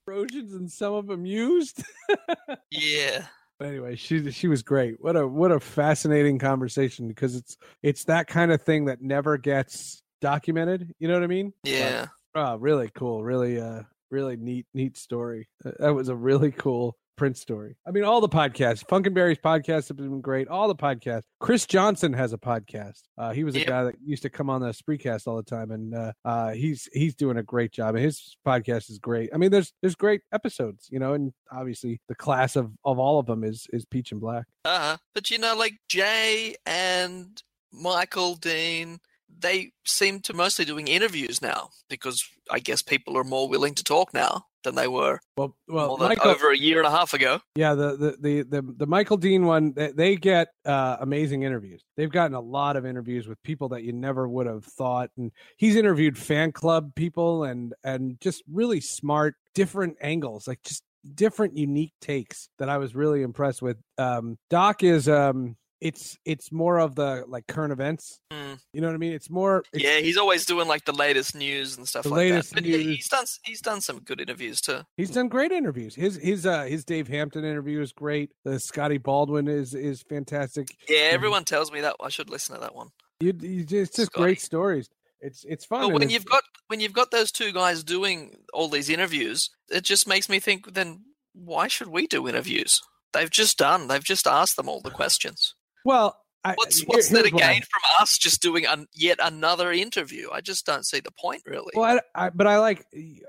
Trojans 0.04 0.54
and 0.54 0.70
some 0.70 0.92
of 0.92 1.06
them 1.06 1.24
used 1.24 1.84
Yeah. 2.70 3.26
But 3.60 3.68
anyway 3.68 3.94
she 3.94 4.28
she 4.32 4.48
was 4.48 4.62
great 4.64 4.96
what 5.00 5.14
a 5.14 5.28
what 5.28 5.52
a 5.52 5.60
fascinating 5.60 6.38
conversation 6.38 7.06
because 7.06 7.36
it's 7.36 7.56
it's 7.82 8.04
that 8.04 8.26
kind 8.26 8.50
of 8.50 8.60
thing 8.62 8.86
that 8.86 9.00
never 9.02 9.36
gets 9.38 10.02
documented 10.20 10.92
you 10.98 11.06
know 11.06 11.14
what 11.14 11.22
I 11.22 11.28
mean 11.28 11.52
But- 11.62 11.70
Yeah. 11.70 12.06
Oh, 12.34 12.56
really 12.58 12.88
cool. 12.94 13.24
Really, 13.24 13.60
uh, 13.60 13.82
really 14.12 14.36
neat, 14.36 14.64
neat 14.72 14.96
story. 14.96 15.48
That 15.80 15.90
was 15.94 16.08
a 16.08 16.14
really 16.14 16.52
cool 16.52 16.96
Prince 17.20 17.38
story. 17.38 17.76
I 17.86 17.90
mean, 17.90 18.02
all 18.02 18.22
the 18.22 18.30
podcasts, 18.30 18.82
Funkenberry's 18.82 19.36
podcasts 19.38 19.88
have 19.88 19.98
been 19.98 20.22
great. 20.22 20.48
All 20.48 20.68
the 20.68 20.74
podcasts. 20.74 21.24
Chris 21.38 21.66
Johnson 21.66 22.14
has 22.14 22.32
a 22.32 22.38
podcast. 22.38 23.02
Uh, 23.18 23.30
he 23.34 23.44
was 23.44 23.54
a 23.54 23.58
Yep. 23.58 23.68
guy 23.68 23.84
that 23.84 23.96
used 24.02 24.22
to 24.22 24.30
come 24.30 24.48
on 24.48 24.62
the 24.62 24.68
Spreecast 24.70 25.26
all 25.26 25.36
the 25.36 25.42
time, 25.42 25.70
and 25.70 25.94
uh, 25.94 26.12
uh, 26.24 26.52
he's 26.52 26.88
he's 26.94 27.14
doing 27.14 27.36
a 27.36 27.42
great 27.42 27.72
job. 27.72 27.94
And 27.94 28.02
his 28.02 28.34
podcast 28.46 28.88
is 28.88 28.98
great. 28.98 29.28
I 29.34 29.36
mean, 29.36 29.50
there's 29.50 29.70
there's 29.82 29.94
great 29.96 30.22
episodes, 30.32 30.88
you 30.90 30.98
know, 30.98 31.12
and 31.12 31.34
obviously 31.52 32.00
the 32.08 32.14
class 32.14 32.56
of 32.56 32.72
of 32.86 32.98
all 32.98 33.18
of 33.18 33.26
them 33.26 33.44
is 33.44 33.66
is 33.70 33.84
Peach 33.84 34.12
and 34.12 34.20
Black. 34.22 34.46
Uh-huh. 34.64 34.96
But 35.14 35.30
you 35.30 35.36
know, 35.36 35.54
like 35.54 35.74
Jay 35.88 36.54
and 36.64 37.42
Michael 37.70 38.34
Dean, 38.36 38.98
they 39.28 39.72
seem 39.84 40.20
to 40.20 40.32
mostly 40.32 40.64
doing 40.64 40.88
interviews 40.88 41.42
now 41.42 41.68
because 41.90 42.26
I 42.50 42.60
guess 42.60 42.80
people 42.80 43.18
are 43.18 43.24
more 43.24 43.46
willing 43.46 43.74
to 43.74 43.84
talk 43.84 44.14
now 44.14 44.46
than 44.62 44.74
they 44.74 44.88
were 44.88 45.20
Well, 45.36 45.56
well, 45.68 45.96
Michael, 45.96 46.30
over 46.30 46.50
a 46.50 46.56
year 46.56 46.78
and 46.78 46.86
a 46.86 46.90
half 46.90 47.14
ago. 47.14 47.40
Yeah, 47.54 47.74
the 47.74 47.96
the 47.96 48.16
the 48.20 48.42
the, 48.42 48.74
the 48.78 48.86
Michael 48.86 49.16
Dean 49.16 49.44
one, 49.44 49.72
they, 49.72 49.92
they 49.92 50.16
get 50.16 50.48
uh, 50.64 50.96
amazing 51.00 51.42
interviews. 51.42 51.82
They've 51.96 52.10
gotten 52.10 52.34
a 52.34 52.40
lot 52.40 52.76
of 52.76 52.86
interviews 52.86 53.26
with 53.26 53.42
people 53.42 53.68
that 53.70 53.82
you 53.82 53.92
never 53.92 54.28
would 54.28 54.46
have 54.46 54.64
thought, 54.64 55.10
and 55.16 55.32
he's 55.56 55.76
interviewed 55.76 56.18
fan 56.18 56.52
club 56.52 56.94
people 56.94 57.44
and 57.44 57.74
and 57.84 58.20
just 58.20 58.42
really 58.50 58.80
smart, 58.80 59.34
different 59.54 59.96
angles, 60.00 60.46
like 60.46 60.62
just 60.62 60.82
different, 61.14 61.56
unique 61.56 61.94
takes 62.00 62.48
that 62.58 62.68
I 62.68 62.78
was 62.78 62.94
really 62.94 63.22
impressed 63.22 63.62
with. 63.62 63.78
Um, 63.98 64.38
Doc 64.48 64.82
is 64.82 65.08
um, 65.08 65.56
it's 65.80 66.18
it's 66.24 66.52
more 66.52 66.78
of 66.78 66.94
the 66.94 67.24
like 67.26 67.46
current 67.46 67.72
events. 67.72 68.20
Mm. 68.32 68.58
You 68.72 68.80
know 68.80 68.88
what 68.88 68.94
I 68.94 68.98
mean? 68.98 69.12
It's 69.12 69.30
more. 69.30 69.64
It's, 69.72 69.82
Yeah, 69.82 69.98
he's 69.98 70.16
always 70.16 70.44
doing 70.44 70.68
like 70.68 70.84
the 70.84 70.92
latest 70.92 71.34
news 71.34 71.76
and 71.76 71.88
stuff 71.88 72.02
The 72.04 72.10
like 72.10 72.18
latest 72.18 72.50
that. 72.50 72.56
But 72.56 72.64
news. 72.64 72.84
he's 72.84 73.08
done 73.08 73.24
he's 73.44 73.60
done 73.60 73.80
some 73.80 74.00
good 74.00 74.20
interviews 74.20 74.60
too. 74.60 74.80
He's 74.96 75.10
done 75.10 75.28
great 75.28 75.52
interviews. 75.52 75.94
His 75.94 76.16
his 76.16 76.44
uh 76.46 76.64
his 76.64 76.84
Dave 76.84 77.08
Hampton 77.08 77.44
interview 77.44 77.80
is 77.80 77.92
great. 77.92 78.30
The 78.44 78.60
Scotty 78.60 78.98
Baldwin 78.98 79.48
is 79.48 79.74
is 79.74 80.02
fantastic. 80.02 80.68
Yeah, 80.88 81.08
everyone 81.12 81.44
tells 81.44 81.72
me 81.72 81.80
that 81.80 81.96
I 82.00 82.08
should 82.08 82.30
listen 82.30 82.54
to 82.54 82.60
that 82.60 82.74
one. 82.74 82.88
You, 83.20 83.34
you 83.40 83.64
just, 83.64 83.72
it's 83.90 83.96
just 83.96 84.12
Scotty. 84.12 84.22
great 84.24 84.40
stories. 84.40 84.88
It's 85.20 85.44
it's 85.44 85.64
fun. 85.64 85.82
But 85.82 85.98
when 86.00 86.10
you've 86.10 86.24
got 86.24 86.42
when 86.68 86.80
you've 86.80 86.92
got 86.92 87.10
those 87.10 87.30
two 87.32 87.52
guys 87.52 87.82
doing 87.84 88.36
all 88.52 88.68
these 88.68 88.88
interviews, 88.90 89.50
it 89.70 89.84
just 89.84 90.06
makes 90.06 90.28
me 90.28 90.40
think. 90.40 90.74
Then 90.74 91.04
why 91.34 91.68
should 91.68 91.88
we 91.88 92.06
do 92.06 92.26
interviews? 92.28 92.80
They've 93.12 93.30
just 93.30 93.58
done. 93.58 93.88
They've 93.88 94.04
just 94.04 94.26
asked 94.26 94.56
them 94.56 94.68
all 94.68 94.80
the 94.80 94.90
questions. 94.90 95.54
Well, 95.84 96.16
I, 96.42 96.54
What's 96.54 96.78
here- 96.78 96.86
what's 96.88 97.08
there 97.10 97.22
to 97.22 97.28
here's 97.28 97.40
gain 97.42 97.60
from 97.60 97.82
us 98.00 98.16
just 98.16 98.40
doing 98.40 98.64
an, 98.64 98.86
yet 98.94 99.18
another 99.22 99.72
interview? 99.72 100.28
I 100.32 100.40
just 100.40 100.64
don't 100.64 100.86
see 100.86 101.00
the 101.00 101.10
point, 101.10 101.42
really. 101.44 101.72
Well, 101.74 101.98
I, 102.14 102.26
I, 102.26 102.30
but 102.30 102.46
I 102.46 102.58
like 102.58 102.86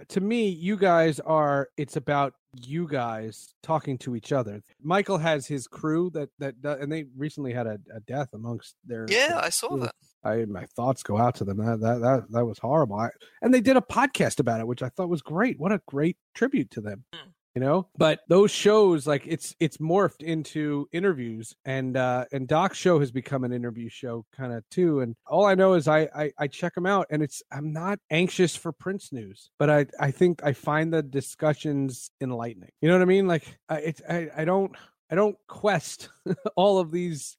to 0.09 0.21
me, 0.21 0.47
you 0.47 0.77
guys 0.77 1.19
are. 1.19 1.67
It's 1.75 1.97
about 1.97 2.33
you 2.61 2.87
guys 2.87 3.53
talking 3.63 3.97
to 3.99 4.15
each 4.15 4.31
other. 4.31 4.61
Michael 4.81 5.17
has 5.17 5.45
his 5.45 5.67
crew 5.67 6.09
that 6.13 6.29
that, 6.39 6.55
and 6.79 6.89
they 6.89 7.05
recently 7.17 7.51
had 7.51 7.67
a, 7.67 7.79
a 7.93 7.99
death 8.07 8.29
amongst 8.33 8.75
their. 8.85 9.05
yeah, 9.09 9.41
I 9.43 9.49
saw 9.49 9.67
crew. 9.69 9.79
that. 9.81 9.95
I 10.23 10.45
my 10.45 10.65
thoughts 10.77 11.03
go 11.03 11.17
out 11.17 11.35
to 11.35 11.43
them. 11.43 11.57
That 11.57 11.81
that 11.81 11.99
that, 11.99 12.23
that 12.31 12.45
was 12.45 12.59
horrible. 12.59 12.95
I, 12.95 13.09
and 13.41 13.53
they 13.53 13.59
did 13.59 13.75
a 13.75 13.81
podcast 13.81 14.39
about 14.39 14.61
it, 14.61 14.67
which 14.67 14.83
I 14.83 14.87
thought 14.89 15.09
was 15.09 15.21
great. 15.21 15.59
What 15.59 15.73
a 15.73 15.81
great 15.85 16.15
tribute 16.33 16.71
to 16.71 16.79
them. 16.81 17.03
Hmm. 17.13 17.29
You 17.55 17.61
know, 17.61 17.89
but 17.97 18.21
those 18.29 18.49
shows 18.49 19.05
like 19.05 19.23
it's 19.27 19.53
it's 19.59 19.77
morphed 19.77 20.23
into 20.23 20.87
interviews, 20.93 21.53
and 21.65 21.97
uh 21.97 22.25
and 22.31 22.47
Doc's 22.47 22.77
show 22.77 22.99
has 22.99 23.11
become 23.11 23.43
an 23.43 23.51
interview 23.51 23.89
show 23.89 24.25
kind 24.31 24.53
of 24.53 24.63
too. 24.69 25.01
And 25.01 25.15
all 25.27 25.45
I 25.45 25.55
know 25.55 25.73
is 25.73 25.87
I, 25.89 26.07
I 26.15 26.31
I 26.37 26.47
check 26.47 26.75
them 26.75 26.85
out, 26.85 27.07
and 27.09 27.21
it's 27.21 27.43
I'm 27.51 27.73
not 27.73 27.99
anxious 28.09 28.55
for 28.55 28.71
Prince 28.71 29.11
news, 29.11 29.51
but 29.59 29.69
I 29.69 29.85
I 29.99 30.11
think 30.11 30.41
I 30.45 30.53
find 30.53 30.93
the 30.93 31.03
discussions 31.03 32.09
enlightening. 32.21 32.71
You 32.81 32.87
know 32.87 32.95
what 32.95 33.01
I 33.01 33.05
mean? 33.05 33.27
Like 33.27 33.59
I 33.67 33.77
it's 33.79 34.01
I 34.09 34.29
I 34.37 34.45
don't 34.45 34.73
I 35.09 35.15
don't 35.15 35.35
quest 35.47 36.07
all 36.55 36.79
of 36.79 36.91
these 36.91 37.35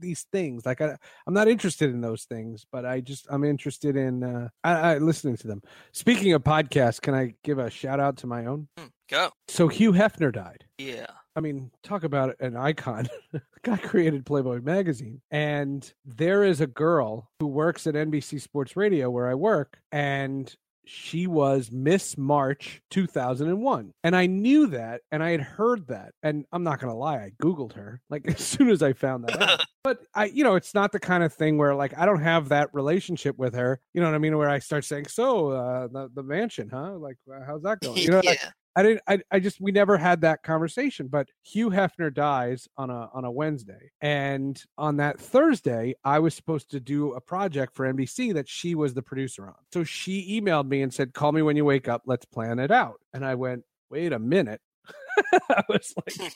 these 0.00 0.26
things. 0.32 0.64
Like 0.66 0.80
I, 0.80 0.96
I'm 1.26 1.34
not 1.34 1.48
interested 1.48 1.90
in 1.90 2.00
those 2.00 2.24
things, 2.24 2.66
but 2.70 2.84
I 2.84 3.00
just 3.00 3.26
I'm 3.30 3.44
interested 3.44 3.96
in 3.96 4.22
uh, 4.22 4.48
I, 4.62 4.72
I 4.72 4.98
listening 4.98 5.36
to 5.38 5.46
them. 5.46 5.62
Speaking 5.92 6.32
of 6.32 6.42
podcasts, 6.42 7.00
can 7.00 7.14
I 7.14 7.34
give 7.42 7.58
a 7.58 7.70
shout 7.70 8.00
out 8.00 8.18
to 8.18 8.26
my 8.26 8.46
own? 8.46 8.68
Hmm, 8.78 8.86
Go. 9.14 9.30
So 9.46 9.68
Hugh 9.68 9.92
Hefner 9.92 10.32
died. 10.32 10.64
Yeah. 10.76 11.06
I 11.36 11.40
mean, 11.40 11.70
talk 11.84 12.02
about 12.02 12.34
an 12.40 12.56
icon. 12.56 13.08
Guy 13.62 13.76
created 13.76 14.26
Playboy 14.26 14.60
magazine. 14.60 15.20
And 15.30 15.88
there 16.04 16.42
is 16.42 16.60
a 16.60 16.66
girl 16.66 17.30
who 17.38 17.46
works 17.46 17.86
at 17.86 17.94
NBC 17.94 18.40
Sports 18.40 18.76
Radio 18.76 19.10
where 19.10 19.28
I 19.28 19.34
work, 19.34 19.78
and 19.92 20.52
she 20.84 21.28
was 21.28 21.70
Miss 21.70 22.18
March 22.18 22.82
2001. 22.90 23.92
And 24.02 24.16
I 24.16 24.26
knew 24.26 24.66
that 24.68 25.02
and 25.12 25.22
I 25.22 25.30
had 25.30 25.40
heard 25.40 25.86
that. 25.88 26.12
And 26.24 26.44
I'm 26.50 26.64
not 26.64 26.80
going 26.80 26.92
to 26.92 26.98
lie, 26.98 27.18
I 27.18 27.32
Googled 27.40 27.74
her 27.74 28.00
like 28.10 28.26
as 28.28 28.40
soon 28.40 28.68
as 28.68 28.82
I 28.82 28.94
found 28.94 29.28
that 29.28 29.40
out. 29.40 29.64
But 29.84 29.98
I, 30.14 30.24
you 30.24 30.44
know, 30.44 30.54
it's 30.54 30.72
not 30.72 30.92
the 30.92 30.98
kind 30.98 31.22
of 31.22 31.34
thing 31.34 31.58
where 31.58 31.74
like 31.74 31.92
I 31.98 32.06
don't 32.06 32.22
have 32.22 32.48
that 32.48 32.70
relationship 32.72 33.36
with 33.36 33.54
her. 33.54 33.78
You 33.92 34.00
know 34.00 34.06
what 34.06 34.14
I 34.14 34.18
mean? 34.18 34.38
Where 34.38 34.48
I 34.48 34.58
start 34.58 34.86
saying, 34.86 35.08
so 35.08 35.50
uh, 35.50 35.88
the, 35.88 36.08
the 36.14 36.22
mansion, 36.22 36.70
huh? 36.72 36.92
Like, 36.92 37.18
uh, 37.30 37.40
how's 37.46 37.60
that 37.64 37.80
going? 37.80 37.98
You 37.98 38.08
know, 38.08 38.22
yeah. 38.24 38.30
like, 38.30 38.40
I 38.76 38.82
didn't. 38.82 39.02
I, 39.06 39.20
I 39.30 39.40
just 39.40 39.60
we 39.60 39.72
never 39.72 39.96
had 39.96 40.22
that 40.22 40.42
conversation. 40.42 41.08
But 41.08 41.28
Hugh 41.42 41.70
Hefner 41.70 42.12
dies 42.12 42.68
on 42.76 42.90
a 42.90 43.08
on 43.12 43.24
a 43.24 43.30
Wednesday, 43.30 43.90
and 44.00 44.60
on 44.76 44.96
that 44.96 45.20
Thursday, 45.20 45.94
I 46.04 46.18
was 46.18 46.34
supposed 46.34 46.70
to 46.72 46.80
do 46.80 47.12
a 47.12 47.20
project 47.20 47.74
for 47.74 47.92
NBC 47.92 48.34
that 48.34 48.48
she 48.48 48.74
was 48.74 48.94
the 48.94 49.02
producer 49.02 49.46
on. 49.46 49.54
So 49.72 49.84
she 49.84 50.40
emailed 50.40 50.68
me 50.68 50.82
and 50.82 50.92
said, 50.92 51.14
"Call 51.14 51.32
me 51.32 51.42
when 51.42 51.56
you 51.56 51.64
wake 51.64 51.88
up. 51.88 52.02
Let's 52.06 52.24
plan 52.24 52.58
it 52.58 52.70
out." 52.70 53.00
And 53.12 53.24
I 53.24 53.34
went, 53.36 53.64
"Wait 53.90 54.12
a 54.12 54.18
minute." 54.18 54.60
I 55.48 55.62
was 55.68 55.94
like, 55.96 56.32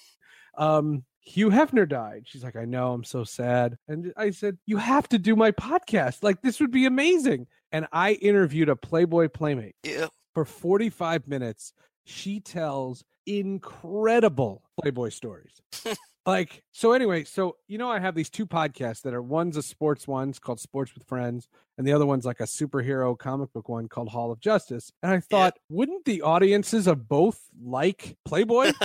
um, 0.56 1.04
Hugh 1.20 1.50
Hefner 1.50 1.88
died. 1.88 2.22
She's 2.26 2.42
like, 2.42 2.56
I 2.56 2.64
know, 2.64 2.92
I'm 2.92 3.04
so 3.04 3.24
sad. 3.24 3.76
And 3.86 4.12
I 4.16 4.30
said, 4.30 4.58
You 4.66 4.78
have 4.78 5.08
to 5.10 5.18
do 5.18 5.36
my 5.36 5.52
podcast. 5.52 6.22
Like, 6.22 6.40
this 6.42 6.60
would 6.60 6.70
be 6.70 6.86
amazing. 6.86 7.46
And 7.70 7.86
I 7.92 8.12
interviewed 8.12 8.68
a 8.68 8.76
Playboy 8.76 9.28
Playmate 9.28 9.76
yeah. 9.82 10.06
for 10.34 10.44
45 10.44 11.28
minutes. 11.28 11.72
She 12.08 12.40
tells 12.40 13.04
incredible 13.26 14.62
Playboy 14.80 15.10
stories. 15.10 15.60
like, 16.26 16.62
so 16.72 16.92
anyway, 16.92 17.24
so 17.24 17.56
you 17.68 17.76
know, 17.78 17.90
I 17.90 17.98
have 17.98 18.14
these 18.14 18.30
two 18.30 18.46
podcasts 18.46 19.02
that 19.02 19.14
are 19.14 19.22
one's 19.22 19.56
a 19.56 19.62
sports 19.62 20.08
one's 20.08 20.38
called 20.38 20.58
Sports 20.58 20.94
with 20.94 21.04
Friends, 21.04 21.48
and 21.78 21.86
the 21.86 21.92
other 21.92 22.04
one's 22.04 22.26
like 22.26 22.40
a 22.40 22.44
superhero 22.44 23.16
comic 23.16 23.52
book 23.52 23.68
one 23.68 23.88
called 23.88 24.08
Hall 24.10 24.30
of 24.30 24.40
Justice. 24.40 24.92
And 25.02 25.12
I 25.12 25.20
thought, 25.20 25.54
wouldn't 25.70 26.04
the 26.04 26.22
audiences 26.22 26.86
of 26.86 27.08
both 27.08 27.40
like 27.62 28.16
Playboy? 28.26 28.72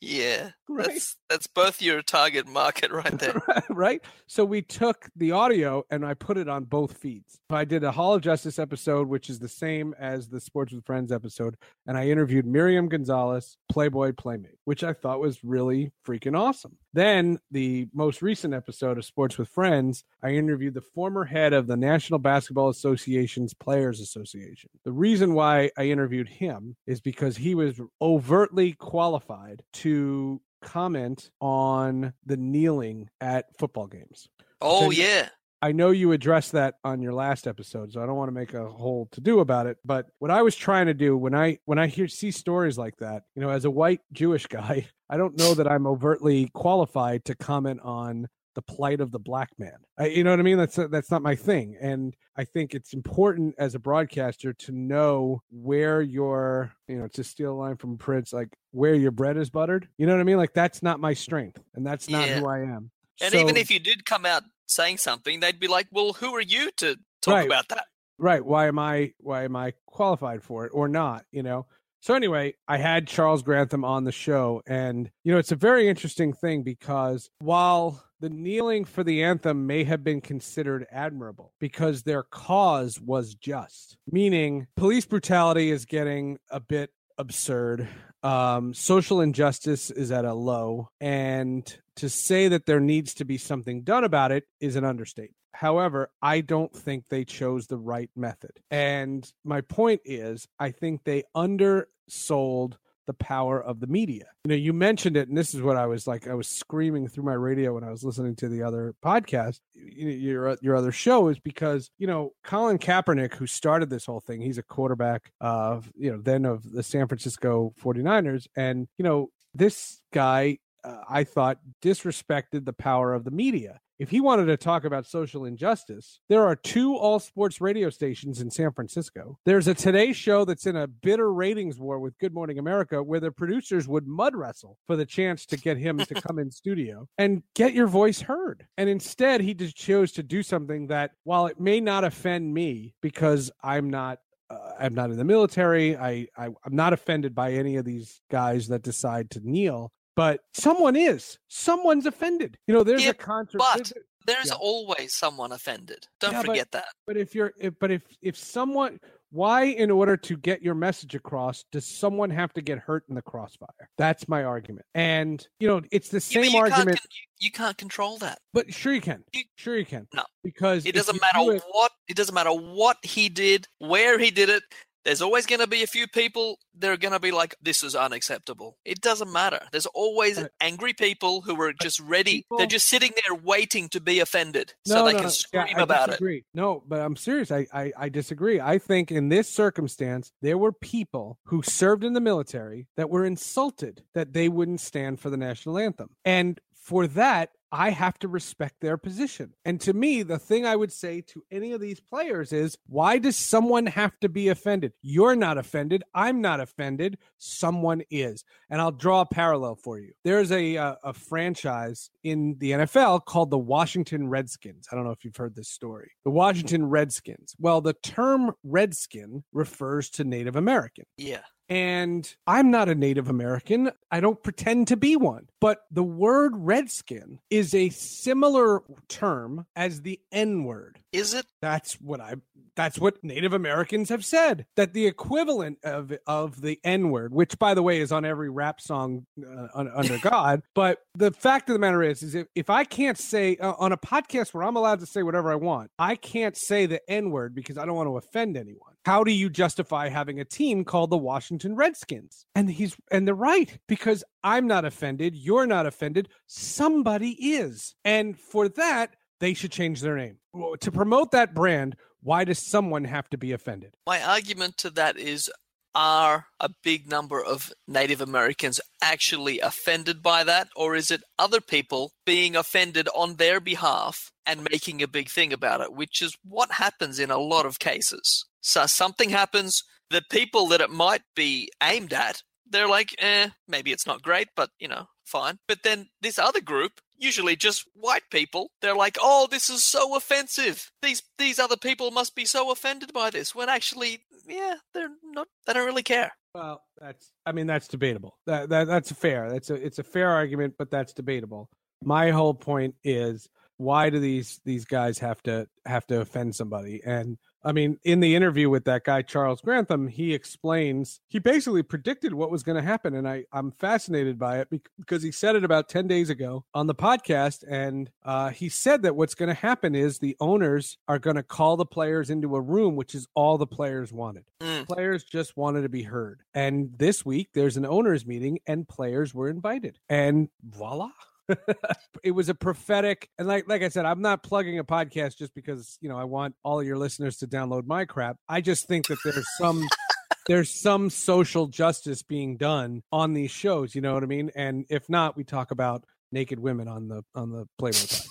Yeah. 0.00 0.50
Right. 0.68 0.88
That's 0.88 1.16
that's 1.28 1.46
both 1.46 1.82
your 1.82 2.02
target 2.02 2.46
market 2.48 2.90
right 2.90 3.18
there. 3.18 3.40
right? 3.70 4.02
So 4.26 4.44
we 4.44 4.62
took 4.62 5.08
the 5.16 5.32
audio 5.32 5.84
and 5.90 6.04
I 6.04 6.14
put 6.14 6.38
it 6.38 6.48
on 6.48 6.64
both 6.64 6.96
feeds. 6.96 7.38
I 7.50 7.64
did 7.64 7.84
a 7.84 7.92
Hall 7.92 8.14
of 8.14 8.22
Justice 8.22 8.58
episode, 8.58 9.08
which 9.08 9.28
is 9.30 9.38
the 9.38 9.48
same 9.48 9.94
as 9.98 10.28
the 10.28 10.40
Sports 10.40 10.72
with 10.72 10.84
Friends 10.84 11.12
episode, 11.12 11.56
and 11.86 11.96
I 11.96 12.08
interviewed 12.08 12.46
Miriam 12.46 12.88
Gonzalez, 12.88 13.56
Playboy 13.70 14.12
Playmate, 14.12 14.58
which 14.64 14.82
I 14.82 14.92
thought 14.92 15.20
was 15.20 15.44
really 15.44 15.92
freaking 16.06 16.38
awesome. 16.38 16.76
Then 16.96 17.38
the 17.50 17.88
most 17.92 18.22
recent 18.22 18.54
episode 18.54 18.96
of 18.96 19.04
Sports 19.04 19.36
with 19.36 19.50
Friends, 19.50 20.02
I 20.22 20.30
interviewed 20.30 20.72
the 20.72 20.80
former 20.80 21.26
head 21.26 21.52
of 21.52 21.66
the 21.66 21.76
National 21.76 22.18
Basketball 22.18 22.70
Association's 22.70 23.52
Players 23.52 24.00
Association. 24.00 24.70
The 24.82 24.92
reason 24.92 25.34
why 25.34 25.70
I 25.76 25.84
interviewed 25.88 26.26
him 26.26 26.74
is 26.86 27.02
because 27.02 27.36
he 27.36 27.54
was 27.54 27.78
overtly 28.00 28.72
qualified 28.72 29.62
to 29.74 30.40
comment 30.62 31.30
on 31.38 32.14
the 32.24 32.38
kneeling 32.38 33.10
at 33.20 33.44
football 33.58 33.88
games. 33.88 34.30
Oh 34.62 34.84
So- 34.90 34.90
yeah. 34.92 35.28
I 35.62 35.72
know 35.72 35.90
you 35.90 36.12
addressed 36.12 36.52
that 36.52 36.74
on 36.84 37.00
your 37.00 37.14
last 37.14 37.46
episode, 37.46 37.92
so 37.92 38.02
I 38.02 38.06
don't 38.06 38.16
want 38.16 38.28
to 38.28 38.32
make 38.34 38.52
a 38.54 38.68
whole 38.68 39.08
to 39.12 39.20
do 39.20 39.40
about 39.40 39.66
it. 39.66 39.78
But 39.84 40.06
what 40.18 40.30
I 40.30 40.42
was 40.42 40.54
trying 40.54 40.86
to 40.86 40.94
do 40.94 41.16
when 41.16 41.34
I 41.34 41.58
when 41.64 41.78
I 41.78 41.86
hear 41.86 42.08
see 42.08 42.30
stories 42.30 42.76
like 42.76 42.96
that, 42.98 43.22
you 43.34 43.42
know, 43.42 43.48
as 43.50 43.64
a 43.64 43.70
white 43.70 44.00
Jewish 44.12 44.46
guy, 44.48 44.86
I 45.08 45.16
don't 45.16 45.38
know 45.38 45.54
that 45.54 45.66
I'm 45.70 45.86
overtly 45.86 46.50
qualified 46.54 47.24
to 47.26 47.34
comment 47.34 47.80
on 47.82 48.28
the 48.54 48.62
plight 48.62 49.00
of 49.02 49.10
the 49.12 49.18
black 49.18 49.50
man. 49.58 49.76
I, 49.98 50.06
you 50.06 50.24
know 50.24 50.30
what 50.30 50.40
I 50.40 50.42
mean? 50.42 50.56
That's 50.56 50.76
that's 50.76 51.10
not 51.10 51.22
my 51.22 51.34
thing, 51.34 51.76
and 51.80 52.14
I 52.36 52.44
think 52.44 52.74
it's 52.74 52.92
important 52.92 53.54
as 53.58 53.74
a 53.74 53.78
broadcaster 53.78 54.52
to 54.52 54.72
know 54.72 55.42
where 55.50 56.00
your 56.02 56.72
you 56.88 56.96
know 56.98 57.08
to 57.08 57.24
steal 57.24 57.52
a 57.52 57.56
line 57.56 57.76
from 57.76 57.96
Prince, 57.98 58.32
like 58.32 58.48
where 58.72 58.94
your 58.94 59.10
bread 59.10 59.36
is 59.36 59.50
buttered. 59.50 59.88
You 59.98 60.06
know 60.06 60.12
what 60.14 60.20
I 60.20 60.24
mean? 60.24 60.36
Like 60.38 60.52
that's 60.54 60.82
not 60.82 61.00
my 61.00 61.14
strength, 61.14 61.60
and 61.74 61.86
that's 61.86 62.08
not 62.10 62.28
Yeah. 62.28 62.40
who 62.40 62.46
I 62.46 62.60
am. 62.60 62.90
And 63.22 63.32
So- 63.32 63.38
even 63.40 63.56
if 63.56 63.70
you 63.70 63.78
did 63.78 64.04
come 64.04 64.26
out 64.26 64.42
saying 64.66 64.98
something, 64.98 65.40
they'd 65.40 65.60
be 65.60 65.68
like, 65.68 65.88
"Well, 65.90 66.12
who 66.14 66.34
are 66.34 66.40
you 66.40 66.70
to 66.78 66.96
talk 67.22 67.34
Right. 67.34 67.46
about 67.46 67.68
that?" 67.68 67.86
right 68.18 68.42
why 68.46 68.66
am 68.66 68.78
i 68.78 69.12
why 69.18 69.44
am 69.44 69.54
i 69.54 69.74
qualified 69.84 70.42
for 70.42 70.64
it 70.64 70.70
or 70.72 70.88
not 70.88 71.26
you 71.32 71.42
know 71.42 71.66
so 72.00 72.14
anyway 72.14 72.54
i 72.66 72.78
had 72.78 73.06
charles 73.06 73.42
grantham 73.42 73.84
on 73.84 74.04
the 74.04 74.10
show 74.12 74.62
and 74.66 75.10
you 75.22 75.30
know 75.30 75.38
it's 75.38 75.52
a 75.52 75.56
very 75.56 75.86
interesting 75.86 76.32
thing 76.32 76.62
because 76.62 77.28
while 77.40 78.02
the 78.20 78.30
kneeling 78.30 78.86
for 78.86 79.04
the 79.04 79.22
anthem 79.22 79.66
may 79.66 79.84
have 79.84 80.02
been 80.02 80.22
considered 80.22 80.86
admirable 80.90 81.52
because 81.60 82.04
their 82.04 82.22
cause 82.22 82.98
was 82.98 83.34
just 83.34 83.98
meaning 84.10 84.66
police 84.78 85.04
brutality 85.04 85.70
is 85.70 85.84
getting 85.84 86.38
a 86.50 86.58
bit 86.58 86.88
absurd 87.18 87.86
um 88.26 88.74
social 88.74 89.20
injustice 89.20 89.90
is 89.90 90.10
at 90.10 90.24
a 90.24 90.34
low 90.34 90.88
and 91.00 91.78
to 91.94 92.08
say 92.08 92.48
that 92.48 92.66
there 92.66 92.80
needs 92.80 93.14
to 93.14 93.24
be 93.24 93.38
something 93.38 93.82
done 93.82 94.04
about 94.04 94.32
it 94.32 94.44
is 94.60 94.76
an 94.76 94.84
understatement 94.84 95.36
However, 95.56 96.10
I 96.20 96.42
don't 96.42 96.74
think 96.76 97.08
they 97.08 97.24
chose 97.24 97.66
the 97.66 97.78
right 97.78 98.10
method. 98.14 98.60
And 98.70 99.26
my 99.42 99.62
point 99.62 100.02
is, 100.04 100.46
I 100.58 100.70
think 100.70 101.04
they 101.04 101.24
undersold 101.34 102.76
the 103.06 103.14
power 103.14 103.62
of 103.62 103.80
the 103.80 103.86
media. 103.86 104.24
You 104.44 104.50
know, 104.50 104.54
you 104.54 104.72
mentioned 104.72 105.16
it, 105.16 105.28
and 105.28 105.36
this 105.36 105.54
is 105.54 105.62
what 105.62 105.76
I 105.76 105.86
was 105.86 106.06
like. 106.06 106.26
I 106.26 106.34
was 106.34 106.48
screaming 106.48 107.08
through 107.08 107.24
my 107.24 107.34
radio 107.34 107.74
when 107.74 107.84
I 107.84 107.90
was 107.90 108.04
listening 108.04 108.36
to 108.36 108.48
the 108.48 108.62
other 108.62 108.94
podcast, 109.04 109.60
your 109.74 110.56
your 110.60 110.76
other 110.76 110.92
show, 110.92 111.28
is 111.28 111.38
because 111.38 111.90
you 111.98 112.06
know 112.06 112.32
Colin 112.44 112.78
Kaepernick, 112.78 113.34
who 113.34 113.46
started 113.46 113.90
this 113.90 114.06
whole 114.06 114.20
thing, 114.20 114.40
he's 114.40 114.58
a 114.58 114.62
quarterback 114.62 115.32
of 115.40 115.92
you 115.96 116.10
know 116.10 116.20
then 116.20 116.44
of 116.44 116.70
the 116.70 116.82
San 116.82 117.06
Francisco 117.08 117.72
49ers, 117.82 118.46
and 118.56 118.88
you 118.98 119.04
know 119.04 119.30
this 119.54 120.00
guy 120.12 120.58
uh, 120.84 121.02
I 121.08 121.24
thought 121.24 121.58
disrespected 121.82 122.64
the 122.64 122.72
power 122.72 123.12
of 123.12 123.24
the 123.24 123.30
media. 123.30 123.80
If 123.98 124.10
he 124.10 124.20
wanted 124.20 124.46
to 124.46 124.58
talk 124.58 124.84
about 124.84 125.06
social 125.06 125.46
injustice, 125.46 126.20
there 126.28 126.44
are 126.44 126.54
two 126.54 126.96
all 126.96 127.18
sports 127.18 127.62
radio 127.62 127.88
stations 127.88 128.42
in 128.42 128.50
San 128.50 128.72
Francisco. 128.72 129.38
There's 129.46 129.68
a 129.68 129.74
Today 129.74 130.12
show 130.12 130.44
that's 130.44 130.66
in 130.66 130.76
a 130.76 130.86
bitter 130.86 131.32
ratings 131.32 131.78
war 131.78 131.98
with 131.98 132.18
Good 132.18 132.34
Morning 132.34 132.58
America, 132.58 133.02
where 133.02 133.20
the 133.20 133.30
producers 133.30 133.88
would 133.88 134.06
mud 134.06 134.36
wrestle 134.36 134.76
for 134.86 134.96
the 134.96 135.06
chance 135.06 135.46
to 135.46 135.56
get 135.56 135.78
him 135.78 135.98
to 135.98 136.14
come 136.14 136.38
in 136.38 136.50
studio 136.50 137.08
and 137.16 137.42
get 137.54 137.72
your 137.72 137.86
voice 137.86 138.20
heard. 138.20 138.66
And 138.76 138.90
instead, 138.90 139.40
he 139.40 139.54
just 139.54 139.76
chose 139.76 140.12
to 140.12 140.22
do 140.22 140.42
something 140.42 140.88
that, 140.88 141.12
while 141.24 141.46
it 141.46 141.58
may 141.58 141.80
not 141.80 142.04
offend 142.04 142.52
me 142.52 142.94
because 143.00 143.50
I'm 143.62 143.88
not 143.88 144.18
uh, 144.48 144.72
I'm 144.78 144.94
not 144.94 145.10
in 145.10 145.16
the 145.16 145.24
military. 145.24 145.96
I, 145.96 146.28
I 146.36 146.46
I'm 146.46 146.76
not 146.76 146.92
offended 146.92 147.34
by 147.34 147.52
any 147.52 147.76
of 147.76 147.84
these 147.84 148.20
guys 148.30 148.68
that 148.68 148.82
decide 148.82 149.30
to 149.30 149.40
kneel, 149.42 149.92
but 150.16 150.40
someone 150.54 150.96
is. 150.96 151.38
Someone's 151.48 152.06
offended. 152.06 152.58
You 152.66 152.74
know, 152.74 152.82
there's 152.82 153.04
Yeah, 153.04 153.10
a 153.10 153.14
contra- 153.14 153.58
but- 153.58 153.76
there's 153.76 153.92
a- 153.92 154.00
There's 154.26 154.48
Yeah. 154.48 154.54
always 154.54 155.14
someone 155.14 155.52
offended. 155.52 156.08
Don't 156.18 156.32
Yeah, 156.32 156.40
but- 156.40 156.46
forget 156.46 156.72
that. 156.72 156.88
but 157.06 157.16
if 157.16 157.32
you're 157.32 157.52
if, 157.60 157.74
but 157.78 157.92
if 157.92 158.02
if 158.22 158.36
someone 158.36 158.98
why 159.30 159.66
in 159.66 159.88
order 159.88 160.16
to 160.16 160.36
get 160.36 160.62
your 160.62 160.74
message 160.74 161.14
across 161.14 161.62
does 161.70 161.86
someone 161.86 162.30
have 162.30 162.52
to 162.54 162.60
get 162.60 162.78
hurt 162.78 163.04
in 163.08 163.14
the 163.14 163.22
crossfire 163.22 163.88
that's 163.98 164.26
my 164.28 164.42
argument 164.42 164.84
and 164.96 165.46
you 165.60 165.68
know 165.68 165.80
it's 165.92 166.08
the 166.08 166.16
but 166.16 166.22
same 166.24 166.44
you 166.44 166.50
can't 166.50 166.72
argument 166.72 167.00
you, 167.12 167.20
you 167.46 167.50
can't 167.52 167.76
control 167.78 168.18
that. 168.18 168.38
but 168.52 168.72
sure 168.74 168.92
you 168.92 169.00
can 169.00 169.22
You- 169.32 169.44
sure 169.56 169.76
you 169.78 169.86
can 169.86 170.08
No. 170.12 170.24
because 170.42 170.84
It 170.86 170.96
doesn't 170.96 171.20
matter 171.20 171.38
do 171.38 171.50
it- 171.52 171.62
what 171.70 171.92
it 172.08 172.16
doesn't 172.16 172.34
matter 172.34 172.52
what 172.52 172.96
he 173.04 173.28
did, 173.28 173.68
where 173.78 174.18
he 174.18 174.32
did 174.32 174.48
it. 174.48 174.64
There's 175.06 175.22
always 175.22 175.46
going 175.46 175.60
to 175.60 175.68
be 175.68 175.84
a 175.84 175.86
few 175.86 176.08
people 176.08 176.58
that 176.78 176.90
are 176.90 176.96
going 176.96 177.12
to 177.12 177.20
be 177.20 177.30
like, 177.30 177.54
"This 177.62 177.84
is 177.84 177.94
unacceptable." 177.94 178.76
It 178.84 179.00
doesn't 179.00 179.32
matter. 179.32 179.60
There's 179.70 179.86
always 179.86 180.42
angry 180.60 180.94
people 180.94 181.42
who 181.42 181.58
are 181.62 181.72
just 181.72 182.00
ready. 182.00 182.38
people- 182.38 182.58
They're 182.58 182.66
just 182.66 182.88
sitting 182.88 183.12
there 183.24 183.36
waiting 183.36 183.88
to 183.90 184.00
be 184.00 184.18
offended, 184.18 184.74
so 184.84 185.04
they 185.04 185.12
no, 185.12 185.20
can 185.20 185.30
scream 185.30 185.66
Yeah, 185.76 185.82
about 185.82 186.20
it. 186.20 186.44
No, 186.52 186.82
but 186.88 187.00
I'm 187.00 187.14
serious. 187.14 187.52
I, 187.52 187.68
I 187.72 187.92
I 187.96 188.08
disagree. 188.08 188.60
I 188.60 188.78
think 188.78 189.12
in 189.12 189.28
this 189.28 189.48
circumstance, 189.48 190.32
there 190.42 190.58
were 190.58 190.72
people 190.72 191.38
who 191.44 191.62
served 191.62 192.02
in 192.02 192.12
the 192.12 192.20
military 192.20 192.88
that 192.96 193.08
were 193.08 193.24
insulted 193.24 194.02
that 194.14 194.32
they 194.32 194.48
wouldn't 194.48 194.80
stand 194.80 195.20
for 195.20 195.30
the 195.30 195.36
national 195.36 195.78
anthem, 195.78 196.10
and 196.24 196.60
for 196.74 197.06
that. 197.06 197.50
I 197.72 197.90
have 197.90 198.18
to 198.20 198.28
respect 198.28 198.76
their 198.80 198.96
position. 198.96 199.52
And 199.64 199.80
to 199.82 199.92
me, 199.92 200.22
the 200.22 200.38
thing 200.38 200.64
I 200.64 200.76
would 200.76 200.92
say 200.92 201.20
to 201.22 201.42
any 201.50 201.72
of 201.72 201.80
these 201.80 202.00
players 202.00 202.52
is 202.52 202.76
why 202.86 203.18
does 203.18 203.36
someone 203.36 203.86
have 203.86 204.18
to 204.20 204.28
be 204.28 204.48
offended? 204.48 204.92
You're 205.02 205.36
not 205.36 205.58
offended. 205.58 206.02
I'm 206.14 206.40
not 206.40 206.60
offended. 206.60 207.18
Someone 207.38 208.02
is. 208.10 208.44
And 208.70 208.80
I'll 208.80 208.92
draw 208.92 209.22
a 209.22 209.26
parallel 209.26 209.76
for 209.76 209.98
you. 209.98 210.12
There's 210.24 210.52
a, 210.52 210.76
uh, 210.76 210.94
a 211.02 211.12
franchise 211.12 212.10
in 212.22 212.56
the 212.58 212.72
NFL 212.72 213.24
called 213.24 213.50
the 213.50 213.58
Washington 213.58 214.28
Redskins. 214.28 214.86
I 214.90 214.94
don't 214.94 215.04
know 215.04 215.10
if 215.10 215.24
you've 215.24 215.36
heard 215.36 215.54
this 215.54 215.68
story. 215.68 216.12
The 216.24 216.30
Washington 216.30 216.86
Redskins. 216.86 217.54
Well, 217.58 217.80
the 217.80 217.94
term 217.94 218.52
redskin 218.62 219.44
refers 219.52 220.10
to 220.10 220.24
Native 220.24 220.56
American. 220.56 221.04
Yeah, 221.16 221.42
And 221.68 222.32
I'm 222.46 222.70
not 222.70 222.88
a 222.88 222.94
Native 222.94 223.28
American. 223.28 223.90
I 224.10 224.20
don't 224.20 224.42
pretend 224.42 224.88
to 224.88 224.96
be 224.96 225.16
one. 225.16 225.48
But 225.60 225.80
the 225.90 226.02
word 226.02 226.52
redskin 226.54 227.40
is 227.50 227.74
a 227.74 227.88
similar 227.90 228.82
term 229.08 229.66
as 229.74 230.02
the 230.02 230.20
N 230.30 230.64
word. 230.64 231.00
Is 231.12 231.34
it? 231.34 231.46
That's 231.60 231.94
what 231.94 232.20
I 232.20 232.36
that's 232.76 232.98
what 232.98 233.24
Native 233.24 233.54
Americans 233.54 234.10
have 234.10 234.24
said 234.24 234.66
that 234.76 234.92
the 234.92 235.06
equivalent 235.06 235.78
of 235.82 236.12
of 236.26 236.60
the 236.60 236.78
N 236.84 237.10
word, 237.10 237.32
which 237.32 237.58
by 237.58 237.74
the 237.74 237.82
way 237.82 238.00
is 238.00 238.12
on 238.12 238.24
every 238.24 238.50
rap 238.50 238.80
song 238.80 239.26
uh, 239.42 239.68
un- 239.74 239.90
under 239.94 240.18
God. 240.22 240.62
But 240.74 240.98
the 241.14 241.32
fact 241.32 241.68
of 241.68 241.72
the 241.72 241.78
matter 241.78 242.02
is, 242.02 242.22
is 242.22 242.34
if, 242.34 242.46
if 242.54 242.70
I 242.70 242.84
can't 242.84 243.18
say 243.18 243.56
uh, 243.56 243.72
on 243.78 243.92
a 243.92 243.96
podcast 243.96 244.52
where 244.52 244.62
I'm 244.62 244.76
allowed 244.76 245.00
to 245.00 245.06
say 245.06 245.22
whatever 245.22 245.50
I 245.50 245.56
want, 245.56 245.90
I 245.98 246.16
can't 246.16 246.56
say 246.56 246.86
the 246.86 247.00
N 247.10 247.30
word 247.30 247.54
because 247.54 247.78
I 247.78 247.86
don't 247.86 247.96
want 247.96 248.08
to 248.08 248.18
offend 248.18 248.56
anyone. 248.56 248.92
How 249.06 249.22
do 249.22 249.30
you 249.30 249.48
justify 249.48 250.08
having 250.08 250.40
a 250.40 250.44
team 250.44 250.84
called 250.84 251.10
the 251.10 251.16
Washington 251.16 251.76
Redskins? 251.76 252.44
And 252.56 252.68
he's 252.68 252.96
and 253.12 253.24
they're 253.24 253.36
right 253.36 253.78
because 253.86 254.24
I'm 254.42 254.66
not 254.66 254.84
offended, 254.84 255.36
you're 255.36 255.64
not 255.64 255.86
offended, 255.86 256.28
somebody 256.48 257.30
is, 257.54 257.94
and 258.04 258.36
for 258.36 258.68
that 258.70 259.14
they 259.38 259.54
should 259.54 259.70
change 259.70 260.00
their 260.00 260.16
name 260.16 260.38
to 260.80 260.90
promote 260.90 261.30
that 261.30 261.54
brand. 261.54 261.94
Why 262.20 262.42
does 262.42 262.58
someone 262.58 263.04
have 263.04 263.30
to 263.30 263.38
be 263.38 263.52
offended? 263.52 263.94
My 264.08 264.20
argument 264.20 264.76
to 264.78 264.90
that 264.90 265.16
is 265.16 265.48
are 265.94 266.46
a 266.58 266.68
big 266.82 267.08
number 267.08 267.40
of 267.40 267.72
Native 267.86 268.20
Americans 268.20 268.80
actually 269.00 269.60
offended 269.60 270.20
by 270.20 270.42
that, 270.42 270.66
or 270.74 270.96
is 270.96 271.12
it 271.12 271.22
other 271.38 271.60
people 271.60 272.10
being 272.24 272.56
offended 272.56 273.08
on 273.14 273.36
their 273.36 273.60
behalf 273.60 274.32
and 274.44 274.66
making 274.68 275.00
a 275.00 275.06
big 275.06 275.30
thing 275.30 275.52
about 275.52 275.80
it, 275.80 275.92
which 275.92 276.20
is 276.20 276.36
what 276.42 276.72
happens 276.72 277.20
in 277.20 277.30
a 277.30 277.38
lot 277.38 277.66
of 277.66 277.78
cases? 277.78 278.44
So 278.66 278.84
something 278.86 279.30
happens, 279.30 279.84
the 280.10 280.22
people 280.28 280.66
that 280.68 280.80
it 280.80 280.90
might 280.90 281.22
be 281.36 281.70
aimed 281.80 282.12
at, 282.12 282.42
they're 282.68 282.88
like, 282.88 283.14
eh, 283.18 283.50
maybe 283.68 283.92
it's 283.92 284.08
not 284.08 284.22
great, 284.22 284.48
but 284.56 284.70
you 284.80 284.88
know, 284.88 285.06
fine. 285.24 285.60
But 285.68 285.84
then 285.84 286.08
this 286.20 286.36
other 286.36 286.60
group, 286.60 287.00
usually 287.16 287.54
just 287.54 287.84
white 287.94 288.24
people, 288.32 288.72
they're 288.82 288.96
like, 288.96 289.18
"Oh, 289.20 289.46
this 289.48 289.70
is 289.70 289.84
so 289.84 290.16
offensive. 290.16 290.90
These 291.00 291.22
these 291.38 291.60
other 291.60 291.76
people 291.76 292.10
must 292.10 292.34
be 292.34 292.44
so 292.44 292.72
offended 292.72 293.12
by 293.12 293.30
this." 293.30 293.54
When 293.54 293.68
actually, 293.68 294.24
yeah, 294.48 294.74
they're 294.92 295.10
not. 295.22 295.46
They 295.64 295.72
don't 295.72 295.86
really 295.86 296.02
care. 296.02 296.32
Well, 296.52 296.82
that's 297.00 297.30
I 297.46 297.52
mean 297.52 297.68
that's 297.68 297.86
debatable. 297.86 298.36
That, 298.46 298.68
that 298.70 298.88
that's 298.88 299.12
fair. 299.12 299.48
That's 299.48 299.70
a 299.70 299.74
it's 299.74 300.00
a 300.00 300.04
fair 300.04 300.30
argument, 300.30 300.74
but 300.76 300.90
that's 300.90 301.12
debatable. 301.12 301.70
My 302.02 302.32
whole 302.32 302.54
point 302.54 302.96
is 303.04 303.48
why 303.76 304.10
do 304.10 304.18
these 304.18 304.60
these 304.64 304.84
guys 304.84 305.20
have 305.20 305.40
to 305.44 305.68
have 305.84 306.04
to 306.08 306.20
offend 306.20 306.56
somebody? 306.56 307.00
And 307.04 307.38
I 307.66 307.72
mean, 307.72 307.98
in 308.04 308.20
the 308.20 308.36
interview 308.36 308.70
with 308.70 308.84
that 308.84 309.02
guy 309.02 309.22
Charles 309.22 309.60
Grantham, 309.60 310.06
he 310.06 310.32
explains 310.32 311.20
he 311.26 311.40
basically 311.40 311.82
predicted 311.82 312.32
what 312.32 312.52
was 312.52 312.62
going 312.62 312.76
to 312.76 312.82
happen, 312.82 313.12
and 313.16 313.28
I 313.28 313.44
I'm 313.52 313.72
fascinated 313.72 314.38
by 314.38 314.60
it 314.60 314.68
because 315.00 315.24
he 315.24 315.32
said 315.32 315.56
it 315.56 315.64
about 315.64 315.88
ten 315.88 316.06
days 316.06 316.30
ago 316.30 316.64
on 316.74 316.86
the 316.86 316.94
podcast, 316.94 317.64
and 317.68 318.08
uh, 318.24 318.50
he 318.50 318.68
said 318.68 319.02
that 319.02 319.16
what's 319.16 319.34
going 319.34 319.48
to 319.48 319.54
happen 319.54 319.96
is 319.96 320.20
the 320.20 320.36
owners 320.38 320.96
are 321.08 321.18
going 321.18 321.34
to 321.34 321.42
call 321.42 321.76
the 321.76 321.84
players 321.84 322.30
into 322.30 322.54
a 322.54 322.60
room, 322.60 322.94
which 322.94 323.16
is 323.16 323.26
all 323.34 323.58
the 323.58 323.66
players 323.66 324.12
wanted. 324.12 324.44
Mm. 324.60 324.86
Players 324.86 325.24
just 325.24 325.56
wanted 325.56 325.82
to 325.82 325.88
be 325.88 326.04
heard, 326.04 326.42
and 326.54 326.90
this 326.96 327.26
week 327.26 327.48
there's 327.52 327.76
an 327.76 327.84
owners 327.84 328.24
meeting, 328.24 328.60
and 328.68 328.86
players 328.86 329.34
were 329.34 329.48
invited, 329.48 329.98
and 330.08 330.50
voila. 330.62 331.10
it 332.24 332.32
was 332.32 332.48
a 332.48 332.54
prophetic 332.54 333.28
and 333.38 333.46
like 333.46 333.68
like 333.68 333.82
I 333.82 333.88
said, 333.88 334.04
I'm 334.04 334.22
not 334.22 334.42
plugging 334.42 334.78
a 334.78 334.84
podcast 334.84 335.36
just 335.36 335.54
because 335.54 335.98
you 336.00 336.08
know 336.08 336.18
I 336.18 336.24
want 336.24 336.54
all 336.62 336.80
of 336.80 336.86
your 336.86 336.98
listeners 336.98 337.36
to 337.38 337.46
download 337.46 337.86
my 337.86 338.04
crap. 338.04 338.36
I 338.48 338.60
just 338.60 338.88
think 338.88 339.06
that 339.08 339.18
there's 339.24 339.46
some 339.58 339.86
there's 340.48 340.70
some 340.70 341.10
social 341.10 341.66
justice 341.66 342.22
being 342.22 342.56
done 342.56 343.02
on 343.12 343.34
these 343.34 343.50
shows. 343.50 343.94
You 343.94 344.00
know 344.00 344.14
what 344.14 344.22
I 344.22 344.26
mean? 344.26 344.50
And 344.54 344.86
if 344.88 345.08
not, 345.08 345.36
we 345.36 345.44
talk 345.44 345.70
about 345.70 346.04
naked 346.32 346.58
women 346.58 346.88
on 346.88 347.08
the 347.08 347.22
on 347.34 347.52
the 347.52 347.66
Playboy 347.78 347.96
podcast. 347.96 348.28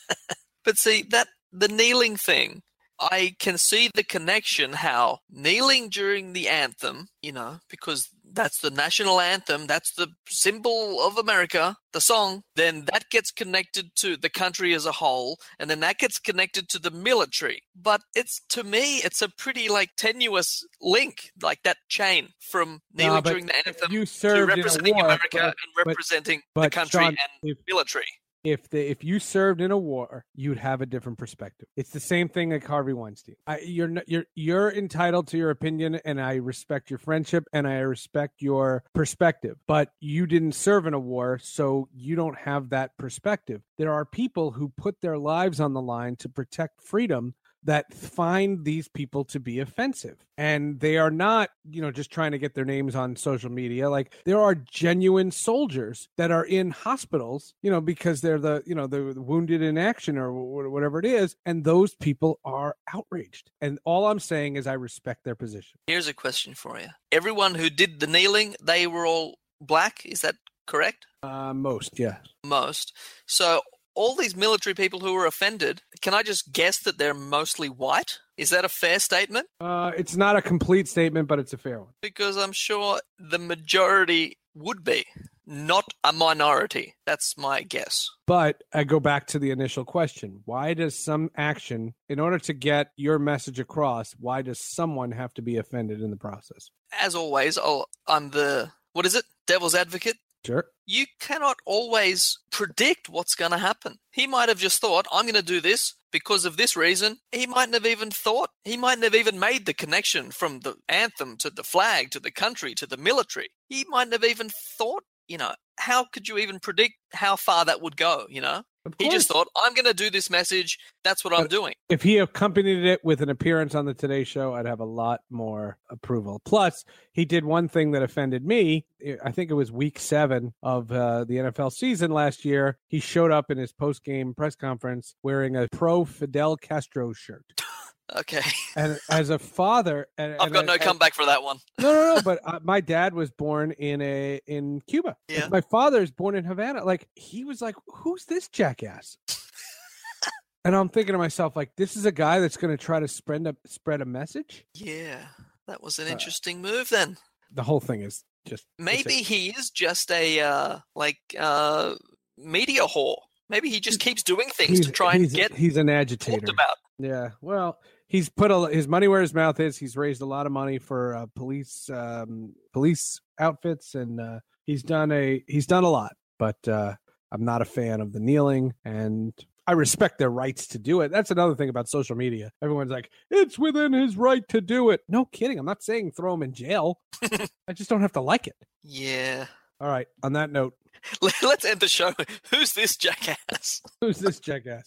But 0.63 0.79
see 0.79 1.03
that 1.11 1.27
the 1.51 1.67
kneeling 1.67 2.17
thing, 2.17 2.63
I 2.99 3.35
can 3.39 3.57
see 3.57 3.89
the 3.93 4.03
connection. 4.03 4.73
How 4.73 5.19
kneeling 5.29 5.89
during 5.89 6.33
the 6.33 6.47
anthem, 6.47 7.07
you 7.21 7.31
know, 7.31 7.59
because 7.69 8.09
that's 8.33 8.59
the 8.59 8.69
national 8.69 9.19
anthem, 9.21 9.67
that's 9.67 9.93
the 9.93 10.07
symbol 10.27 11.01
of 11.01 11.17
America, 11.17 11.77
the 11.93 12.01
song. 12.01 12.43
Then 12.55 12.85
that 12.91 13.09
gets 13.09 13.31
connected 13.31 13.95
to 13.97 14.17
the 14.17 14.29
country 14.29 14.73
as 14.73 14.85
a 14.85 14.91
whole, 14.91 15.37
and 15.59 15.69
then 15.69 15.79
that 15.81 15.97
gets 15.97 16.19
connected 16.19 16.69
to 16.69 16.79
the 16.79 16.91
military. 16.91 17.61
But 17.75 18.01
it's 18.15 18.41
to 18.49 18.63
me, 18.63 18.97
it's 18.97 19.21
a 19.21 19.29
pretty 19.29 19.67
like 19.69 19.91
tenuous 19.97 20.65
link, 20.81 21.31
like 21.41 21.59
that 21.63 21.77
chain 21.89 22.29
from 22.39 22.81
kneeling 22.93 23.21
but 23.23 23.29
during 23.29 23.45
the 23.47 23.55
anthem 23.67 23.91
you 23.91 24.01
to 24.01 24.05
served 24.05 24.49
representing 24.55 24.95
war, 24.95 25.05
America 25.05 25.27
but- 25.33 25.43
and 25.43 25.55
but- 25.75 25.87
representing 25.87 26.41
the 26.55 26.69
country 26.69 26.99
Sean, 27.01 27.07
and 27.09 27.51
if- 27.51 27.57
military. 27.67 28.07
If 28.45 28.69
the 28.69 28.89
if 28.89 29.03
you 29.03 29.19
served 29.19 29.59
in 29.59 29.71
a 29.71 29.77
war, 29.77 30.25
you'd 30.35 30.59
have 30.59 30.81
a 30.81 30.85
different 30.85 31.17
perspective. 31.17 31.67
It's 31.75 31.89
the 31.89 31.99
same 31.99 32.29
thing 32.29 32.51
like 32.51 32.65
Harvey 32.65 32.93
Weinstein. 32.93 33.35
I, 33.47 33.59
you're 33.59 33.91
you're 34.07 34.25
you're 34.35 34.71
entitled 34.71 35.27
to 35.29 35.37
your 35.37 35.49
opinion, 35.49 35.95
and 36.05 36.21
I 36.21 36.35
respect 36.35 36.89
your 36.89 36.99
friendship 36.99 37.45
and 37.51 37.67
I 37.67 37.79
respect 37.79 38.41
your 38.41 38.83
perspective. 38.93 39.57
But 39.67 39.89
you 39.99 40.27
didn't 40.27 40.53
serve 40.53 40.85
in 40.85 40.93
a 40.93 40.99
war, 40.99 41.39
so 41.41 41.89
you 41.93 42.15
don't 42.15 42.37
have 42.37 42.69
that 42.69 42.91
perspective. 42.97 43.61
There 43.77 43.91
are 43.91 44.05
people 44.05 44.51
who 44.51 44.71
put 44.77 45.01
their 45.01 45.17
lives 45.17 45.59
on 45.59 45.73
the 45.73 45.81
line 45.81 46.15
to 46.17 46.29
protect 46.29 46.83
freedom 46.83 47.33
that 47.65 47.93
find 47.93 48.63
these 48.65 48.87
people 48.87 49.23
to 49.25 49.39
be 49.39 49.59
offensive 49.59 50.17
and 50.37 50.79
they 50.79 50.97
are 50.97 51.11
not 51.11 51.49
you 51.69 51.81
know 51.81 51.91
just 51.91 52.11
trying 52.11 52.31
to 52.31 52.37
get 52.37 52.53
their 52.53 52.65
names 52.65 52.95
on 52.95 53.15
social 53.15 53.51
media 53.51 53.89
like 53.89 54.13
there 54.25 54.39
are 54.39 54.55
genuine 54.55 55.31
soldiers 55.31 56.07
that 56.17 56.31
are 56.31 56.45
in 56.45 56.71
hospitals 56.71 57.53
you 57.61 57.69
know 57.71 57.81
because 57.81 58.21
they're 58.21 58.39
the 58.39 58.63
you 58.65 58.75
know 58.75 58.87
the 58.87 59.13
wounded 59.19 59.61
in 59.61 59.77
action 59.77 60.17
or 60.17 60.31
whatever 60.69 60.99
it 60.99 61.05
is 61.05 61.35
and 61.45 61.63
those 61.63 61.95
people 61.95 62.39
are 62.43 62.75
outraged 62.93 63.51
and 63.61 63.79
all 63.85 64.07
i'm 64.07 64.19
saying 64.19 64.55
is 64.55 64.67
i 64.67 64.73
respect 64.73 65.23
their 65.23 65.35
position 65.35 65.79
Here's 65.87 66.07
a 66.07 66.13
question 66.13 66.53
for 66.55 66.79
you. 66.79 66.87
Everyone 67.11 67.55
who 67.55 67.69
did 67.69 67.99
the 67.99 68.07
kneeling, 68.07 68.55
they 68.61 68.87
were 68.87 69.05
all 69.05 69.37
black. 69.61 70.05
Is 70.05 70.21
that 70.21 70.35
correct? 70.67 71.05
uh 71.23 71.53
most 71.53 71.99
yeah 71.99 72.17
Most. 72.43 72.95
So 73.27 73.61
all 73.95 74.15
these 74.15 74.35
military 74.35 74.73
people 74.73 74.99
who 74.99 75.13
were 75.13 75.25
offended, 75.25 75.81
can 76.01 76.13
I 76.13 76.23
just 76.23 76.51
guess 76.51 76.79
that 76.79 76.97
they're 76.97 77.13
mostly 77.13 77.69
white? 77.69 78.19
Is 78.37 78.49
that 78.49 78.65
a 78.65 78.69
fair 78.69 78.99
statement? 78.99 79.47
uh 79.61 79.91
it's 79.97 80.15
not 80.15 80.35
a 80.35 80.41
complete 80.41 80.87
statement 80.87 81.27
but 81.27 81.39
it's 81.39 81.53
a 81.53 81.57
fair 81.57 81.79
one 81.79 81.93
Because 82.01 82.37
I'm 82.37 82.51
sure 82.51 82.99
the 83.17 83.39
majority 83.39 84.37
would 84.53 84.83
be, 84.83 85.05
not 85.45 85.85
a 86.03 86.13
minority. 86.13 86.95
That's 87.05 87.37
my 87.37 87.61
guess. 87.61 88.09
But 88.25 88.63
I 88.73 88.83
go 88.83 88.99
back 88.99 89.27
to 89.27 89.39
the 89.39 89.51
initial 89.51 89.85
question. 89.85 90.41
Why 90.45 90.73
does 90.73 90.97
some 90.97 91.29
action, 91.35 91.93
in 92.09 92.19
order 92.19 92.39
to 92.39 92.53
get 92.53 92.87
your 92.95 93.19
message 93.19 93.59
across, 93.59 94.13
why 94.19 94.41
does 94.41 94.59
someone 94.59 95.11
have 95.11 95.33
to 95.35 95.41
be 95.41 95.57
offended 95.57 96.01
in 96.01 96.09
the 96.09 96.17
process? 96.17 96.69
As 96.99 97.15
always, 97.15 97.57
I'll, 97.57 97.87
I'm 98.07 98.29
the, 98.31 98.71
what 98.93 99.05
is 99.05 99.13
it? 99.15 99.25
Devil's 99.45 99.75
advocate? 99.75 100.15
Sure. 100.45 100.65
you 100.85 101.05
cannot 101.19 101.57
always 101.65 102.37
predict 102.51 103.09
what's 103.09 103.35
going 103.35 103.51
to 103.51 103.57
happen. 103.57 103.97
He 104.11 104.27
might 104.27 104.49
have 104.49 104.59
just 104.59 104.79
thought, 104.79 105.07
I'm 105.11 105.25
going 105.25 105.35
to 105.35 105.41
do 105.41 105.59
this 105.59 105.95
because 106.11 106.45
of 106.45 106.55
this 106.57 106.75
reason. 106.77 107.17
He 107.31 107.47
mightn't 107.47 107.73
have 107.73 107.85
even 107.85 108.11
thought, 108.11 108.51
he 108.63 108.77
mightn't 108.77 109.03
have 109.03 109.15
even 109.15 109.39
made 109.39 109.65
the 109.65 109.73
connection 109.73 110.31
from 110.31 110.59
the 110.59 110.75
anthem 110.87 111.37
to 111.37 111.49
the 111.49 111.63
flag 111.63 112.11
to 112.11 112.19
the 112.19 112.31
country 112.31 112.75
to 112.75 112.85
the 112.85 112.97
military. 112.97 113.49
He 113.67 113.85
mightn't 113.89 114.13
have 114.13 114.23
even 114.23 114.49
thought, 114.77 115.03
you 115.27 115.37
know, 115.37 115.53
how 115.77 116.05
could 116.11 116.27
you 116.27 116.37
even 116.37 116.59
predict 116.59 116.93
how 117.13 117.35
far 117.35 117.65
that 117.65 117.81
would 117.81 117.97
go, 117.97 118.27
you 118.29 118.41
know? 118.41 118.63
He 118.99 119.09
just 119.09 119.27
thought, 119.27 119.47
I'm 119.55 119.73
going 119.73 119.85
to 119.85 119.93
do 119.93 120.09
this 120.09 120.29
message. 120.29 120.79
That's 121.03 121.23
what 121.23 121.37
I'm 121.37 121.47
doing. 121.47 121.73
if 121.89 122.03
he 122.03 122.17
accompanied 122.17 122.85
it 122.85 123.03
with 123.03 123.21
an 123.21 123.29
appearance 123.29 123.75
on 123.75 123.85
the 123.85 123.93
Today 123.93 124.23
Show, 124.23 124.53
I'd 124.53 124.65
have 124.65 124.79
a 124.79 124.85
lot 124.85 125.21
more 125.29 125.77
approval. 125.89 126.41
Plus, 126.45 126.85
he 127.11 127.25
did 127.25 127.45
one 127.45 127.67
thing 127.67 127.91
that 127.91 128.03
offended 128.03 128.45
me. 128.45 128.85
I 129.23 129.31
think 129.31 129.51
it 129.51 129.55
was 129.55 129.71
week 129.71 129.99
seven 129.99 130.53
of 130.63 130.91
uh, 130.91 131.25
the 131.25 131.35
NFL 131.35 131.71
season 131.73 132.11
last 132.11 132.45
year. 132.45 132.77
He 132.87 132.99
showed 132.99 133.31
up 133.31 133.51
in 133.51 133.57
his 133.57 133.71
post 133.71 134.03
game 134.03 134.33
press 134.33 134.55
conference 134.55 135.15
wearing 135.23 135.55
a 135.55 135.67
pro 135.71 136.05
Fidel 136.05 136.57
Castro 136.57 137.13
shirt. 137.13 137.45
Okay. 138.13 138.41
And 138.77 138.99
as 139.09 139.29
a 139.29 139.39
father, 139.39 140.07
and, 140.17 140.33
I've 140.33 140.47
and 140.47 140.53
got 140.53 140.65
no 140.65 140.77
comeback 140.77 141.13
for 141.13 141.25
that 141.25 141.41
one. 141.41 141.57
No, 141.79 141.93
no, 141.93 142.15
no. 142.15 142.21
But 142.25 142.39
uh, 142.43 142.59
my 142.61 142.81
dad 142.81 143.13
was 143.13 143.31
born 143.31 143.71
in 143.71 144.01
a 144.01 144.41
in 144.47 144.81
Cuba. 144.81 145.15
Yeah. 145.29 145.47
My 145.49 145.61
father's 145.61 146.11
born 146.11 146.35
in 146.35 146.43
Havana. 146.43 146.83
Like 146.83 147.07
he 147.15 147.45
was 147.45 147.61
like, 147.61 147.75
who's 147.87 148.25
this 148.25 148.49
jackass? 148.49 149.17
and 150.65 150.75
I'm 150.75 150.89
thinking 150.89 151.13
to 151.13 151.17
myself, 151.17 151.55
like, 151.55 151.71
this 151.77 151.95
is 151.95 152.05
a 152.05 152.11
guy 152.11 152.39
that's 152.39 152.57
going 152.57 152.75
to 152.75 152.83
try 152.83 152.99
to 152.99 153.07
spread 153.07 153.47
a 153.47 153.55
spread 153.65 154.01
a 154.01 154.05
message. 154.05 154.65
Yeah. 154.73 155.27
That 155.67 155.81
was 155.81 155.97
an 155.97 156.07
Uh, 156.07 156.11
interesting 156.11 156.61
move 156.61 156.89
then. 156.89 157.17
The 157.51 157.63
whole 157.63 157.79
thing 157.79 158.01
is 158.01 158.23
just 158.45 158.65
Maybe 158.77 159.23
he 159.23 159.49
is 159.49 159.69
just 159.69 160.11
a 160.11 160.41
uh, 160.41 160.79
like 160.95 161.19
uh, 161.39 161.95
media 162.37 162.81
whore. 162.81 163.17
Maybe 163.47 163.69
he 163.69 163.79
just 163.79 163.99
keeps 163.99 164.23
doing 164.23 164.49
things 164.49 164.79
to 164.81 164.91
try 164.91 165.13
and 165.13 165.21
he's, 165.21 165.33
get 165.33 165.53
he's 165.53 165.77
an 165.77 165.89
agitator. 165.89 166.51
about. 166.51 166.77
Yeah, 166.97 167.29
well, 167.41 167.77
he's 168.07 168.29
put 168.29 168.51
a, 168.51 168.67
his 168.67 168.87
money 168.87 169.07
where 169.07 169.21
his 169.21 169.33
mouth 169.33 169.59
is. 169.59 169.77
He's 169.77 169.97
raised 169.97 170.21
a 170.21 170.25
lot 170.25 170.45
of 170.45 170.51
money 170.51 170.77
for 170.79 171.15
uh, 171.15 171.25
police 171.35 171.89
um, 171.93 172.53
police 172.73 173.21
outfits, 173.39 173.95
and 173.95 174.19
uh, 174.19 174.39
he's 174.65 174.83
done 174.83 175.11
a 175.11 175.43
he's 175.47 175.67
done 175.67 175.83
a 175.83 175.89
lot. 175.89 176.15
But 176.39 176.67
uh, 176.67 176.95
I'm 177.31 177.45
not 177.45 177.61
a 177.61 177.65
fan 177.65 178.01
of 178.01 178.11
the 178.13 178.19
kneeling, 178.19 178.73
and 178.83 179.33
I 179.67 179.71
respect 179.71 180.19
their 180.19 180.29
rights 180.29 180.67
to 180.67 180.77
do 180.79 181.01
it. 181.01 181.09
That's 181.11 181.31
another 181.31 181.55
thing 181.55 181.69
about 181.69 181.89
social 181.89 182.15
media. 182.15 182.51
Everyone's 182.61 182.91
like, 182.91 183.09
it's 183.31 183.57
within 183.57 183.93
his 183.93 184.15
right 184.15 184.47
to 184.49 184.61
do 184.61 184.91
it. 184.91 185.01
No 185.09 185.25
kidding. 185.25 185.57
I'm 185.57 185.65
not 185.65 185.81
saying 185.81 186.11
throw 186.11 186.33
him 186.35 186.43
in 186.43 186.53
jail. 186.53 186.99
I 187.67 187.73
just 187.73 187.89
don't 187.89 188.01
have 188.01 188.11
to 188.13 188.21
like 188.21 188.45
it. 188.47 188.55
Yeah. 188.83 189.47
All 189.81 189.87
right. 189.87 190.07
On 190.21 190.33
that 190.33 190.51
note, 190.51 190.75
Let- 191.21 191.41
Let's 191.41 191.65
end 191.65 191.79
the 191.79 191.87
show. 191.87 192.13
Who's 192.51 192.73
this 192.73 192.95
jackass? 192.95 193.81
who's 194.01 194.19
this 194.19 194.39
jackass? 194.39 194.83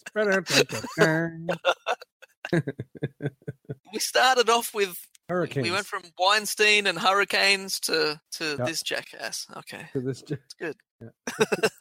We 2.51 3.99
started 3.99 4.49
off 4.49 4.73
with 4.73 4.97
Hurricanes. 5.27 5.63
we 5.65 5.71
went 5.71 5.85
from 5.85 6.03
Weinstein 6.17 6.87
and 6.87 6.97
hurricanes 6.99 7.79
to 7.81 8.19
to 8.33 8.55
Yep. 8.59 8.67
this 8.67 8.83
jackass. 8.83 9.47
Okay. 9.57 9.87
to 9.93 10.01
this. 10.01 10.23
It's 10.29 10.53
good. 10.59 10.75
Yeah. 11.01 11.09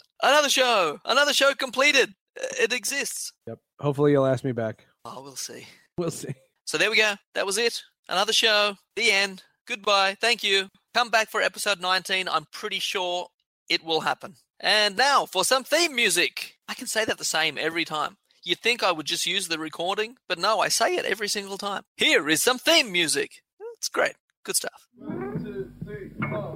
another 0.23 0.49
show. 0.49 0.99
Another 1.05 1.33
show 1.33 1.55
completed. 1.55 2.15
It 2.61 2.73
exists. 2.73 3.33
Yep. 3.47 3.59
Hopefully, 3.81 4.13
you'll 4.13 4.27
ask 4.27 4.45
me 4.45 4.53
back. 4.53 4.87
Oh, 5.05 5.23
we'll 5.23 5.37
see. 5.37 5.67
We'll 5.97 6.11
see. 6.11 6.35
So 6.65 6.79
there 6.79 6.91
we 6.91 6.97
go. 6.97 7.15
That 7.35 7.47
was 7.47 7.59
it. 7.59 7.83
Another 8.09 8.33
show. 8.33 8.75
The 8.97 9.11
end. 9.11 9.43
Goodbye. 9.67 10.17
Thank 10.21 10.43
you. 10.45 10.69
Come 10.95 11.11
back 11.11 11.29
for 11.31 11.41
episode 11.43 11.81
19. 11.81 12.29
I'm 12.29 12.47
pretty 12.53 12.79
sure 12.79 13.29
it 13.69 13.83
will 13.85 14.01
happen. 14.01 14.35
And 14.61 14.97
now 14.97 15.27
for 15.27 15.45
some 15.45 15.65
theme 15.65 15.95
music. 15.95 16.57
I 16.69 16.75
can 16.75 16.87
say 16.87 17.05
that 17.05 17.19
the 17.19 17.25
same 17.25 17.57
every 17.59 17.85
time. 17.85 18.17
You'd 18.49 18.61
think 18.61 18.83
I 18.83 18.93
would 18.93 19.05
just 19.05 19.27
use 19.27 19.49
the 19.49 19.59
recording, 19.59 20.17
but 20.27 20.39
no, 20.39 20.61
I 20.61 20.69
say 20.69 20.97
it 20.97 21.05
every 21.05 21.29
single 21.29 21.59
time. 21.59 21.83
Here 21.99 22.27
is 22.31 22.43
some 22.43 22.57
theme 22.57 22.91
music. 22.91 23.43
It's 23.77 23.91
great. 23.91 24.15
Good 24.43 24.57
stuff. 24.57 24.89
One, 24.97 25.45
two, 25.45 25.71
three, 25.85 26.13
four. 26.31 26.48